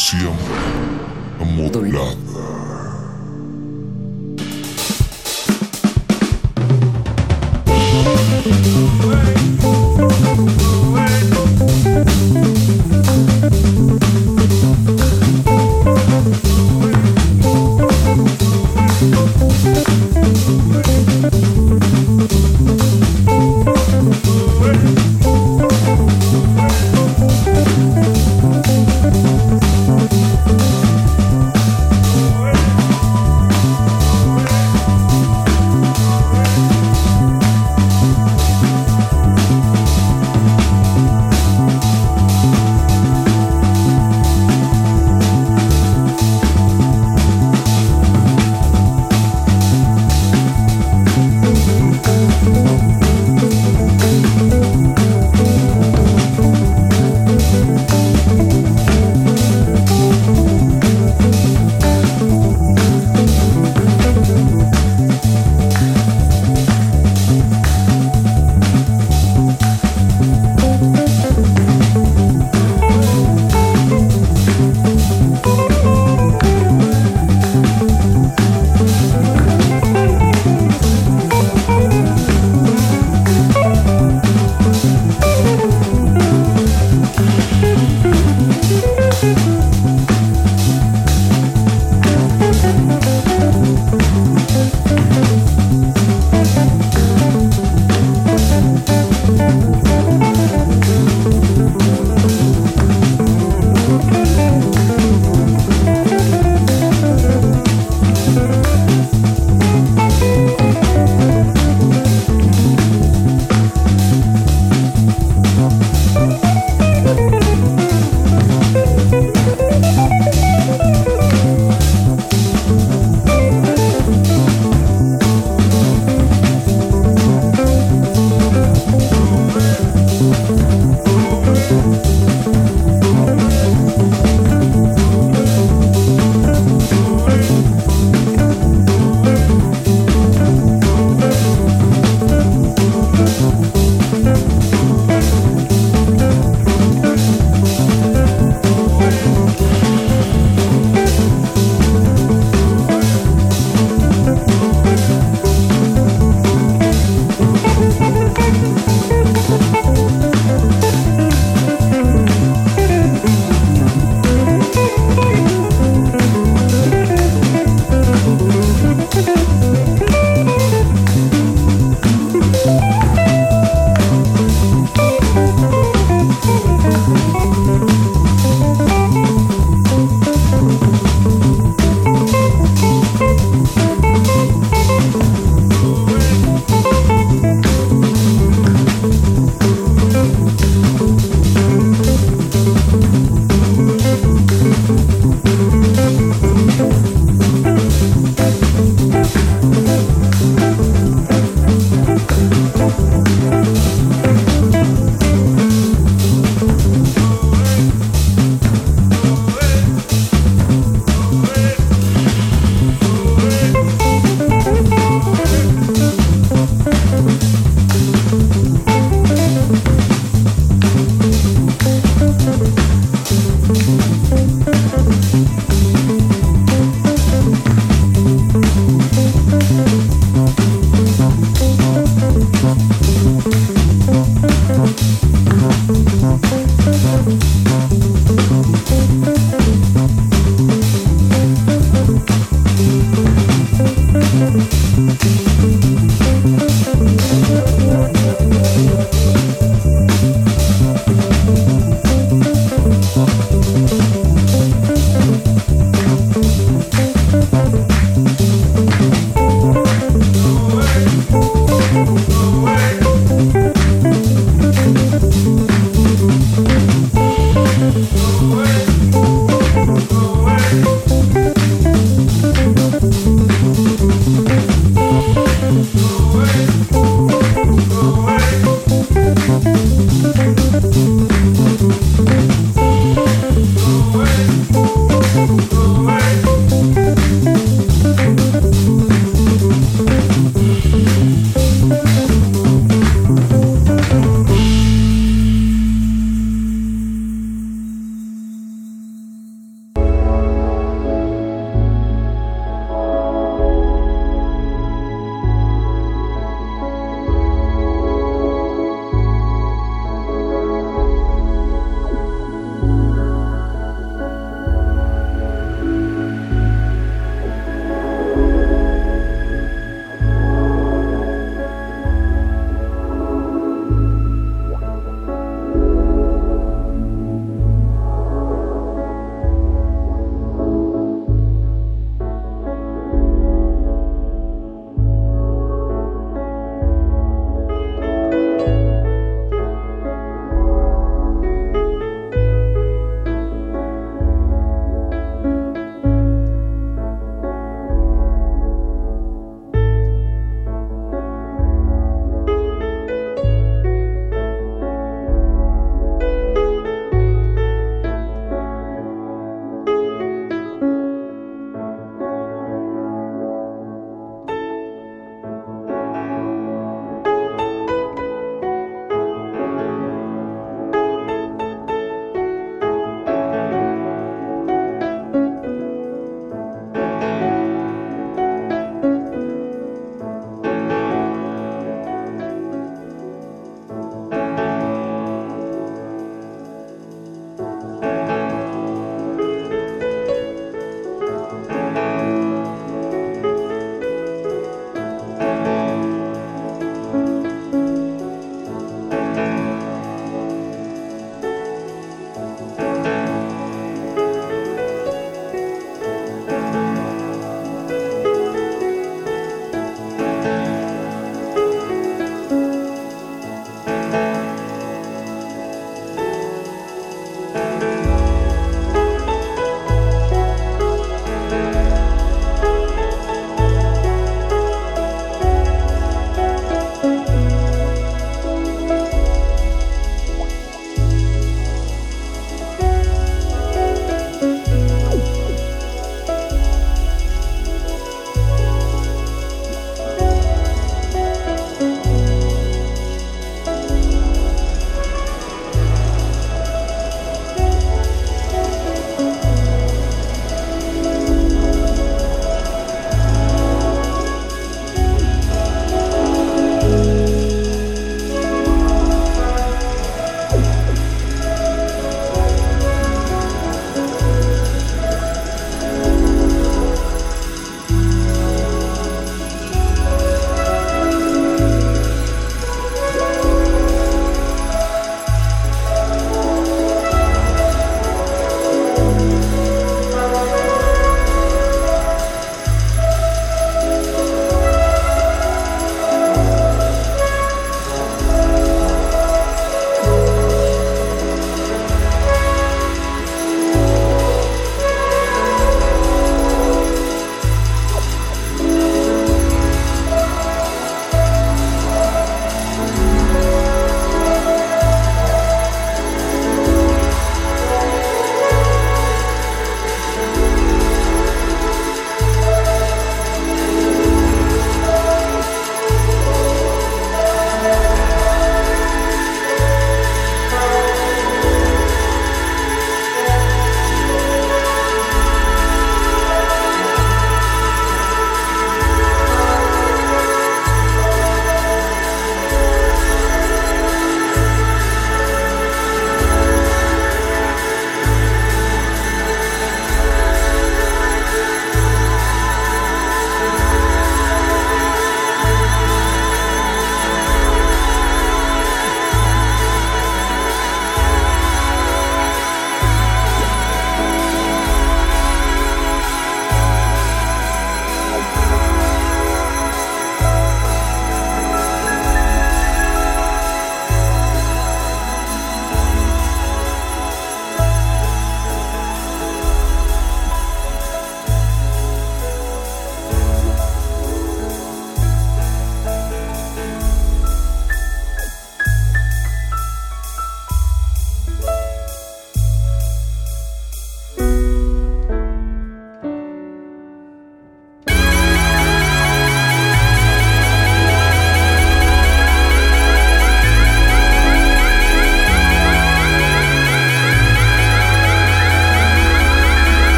[0.00, 0.30] Resistencia
[1.44, 2.19] modulada.